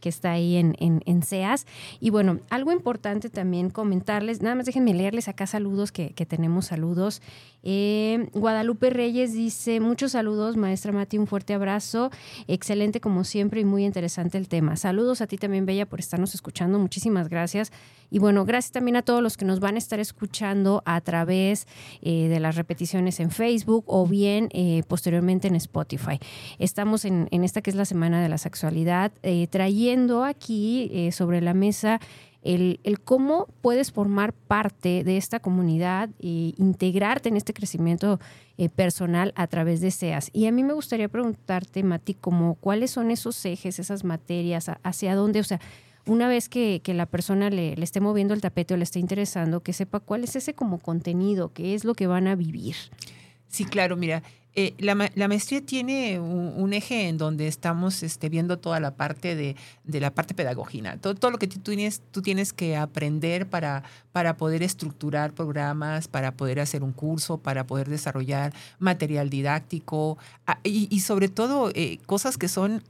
que 0.00 0.08
está 0.08 0.32
ahí 0.32 0.56
en, 0.56 0.74
en, 0.80 1.22
SEAS. 1.22 1.66
Y 2.00 2.10
bueno, 2.10 2.40
algo 2.50 2.72
importante 2.72 3.30
también 3.30 3.70
comentarles, 3.70 4.42
nada 4.42 4.56
más 4.56 4.66
déjenme 4.66 4.92
leerles 4.92 5.28
acá 5.28 5.46
saludos, 5.46 5.92
que, 5.92 6.10
tenemos 6.10 6.66
saludos. 6.66 7.22
Eh, 7.64 8.28
Guadalupe 8.32 8.90
Reyes 8.90 9.32
dice, 9.32 9.80
muchos 9.80 10.12
saludos, 10.12 10.56
maestra 10.56 10.92
Mati, 10.92 11.18
un 11.18 11.26
fuerte 11.26 11.54
abrazo. 11.54 12.10
Excelente 12.46 13.00
como 13.00 13.24
siempre 13.24 13.60
y 13.60 13.64
muy 13.64 13.84
interesante 13.84 14.38
el 14.38 14.48
tema. 14.48 14.76
Saludos 14.76 15.20
a 15.22 15.26
ti 15.26 15.38
también, 15.38 15.66
Bella, 15.66 15.86
por 15.86 15.98
estarnos 15.98 16.34
escuchando. 16.34 16.78
Muchísimas 16.78 17.28
gracias. 17.28 17.72
Y 18.10 18.20
bueno, 18.20 18.44
gracias 18.44 18.70
también 18.70 18.96
a 18.96 19.02
todos 19.02 19.22
los 19.22 19.36
que 19.36 19.44
nos 19.44 19.58
van 19.58 19.74
a 19.74 19.78
estar 19.78 19.98
escuchando 19.98 20.82
a 20.84 21.00
través 21.00 21.66
eh, 22.00 22.28
de 22.28 22.38
las 22.38 22.54
repeticiones 22.54 23.18
en 23.18 23.30
Facebook 23.30 23.84
o 23.88 24.06
bien 24.06 24.48
eh, 24.52 24.82
posteriormente 24.86 25.48
en 25.48 25.56
Spotify. 25.56 26.20
Estamos 26.58 27.04
en, 27.04 27.28
esta 27.30 27.62
que 27.62 27.70
es 27.70 27.76
la 27.76 27.84
Semana 27.84 28.22
de 28.22 28.28
la 28.28 28.38
Sexualidad, 28.38 29.10
eh, 29.22 29.48
trayendo 29.48 30.24
aquí 30.24 31.10
sobre 31.12 31.40
la 31.40 31.54
mesa 31.54 32.00
el, 32.44 32.78
cómo 33.04 33.48
puedes 33.60 33.90
formar 33.90 34.32
parte 34.32 35.02
de 35.02 35.16
esta 35.16 35.40
comunidad 35.40 36.10
e 36.20 36.54
integrarte 36.58 37.28
en 37.28 37.36
este 37.36 37.52
crecimiento 37.54 38.20
personal 38.76 39.32
a 39.34 39.46
través 39.46 39.80
de 39.80 39.90
SEAS. 39.90 40.30
Y 40.32 40.46
a 40.46 40.52
mí 40.52 40.62
me 40.62 40.74
gustaría 40.74 41.08
preguntarte, 41.08 41.82
Mati, 41.82 42.14
como 42.14 42.54
cuáles 42.54 42.90
son 42.92 43.10
esos 43.10 43.44
ejes, 43.44 43.78
esas 43.78 44.04
materias, 44.04 44.70
hacia 44.82 45.14
dónde, 45.16 45.40
o 45.40 45.44
sea, 45.44 45.60
una 46.06 46.28
vez 46.28 46.48
que, 46.48 46.82
la 46.86 47.06
persona 47.06 47.50
le, 47.50 47.74
esté 47.82 48.00
moviendo 48.00 48.34
el 48.34 48.40
tapete 48.40 48.74
o 48.74 48.76
le 48.76 48.84
esté 48.84 48.98
interesando, 48.98 49.62
que 49.62 49.72
sepa 49.72 50.00
cuál 50.00 50.24
es 50.24 50.36
ese 50.36 50.54
como 50.54 50.78
contenido, 50.78 51.52
qué 51.52 51.74
es 51.74 51.84
lo 51.84 51.94
que 51.94 52.06
van 52.06 52.26
a 52.26 52.34
vivir. 52.34 52.76
Sí, 53.48 53.64
claro, 53.64 53.96
mira, 53.96 54.22
eh, 54.56 54.74
la, 54.78 54.94
maestría 54.94 55.60
tiene 55.66 56.20
un, 56.20 56.72
eje 56.74 57.08
en 57.08 57.18
donde 57.18 57.48
estamos 57.48 58.04
este, 58.04 58.28
viendo 58.28 58.56
toda 58.56 58.78
la 58.78 58.94
parte 58.94 59.34
de, 59.34 59.56
la 59.84 60.14
parte 60.14 60.32
pedagógica, 60.32 60.96
todo, 60.96 61.30
lo 61.30 61.38
que 61.38 61.48
tú 61.48 61.58
tienes, 61.58 62.02
tú 62.12 62.22
tienes 62.22 62.52
que 62.52 62.76
aprender 62.76 63.48
para, 63.48 63.82
poder 64.38 64.62
estructurar 64.62 65.32
programas, 65.32 66.06
para 66.06 66.36
poder 66.36 66.60
hacer 66.60 66.84
un 66.84 66.92
curso, 66.92 67.38
para 67.38 67.66
poder 67.66 67.88
desarrollar 67.88 68.52
material 68.78 69.28
didáctico 69.28 70.18
y, 70.62 71.00
sobre 71.00 71.28
todo 71.28 71.72
eh, 71.74 71.98
cosas 72.06 72.38
que 72.38 72.46
son 72.46 72.84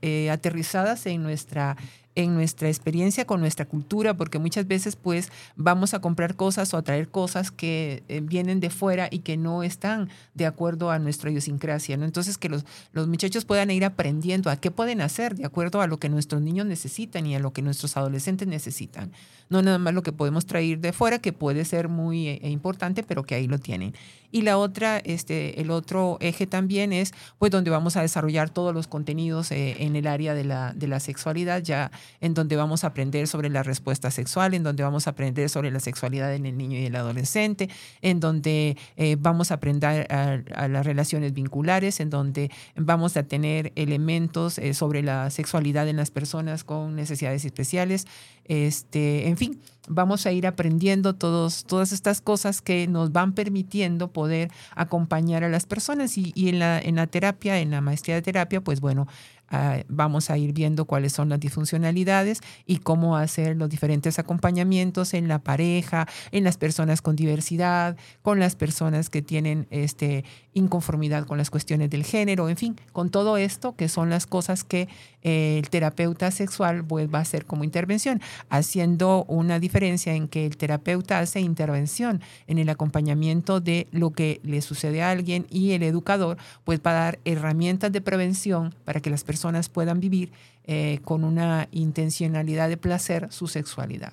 eh, 0.00 0.30
aterrizadas 0.30 1.04
en 1.04 1.22
nuestra 1.22 1.76
en 2.22 2.34
nuestra 2.34 2.68
experiencia 2.68 3.26
con 3.26 3.40
nuestra 3.40 3.66
cultura, 3.66 4.14
porque 4.14 4.38
muchas 4.38 4.66
veces 4.66 4.96
pues 4.96 5.30
vamos 5.56 5.94
a 5.94 6.00
comprar 6.00 6.36
cosas 6.36 6.72
o 6.74 6.76
a 6.76 6.82
traer 6.82 7.08
cosas 7.08 7.50
que 7.50 8.02
eh, 8.08 8.20
vienen 8.22 8.60
de 8.60 8.70
fuera 8.70 9.08
y 9.10 9.20
que 9.20 9.36
no 9.36 9.62
están 9.62 10.08
de 10.34 10.46
acuerdo 10.46 10.90
a 10.90 10.98
nuestra 10.98 11.30
idiosincrasia, 11.30 11.96
¿no? 11.96 12.04
Entonces 12.04 12.38
que 12.38 12.48
los, 12.48 12.64
los 12.92 13.08
muchachos 13.08 13.44
puedan 13.44 13.70
ir 13.70 13.84
aprendiendo 13.84 14.50
a 14.50 14.56
qué 14.56 14.70
pueden 14.70 15.00
hacer 15.00 15.34
de 15.34 15.44
acuerdo 15.44 15.80
a 15.80 15.86
lo 15.86 15.98
que 15.98 16.08
nuestros 16.08 16.42
niños 16.42 16.66
necesitan 16.66 17.26
y 17.26 17.34
a 17.34 17.38
lo 17.38 17.52
que 17.52 17.62
nuestros 17.62 17.96
adolescentes 17.96 18.48
necesitan. 18.48 19.12
No 19.50 19.62
nada 19.62 19.78
más 19.78 19.92
lo 19.94 20.04
que 20.04 20.12
podemos 20.12 20.46
traer 20.46 20.78
de 20.78 20.92
fuera, 20.92 21.18
que 21.18 21.32
puede 21.32 21.64
ser 21.64 21.88
muy 21.88 22.28
eh, 22.28 22.48
importante, 22.50 23.02
pero 23.02 23.24
que 23.24 23.34
ahí 23.34 23.48
lo 23.48 23.58
tienen. 23.58 23.94
Y 24.32 24.42
la 24.42 24.58
otra, 24.58 24.98
este, 24.98 25.60
el 25.60 25.72
otro 25.72 26.18
eje 26.20 26.46
también 26.46 26.92
es 26.92 27.12
pues 27.38 27.50
donde 27.50 27.68
vamos 27.68 27.96
a 27.96 28.02
desarrollar 28.02 28.48
todos 28.48 28.72
los 28.72 28.86
contenidos 28.86 29.50
eh, 29.50 29.76
en 29.80 29.96
el 29.96 30.06
área 30.06 30.34
de 30.34 30.44
la, 30.44 30.72
de 30.72 30.86
la 30.86 31.00
sexualidad, 31.00 31.64
ya 31.64 31.90
en 32.20 32.34
donde 32.34 32.54
vamos 32.54 32.84
a 32.84 32.88
aprender 32.88 33.26
sobre 33.26 33.48
la 33.48 33.64
respuesta 33.64 34.12
sexual, 34.12 34.54
en 34.54 34.62
donde 34.62 34.84
vamos 34.84 35.08
a 35.08 35.10
aprender 35.10 35.48
sobre 35.48 35.72
la 35.72 35.80
sexualidad 35.80 36.32
en 36.32 36.46
el 36.46 36.56
niño 36.56 36.78
y 36.78 36.86
el 36.86 36.94
adolescente, 36.94 37.68
en 38.02 38.20
donde 38.20 38.76
eh, 38.96 39.16
vamos 39.18 39.50
a 39.50 39.54
aprender 39.54 40.06
a, 40.12 40.68
las 40.68 40.86
relaciones 40.86 41.32
vinculares, 41.32 41.98
en 41.98 42.10
donde 42.10 42.52
vamos 42.76 43.16
a 43.16 43.24
tener 43.24 43.72
elementos 43.74 44.60
sobre 44.74 45.02
la 45.02 45.30
sexualidad 45.30 45.88
en 45.88 45.96
las 45.96 46.12
personas 46.12 46.62
con 46.62 46.94
necesidades 46.94 47.44
especiales, 47.44 48.06
este, 48.44 49.28
en 49.28 49.36
fin, 49.40 49.60
vamos 49.88 50.26
a 50.26 50.32
ir 50.32 50.46
aprendiendo 50.46 51.14
todas 51.14 51.92
estas 51.92 52.20
cosas 52.20 52.60
que 52.60 52.86
nos 52.86 53.10
van 53.10 53.32
permitiendo 53.32 54.12
poder 54.12 54.50
acompañar 54.76 55.42
a 55.44 55.48
las 55.48 55.66
personas. 55.66 56.18
Y, 56.18 56.32
y 56.34 56.50
en, 56.50 56.58
la, 56.58 56.78
en 56.78 56.96
la 56.96 57.06
terapia, 57.06 57.58
en 57.58 57.70
la 57.70 57.80
maestría 57.80 58.16
de 58.16 58.22
terapia, 58.22 58.60
pues 58.60 58.80
bueno, 58.80 59.08
Ah, 59.52 59.82
vamos 59.88 60.30
a 60.30 60.38
ir 60.38 60.52
viendo 60.52 60.84
cuáles 60.84 61.12
son 61.12 61.28
las 61.28 61.40
disfuncionalidades 61.40 62.40
y 62.66 62.76
cómo 62.76 63.16
hacer 63.16 63.56
los 63.56 63.68
diferentes 63.68 64.20
acompañamientos 64.20 65.12
en 65.12 65.26
la 65.26 65.40
pareja, 65.40 66.06
en 66.30 66.44
las 66.44 66.56
personas 66.56 67.02
con 67.02 67.16
diversidad, 67.16 67.96
con 68.22 68.38
las 68.38 68.54
personas 68.54 69.10
que 69.10 69.22
tienen 69.22 69.66
este, 69.70 70.24
inconformidad 70.54 71.26
con 71.26 71.36
las 71.36 71.50
cuestiones 71.50 71.90
del 71.90 72.04
género, 72.04 72.48
en 72.48 72.56
fin, 72.56 72.76
con 72.92 73.10
todo 73.10 73.38
esto 73.38 73.74
que 73.74 73.88
son 73.88 74.08
las 74.08 74.28
cosas 74.28 74.62
que 74.62 74.88
eh, 75.22 75.58
el 75.58 75.68
terapeuta 75.68 76.30
sexual 76.30 76.82
vuelva 76.82 77.18
a 77.18 77.22
hacer 77.22 77.44
como 77.44 77.64
intervención, 77.64 78.22
haciendo 78.50 79.24
una 79.24 79.58
diferencia 79.58 80.14
en 80.14 80.28
que 80.28 80.46
el 80.46 80.56
terapeuta 80.56 81.18
hace 81.18 81.40
intervención 81.40 82.20
en 82.46 82.58
el 82.58 82.68
acompañamiento 82.68 83.58
de 83.58 83.88
lo 83.90 84.12
que 84.12 84.40
le 84.44 84.62
sucede 84.62 85.02
a 85.02 85.10
alguien 85.10 85.46
y 85.50 85.72
el 85.72 85.82
educador 85.82 86.36
pues 86.62 86.80
va 86.86 86.92
a 86.92 86.94
dar 86.94 87.18
herramientas 87.24 87.90
de 87.90 88.00
prevención 88.00 88.76
para 88.84 89.00
que 89.00 89.10
las 89.10 89.24
personas 89.24 89.39
personas 89.40 89.70
puedan 89.70 90.00
vivir 90.00 90.32
eh, 90.64 91.00
con 91.02 91.24
una 91.24 91.66
intencionalidad 91.72 92.68
de 92.68 92.76
placer 92.76 93.32
su 93.32 93.46
sexualidad. 93.46 94.12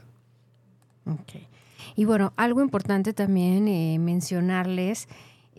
Okay. 1.05 1.45
Y 1.97 2.05
bueno, 2.05 2.31
algo 2.37 2.61
importante 2.61 3.11
también 3.11 3.67
eh, 3.67 3.99
mencionarles 3.99 5.09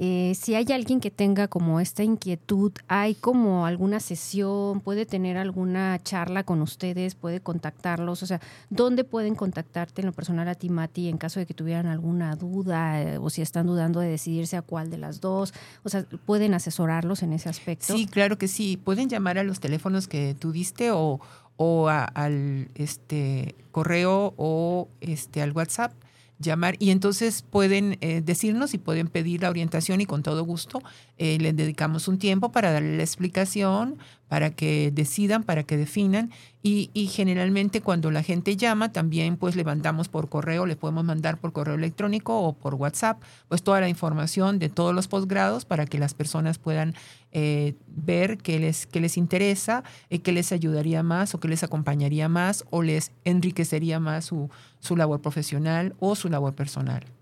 eh, 0.01 0.37
si 0.37 0.55
hay 0.55 0.65
alguien 0.71 1.01
que 1.01 1.11
tenga 1.11 1.49
como 1.49 1.81
esta 1.81 2.05
inquietud, 2.05 2.71
hay 2.87 3.17
como 3.17 3.67
alguna 3.67 3.99
sesión, 3.99 4.81
puede 4.81 5.07
tener 5.07 5.37
alguna 5.37 5.99
charla 6.01 6.45
con 6.45 6.63
ustedes, 6.63 7.17
puede 7.17 7.41
contactarlos, 7.41 8.23
o 8.23 8.27
sea, 8.27 8.41
¿dónde 8.71 9.03
pueden 9.03 9.35
contactarte 9.35 10.03
en 10.03 10.07
lo 10.07 10.13
personal 10.13 10.47
a 10.47 10.55
ti, 10.55 10.71
Mati, 10.71 11.09
en 11.09 11.19
caso 11.19 11.41
de 11.41 11.47
que 11.47 11.55
tuvieran 11.55 11.87
alguna 11.87 12.37
duda 12.37 13.03
eh, 13.03 13.19
o 13.19 13.29
si 13.29 13.43
están 13.43 13.67
dudando 13.67 13.99
de 13.99 14.09
decidirse 14.09 14.57
a 14.57 14.63
cuál 14.63 14.89
de 14.89 14.99
las 14.99 15.21
dos? 15.21 15.53
O 15.83 15.89
sea, 15.89 16.05
¿pueden 16.27 16.55
asesorarlos 16.55 17.25
en 17.25 17.33
ese 17.33 17.49
aspecto? 17.49 17.93
Sí, 17.93 18.07
claro 18.07 18.39
que 18.39 18.47
sí. 18.47 18.77
Pueden 18.77 19.09
llamar 19.09 19.37
a 19.37 19.43
los 19.43 19.59
teléfonos 19.59 20.07
que 20.07 20.37
tú 20.39 20.53
diste 20.53 20.93
o, 20.93 21.19
o 21.57 21.89
al 21.89 22.69
este, 22.77 23.57
correo 23.73 24.33
o 24.37 24.87
este, 25.01 25.43
al 25.43 25.51
WhatsApp 25.51 25.93
llamar. 26.39 26.77
Y 26.79 26.91
entonces 26.91 27.43
pueden 27.43 27.99
eh, 28.01 28.23
decirnos 28.25 28.75
y 28.75 28.79
pueden 28.79 29.09
pedir 29.09 29.43
la 29.43 29.51
orientación 29.51 30.01
y 30.01 30.07
con 30.07 30.23
todo 30.23 30.45
gusto 30.45 30.83
eh, 31.17 31.39
les 31.41 31.57
dedicamos 31.57 32.09
un 32.09 32.19
tiempo 32.19 32.53
para 32.53 32.73
darle 32.73 32.97
la 32.97 33.03
explicación, 33.03 33.99
para 34.29 34.51
que 34.51 34.91
decidan, 34.93 35.43
para 35.43 35.65
que 35.65 35.77
definan 35.77 36.31
y, 36.63 36.91
generalmente 37.07 37.81
cuando 37.81 38.11
la 38.11 38.23
gente 38.23 38.57
llama 38.57 38.93
también 38.93 39.37
pues 39.37 39.57
le 39.57 39.65
mandamos 39.65 40.09
por 40.09 40.29
correo, 40.29 40.67
le 40.67 40.77
podemos 40.77 41.05
mandar 41.05 41.39
por 41.39 41.53
correo 41.53 41.77
electrónico 41.77 42.39
o 42.41 42.53
por 42.53 42.75
WhatsApp 42.75 43.23
pues 43.49 43.63
toda 43.63 43.81
la 43.81 43.89
información 43.89 44.59
de 44.59 44.69
todos 44.69 44.95
los 44.95 45.09
posgrados 45.09 45.65
para 45.65 45.87
que 45.87 45.99
las 45.99 46.13
personas 46.15 46.59
puedan 46.59 46.95
eh, 47.33 47.75
ver 47.87 48.39
qué 48.39 48.59
les, 48.59 48.87
qué 48.87 49.01
les 49.01 49.17
interesa, 49.17 49.83
eh, 50.11 50.19
qué 50.19 50.33
les 50.33 50.53
ayudaría 50.53 51.03
más 51.03 51.35
o 51.35 51.41
qué 51.41 51.49
les 51.49 51.63
acompañaría 51.63 52.29
más 52.29 52.65
o 52.71 52.83
les 52.83 53.13
enriquecería 53.25 53.99
más 54.01 54.27
su, 54.27 54.51
su 54.81 54.97
labor 54.97 55.23
profesional 55.23 55.95
o 56.01 56.17
su 56.17 56.29
labor 56.29 56.55
personal. 56.55 57.18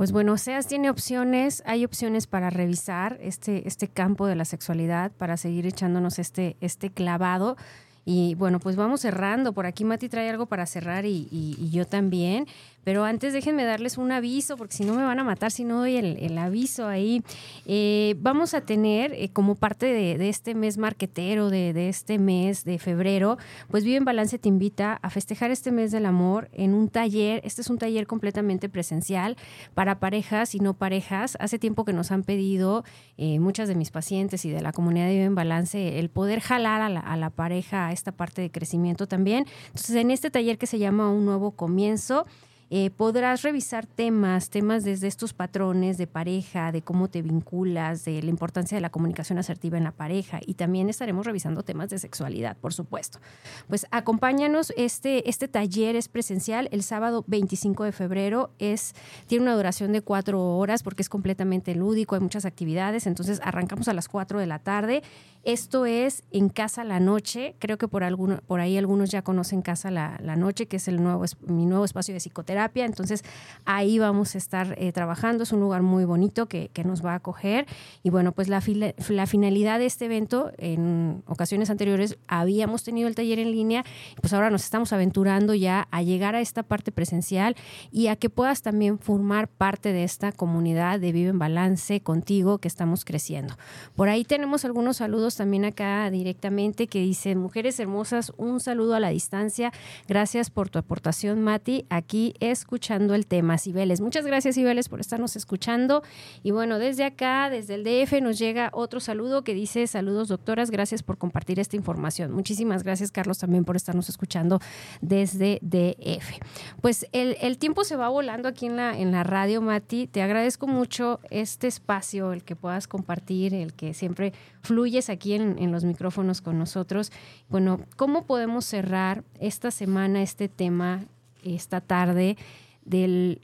Pues 0.00 0.12
bueno, 0.12 0.38
SEAS 0.38 0.66
tiene 0.66 0.88
opciones, 0.88 1.62
hay 1.66 1.84
opciones 1.84 2.26
para 2.26 2.48
revisar 2.48 3.18
este, 3.20 3.68
este 3.68 3.86
campo 3.86 4.26
de 4.26 4.34
la 4.34 4.46
sexualidad, 4.46 5.12
para 5.12 5.36
seguir 5.36 5.66
echándonos 5.66 6.18
este, 6.18 6.56
este 6.62 6.88
clavado. 6.88 7.58
Y 8.06 8.34
bueno, 8.36 8.60
pues 8.60 8.76
vamos 8.76 9.02
cerrando. 9.02 9.52
Por 9.52 9.66
aquí 9.66 9.84
Mati 9.84 10.08
trae 10.08 10.30
algo 10.30 10.46
para 10.46 10.64
cerrar 10.64 11.04
y, 11.04 11.28
y 11.30 11.68
yo 11.68 11.86
también. 11.86 12.46
Pero 12.84 13.04
antes 13.04 13.32
déjenme 13.32 13.64
darles 13.64 13.98
un 13.98 14.10
aviso, 14.12 14.56
porque 14.56 14.74
si 14.74 14.84
no 14.84 14.94
me 14.94 15.02
van 15.02 15.18
a 15.18 15.24
matar 15.24 15.50
si 15.50 15.64
no 15.64 15.78
doy 15.78 15.96
el, 15.96 16.38
aviso 16.38 16.86
ahí. 16.86 17.22
Eh, 17.66 18.14
vamos 18.18 18.54
a 18.54 18.62
tener, 18.62 19.12
eh, 19.12 19.28
como 19.32 19.54
parte 19.54 19.86
de, 19.86 20.28
este 20.28 20.54
mes 20.54 20.78
marquetero, 20.78 21.50
de, 21.50 21.88
este 21.88 22.18
mes 22.18 22.64
de 22.64 22.78
febrero, 22.78 23.36
pues 23.68 23.84
Vive 23.84 23.96
en 23.96 24.04
Balance 24.04 24.38
te 24.38 24.48
invita 24.48 24.98
a 25.02 25.10
festejar 25.10 25.50
este 25.50 25.72
mes 25.72 25.90
del 25.90 26.06
amor 26.06 26.48
en 26.52 26.74
un 26.74 26.88
taller. 26.88 27.40
Este 27.44 27.60
es 27.60 27.68
un 27.68 27.78
taller 27.78 28.06
completamente 28.06 28.68
presencial 28.68 29.36
para 29.74 29.98
parejas 30.00 30.54
y 30.54 30.60
no 30.60 30.74
parejas. 30.74 31.36
Hace 31.40 31.58
tiempo 31.58 31.84
que 31.84 31.92
nos 31.92 32.10
han 32.10 32.22
pedido 32.22 32.84
eh, 33.18 33.38
muchas 33.40 33.68
de 33.68 33.74
mis 33.74 33.90
pacientes 33.90 34.44
y 34.44 34.50
de 34.50 34.62
la 34.62 34.72
comunidad 34.72 35.06
de 35.06 35.12
Vive 35.12 35.24
en 35.24 35.34
Balance 35.34 35.98
el 35.98 36.08
poder 36.08 36.40
jalar 36.40 36.80
a 36.80 36.88
la, 36.88 37.00
a 37.00 37.16
la 37.16 37.30
pareja 37.30 37.88
a 37.88 37.92
esta 37.92 38.12
parte 38.12 38.40
de 38.40 38.50
crecimiento 38.50 39.06
también. 39.06 39.46
Entonces, 39.66 39.96
en 39.96 40.10
este 40.10 40.30
taller 40.30 40.58
que 40.58 40.66
se 40.66 40.78
llama 40.78 41.10
Un 41.10 41.24
Nuevo 41.24 41.52
Comienzo, 41.52 42.26
eh, 42.72 42.90
podrás 42.90 43.42
revisar 43.42 43.84
temas, 43.84 44.48
temas 44.48 44.84
desde 44.84 45.08
estos 45.08 45.34
patrones 45.34 45.98
de 45.98 46.06
pareja, 46.06 46.70
de 46.70 46.82
cómo 46.82 47.08
te 47.08 47.20
vinculas, 47.20 48.04
de 48.04 48.22
la 48.22 48.30
importancia 48.30 48.76
de 48.76 48.80
la 48.80 48.90
comunicación 48.90 49.38
asertiva 49.38 49.76
en 49.76 49.82
la 49.82 49.90
pareja 49.90 50.38
y 50.46 50.54
también 50.54 50.88
estaremos 50.88 51.26
revisando 51.26 51.64
temas 51.64 51.90
de 51.90 51.98
sexualidad, 51.98 52.56
por 52.56 52.72
supuesto. 52.72 53.18
Pues 53.66 53.88
acompáñanos, 53.90 54.72
este, 54.76 55.28
este 55.28 55.48
taller 55.48 55.96
es 55.96 56.08
presencial 56.08 56.68
el 56.70 56.84
sábado 56.84 57.24
25 57.26 57.82
de 57.82 57.90
febrero, 57.90 58.52
es, 58.60 58.94
tiene 59.26 59.42
una 59.42 59.56
duración 59.56 59.90
de 59.90 60.02
cuatro 60.02 60.40
horas 60.56 60.84
porque 60.84 61.02
es 61.02 61.08
completamente 61.08 61.74
lúdico, 61.74 62.14
hay 62.14 62.20
muchas 62.20 62.44
actividades, 62.44 63.08
entonces 63.08 63.40
arrancamos 63.42 63.88
a 63.88 63.94
las 63.94 64.08
cuatro 64.08 64.38
de 64.38 64.46
la 64.46 64.60
tarde. 64.60 65.02
Esto 65.42 65.86
es 65.86 66.22
en 66.32 66.50
Casa 66.50 66.84
la 66.84 67.00
Noche, 67.00 67.56
creo 67.58 67.78
que 67.78 67.88
por, 67.88 68.04
alguno, 68.04 68.40
por 68.46 68.60
ahí 68.60 68.76
algunos 68.76 69.10
ya 69.10 69.22
conocen 69.22 69.62
Casa 69.62 69.90
la, 69.90 70.20
la 70.22 70.36
Noche, 70.36 70.66
que 70.66 70.76
es 70.76 70.86
el 70.86 71.02
nuevo, 71.02 71.24
mi 71.46 71.64
nuevo 71.64 71.84
espacio 71.86 72.12
de 72.12 72.20
psicoterapia 72.20 72.59
entonces 72.74 73.24
ahí 73.64 73.98
vamos 73.98 74.34
a 74.34 74.38
estar 74.38 74.74
eh, 74.78 74.92
trabajando, 74.92 75.44
es 75.44 75.52
un 75.52 75.60
lugar 75.60 75.82
muy 75.82 76.04
bonito 76.04 76.46
que, 76.46 76.70
nos 76.80 77.04
va 77.04 77.12
a 77.12 77.16
acoger. 77.16 77.66
Y 78.02 78.08
bueno, 78.08 78.32
pues 78.32 78.48
la, 78.48 78.62
la 79.10 79.26
finalidad 79.26 79.78
de 79.78 79.84
este 79.84 80.06
evento, 80.06 80.50
en 80.56 81.22
ocasiones 81.26 81.68
anteriores 81.68 82.16
habíamos 82.26 82.84
tenido 82.84 83.06
el 83.06 83.14
taller 83.14 83.38
en 83.38 83.52
línea, 83.52 83.84
pues 84.20 84.32
ahora 84.32 84.48
nos 84.48 84.64
estamos 84.64 84.92
aventurando 84.94 85.54
ya 85.54 85.88
a 85.90 86.02
llegar 86.02 86.34
a 86.34 86.40
esta 86.40 86.62
parte 86.62 86.90
presencial 86.90 87.54
y 87.90 88.06
a 88.06 88.16
que 88.16 88.30
puedas 88.30 88.62
también 88.62 88.98
formar 88.98 89.48
parte 89.48 89.92
de 89.92 90.04
esta 90.04 90.32
comunidad 90.32 91.00
de 91.00 91.12
Vive 91.12 91.28
en 91.28 91.38
Balance 91.38 92.00
contigo 92.00 92.58
que 92.58 92.68
estamos 92.68 93.04
creciendo. 93.04 93.54
Por 93.94 94.08
ahí 94.08 94.24
tenemos 94.24 94.64
algunos 94.64 94.96
saludos 94.96 95.36
también 95.36 95.66
acá 95.66 96.10
directamente 96.10 96.86
que 96.86 97.00
dicen, 97.00 97.38
mujeres 97.38 97.78
hermosas, 97.78 98.32
un 98.38 98.58
saludo 98.60 98.94
a 98.94 99.00
la 99.00 99.10
distancia, 99.10 99.72
gracias 100.08 100.50
por 100.50 100.70
tu 100.70 100.78
aportación 100.78 101.42
Mati, 101.42 101.84
aquí 101.90 102.34
es 102.40 102.49
escuchando 102.50 103.14
el 103.14 103.26
tema, 103.26 103.58
Cibeles. 103.58 104.00
Muchas 104.00 104.26
gracias, 104.26 104.54
Cibeles, 104.54 104.88
por 104.88 105.00
estarnos 105.00 105.36
escuchando. 105.36 106.02
Y 106.42 106.50
bueno, 106.50 106.78
desde 106.78 107.04
acá, 107.04 107.50
desde 107.50 107.74
el 107.74 107.84
DF, 107.84 108.20
nos 108.20 108.38
llega 108.38 108.70
otro 108.72 109.00
saludo 109.00 109.42
que 109.44 109.54
dice, 109.54 109.86
saludos 109.86 110.28
doctoras, 110.28 110.70
gracias 110.70 111.02
por 111.02 111.18
compartir 111.18 111.58
esta 111.58 111.76
información. 111.76 112.32
Muchísimas 112.32 112.82
gracias, 112.82 113.10
Carlos, 113.10 113.38
también 113.38 113.64
por 113.64 113.76
estarnos 113.76 114.08
escuchando 114.08 114.60
desde 115.00 115.58
DF. 115.62 116.40
Pues 116.80 117.06
el, 117.12 117.58
tiempo 117.58 117.84
se 117.84 117.96
va 117.96 118.08
volando 118.08 118.48
aquí 118.48 118.66
en 118.66 118.76
la, 118.76 118.98
en 118.98 119.12
la 119.12 119.22
radio, 119.22 119.60
Mati. 119.60 120.06
Te 120.06 120.22
agradezco 120.22 120.66
mucho 120.66 121.20
este 121.30 121.66
espacio, 121.66 122.32
el 122.32 122.42
que 122.42 122.56
puedas 122.56 122.88
compartir, 122.88 123.54
el 123.54 123.74
que 123.74 123.94
siempre 123.94 124.32
fluyes 124.62 125.10
aquí 125.10 125.34
en, 125.34 125.58
en 125.58 125.72
los 125.72 125.84
micrófonos 125.84 126.40
con 126.40 126.58
nosotros. 126.58 127.12
Bueno, 127.48 127.80
¿cómo 127.96 128.24
podemos 128.24 128.64
cerrar 128.64 129.24
esta 129.38 129.70
semana 129.70 130.22
este 130.22 130.48
tema 130.48 131.06
esta 131.44 131.80
tarde 131.80 132.36
del 132.84 133.40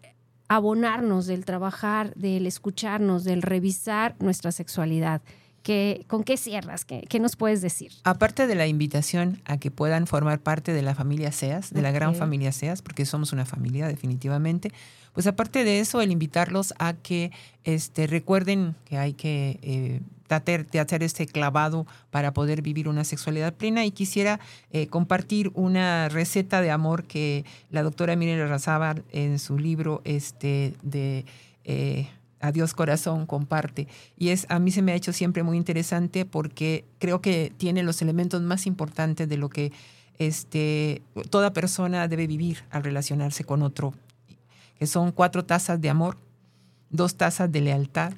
abonarnos, 0.48 1.26
del 1.26 1.44
trabajar, 1.44 2.14
del 2.14 2.46
escucharnos, 2.46 3.24
del 3.24 3.42
revisar 3.42 4.16
nuestra 4.20 4.52
sexualidad. 4.52 5.22
¿Con 6.06 6.22
qué 6.22 6.36
cierras? 6.36 6.84
¿Qué, 6.84 7.18
nos 7.18 7.34
puedes 7.34 7.60
decir? 7.60 7.90
Aparte 8.04 8.46
de 8.46 8.54
la 8.54 8.68
invitación 8.68 9.42
a 9.46 9.58
que 9.58 9.72
puedan 9.72 10.06
formar 10.06 10.38
parte 10.38 10.72
de 10.72 10.82
la 10.82 10.94
familia 10.94 11.32
SEAS, 11.32 11.72
de 11.72 11.82
la 11.82 11.90
gran 11.90 12.14
familia 12.14 12.52
SEAS, 12.52 12.82
porque 12.82 13.04
somos 13.04 13.32
una 13.32 13.44
familia 13.44 13.88
definitivamente, 13.88 14.70
pues 15.12 15.26
aparte 15.26 15.64
de 15.64 15.80
eso, 15.80 16.00
el 16.00 16.12
invitarlos 16.12 16.72
a 16.78 16.92
que 16.92 17.32
este, 17.64 18.06
recuerden 18.06 18.76
que 18.84 18.96
hay 18.96 19.14
que 19.14 19.58
eh, 19.62 20.02
de 20.28 20.80
hacer 20.80 21.02
este 21.02 21.26
clavado 21.26 21.86
para 22.10 22.32
poder 22.32 22.62
vivir 22.62 22.88
una 22.88 23.04
sexualidad 23.04 23.54
plena 23.54 23.84
y 23.84 23.90
quisiera 23.90 24.40
eh, 24.70 24.86
compartir 24.88 25.50
una 25.54 26.08
receta 26.08 26.60
de 26.60 26.70
amor 26.70 27.04
que 27.04 27.44
la 27.70 27.82
doctora 27.82 28.16
Miriam 28.16 28.48
Razábal 28.48 29.04
en 29.12 29.38
su 29.38 29.58
libro 29.58 30.02
este, 30.04 30.74
de 30.82 31.24
eh, 31.64 32.08
Adiós 32.40 32.74
Corazón 32.74 33.26
comparte. 33.26 33.88
Y 34.16 34.28
es, 34.28 34.46
a 34.48 34.58
mí 34.58 34.70
se 34.70 34.82
me 34.82 34.92
ha 34.92 34.94
hecho 34.94 35.12
siempre 35.12 35.42
muy 35.42 35.56
interesante 35.56 36.24
porque 36.24 36.84
creo 36.98 37.20
que 37.20 37.52
tiene 37.56 37.82
los 37.82 38.02
elementos 38.02 38.42
más 38.42 38.66
importantes 38.66 39.28
de 39.28 39.36
lo 39.36 39.48
que 39.48 39.72
este, 40.18 41.02
toda 41.30 41.52
persona 41.52 42.08
debe 42.08 42.26
vivir 42.26 42.64
al 42.70 42.84
relacionarse 42.84 43.44
con 43.44 43.62
otro, 43.62 43.94
que 44.78 44.86
son 44.86 45.12
cuatro 45.12 45.44
tazas 45.44 45.80
de 45.80 45.90
amor, 45.90 46.18
dos 46.90 47.16
tazas 47.16 47.50
de 47.50 47.60
lealtad, 47.60 48.12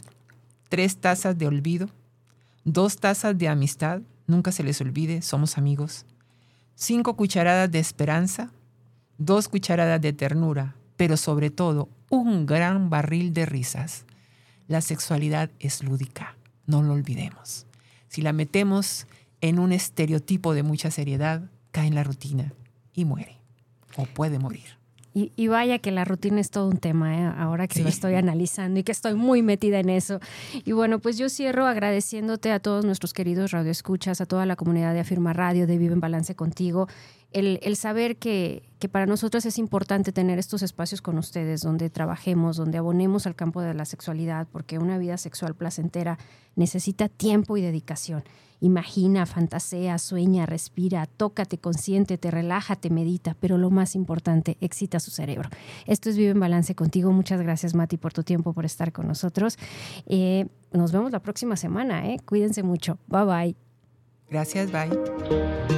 tres 0.68 0.98
tazas 0.98 1.38
de 1.38 1.46
olvido, 1.46 1.88
dos 2.72 2.96
tazas 2.96 3.36
de 3.38 3.48
amistad, 3.48 4.02
nunca 4.26 4.52
se 4.52 4.62
les 4.62 4.80
olvide, 4.80 5.22
somos 5.22 5.56
amigos, 5.56 6.04
cinco 6.74 7.16
cucharadas 7.16 7.70
de 7.70 7.78
esperanza, 7.78 8.50
dos 9.16 9.48
cucharadas 9.48 10.00
de 10.00 10.12
ternura, 10.12 10.76
pero 10.96 11.16
sobre 11.16 11.50
todo 11.50 11.88
un 12.10 12.44
gran 12.46 12.90
barril 12.90 13.32
de 13.32 13.46
risas. 13.46 14.04
La 14.66 14.82
sexualidad 14.82 15.50
es 15.58 15.82
lúdica, 15.82 16.36
no 16.66 16.82
lo 16.82 16.92
olvidemos. 16.92 17.66
Si 18.08 18.20
la 18.20 18.34
metemos 18.34 19.06
en 19.40 19.58
un 19.58 19.72
estereotipo 19.72 20.52
de 20.52 20.62
mucha 20.62 20.90
seriedad, 20.90 21.50
cae 21.70 21.86
en 21.86 21.94
la 21.94 22.04
rutina 22.04 22.52
y 22.92 23.04
muere. 23.04 23.36
o 23.96 24.04
puede 24.04 24.38
morir. 24.38 24.77
Y, 25.36 25.48
vaya 25.48 25.78
que 25.78 25.90
la 25.90 26.04
rutina 26.04 26.40
es 26.40 26.50
todo 26.50 26.68
un 26.68 26.76
tema, 26.76 27.18
¿eh? 27.18 27.32
ahora 27.36 27.66
que 27.66 27.82
lo 27.82 27.88
estoy 27.88 28.14
analizando 28.14 28.78
y 28.78 28.84
que 28.84 28.92
estoy 28.92 29.14
muy 29.14 29.42
metida 29.42 29.80
en 29.80 29.90
eso. 29.90 30.20
Y 30.64 30.72
bueno, 30.72 31.00
pues 31.00 31.18
yo 31.18 31.28
cierro 31.28 31.66
agradeciéndote 31.66 32.52
a 32.52 32.60
todos 32.60 32.84
nuestros 32.84 33.12
queridos 33.12 33.50
radioescuchas, 33.50 34.20
a 34.20 34.26
toda 34.26 34.46
la 34.46 34.56
comunidad 34.56 34.94
de 34.94 35.00
Afirma 35.00 35.32
Radio, 35.32 35.66
de 35.66 35.78
Vive 35.78 35.94
en 35.94 36.00
Balance 36.00 36.34
contigo, 36.36 36.88
el, 37.32 37.76
saber 37.76 38.16
que, 38.16 38.62
que, 38.78 38.88
para 38.88 39.06
nosotros 39.06 39.44
es 39.44 39.58
importante 39.58 40.12
tener 40.12 40.38
estos 40.38 40.62
espacios 40.62 41.02
con 41.02 41.18
ustedes, 41.18 41.60
donde 41.60 41.90
trabajemos, 41.90 42.56
donde 42.56 42.78
abonemos 42.78 43.26
al 43.26 43.34
campo 43.34 43.60
de 43.60 43.74
la 43.74 43.84
sexualidad, 43.84 44.46
porque 44.50 44.78
una 44.78 44.98
vida 44.98 45.18
sexual 45.18 45.54
placentera 45.54 46.18
necesita 46.56 47.08
tiempo 47.08 47.56
y 47.56 47.62
dedicación. 47.62 48.24
Imagina, 48.60 49.24
fantasea, 49.24 49.98
sueña, 49.98 50.44
respira, 50.44 51.06
tócate, 51.06 51.58
consiéntete, 51.58 52.30
relájate, 52.30 52.90
medita, 52.90 53.36
pero 53.38 53.56
lo 53.56 53.70
más 53.70 53.94
importante, 53.94 54.56
excita 54.60 54.98
su 54.98 55.12
cerebro. 55.12 55.48
Esto 55.86 56.10
es 56.10 56.16
Vive 56.16 56.30
en 56.30 56.40
Balance 56.40 56.74
contigo. 56.74 57.12
Muchas 57.12 57.40
gracias, 57.40 57.74
Mati, 57.74 57.98
por 57.98 58.12
tu 58.12 58.24
tiempo, 58.24 58.52
por 58.52 58.64
estar 58.64 58.92
con 58.92 59.06
nosotros. 59.06 59.58
Eh, 60.06 60.46
nos 60.72 60.90
vemos 60.90 61.12
la 61.12 61.20
próxima 61.20 61.56
semana. 61.56 62.08
¿eh? 62.08 62.18
Cuídense 62.24 62.64
mucho. 62.64 62.98
Bye 63.06 63.24
bye. 63.24 63.56
Gracias, 64.28 64.72
bye. 64.72 65.77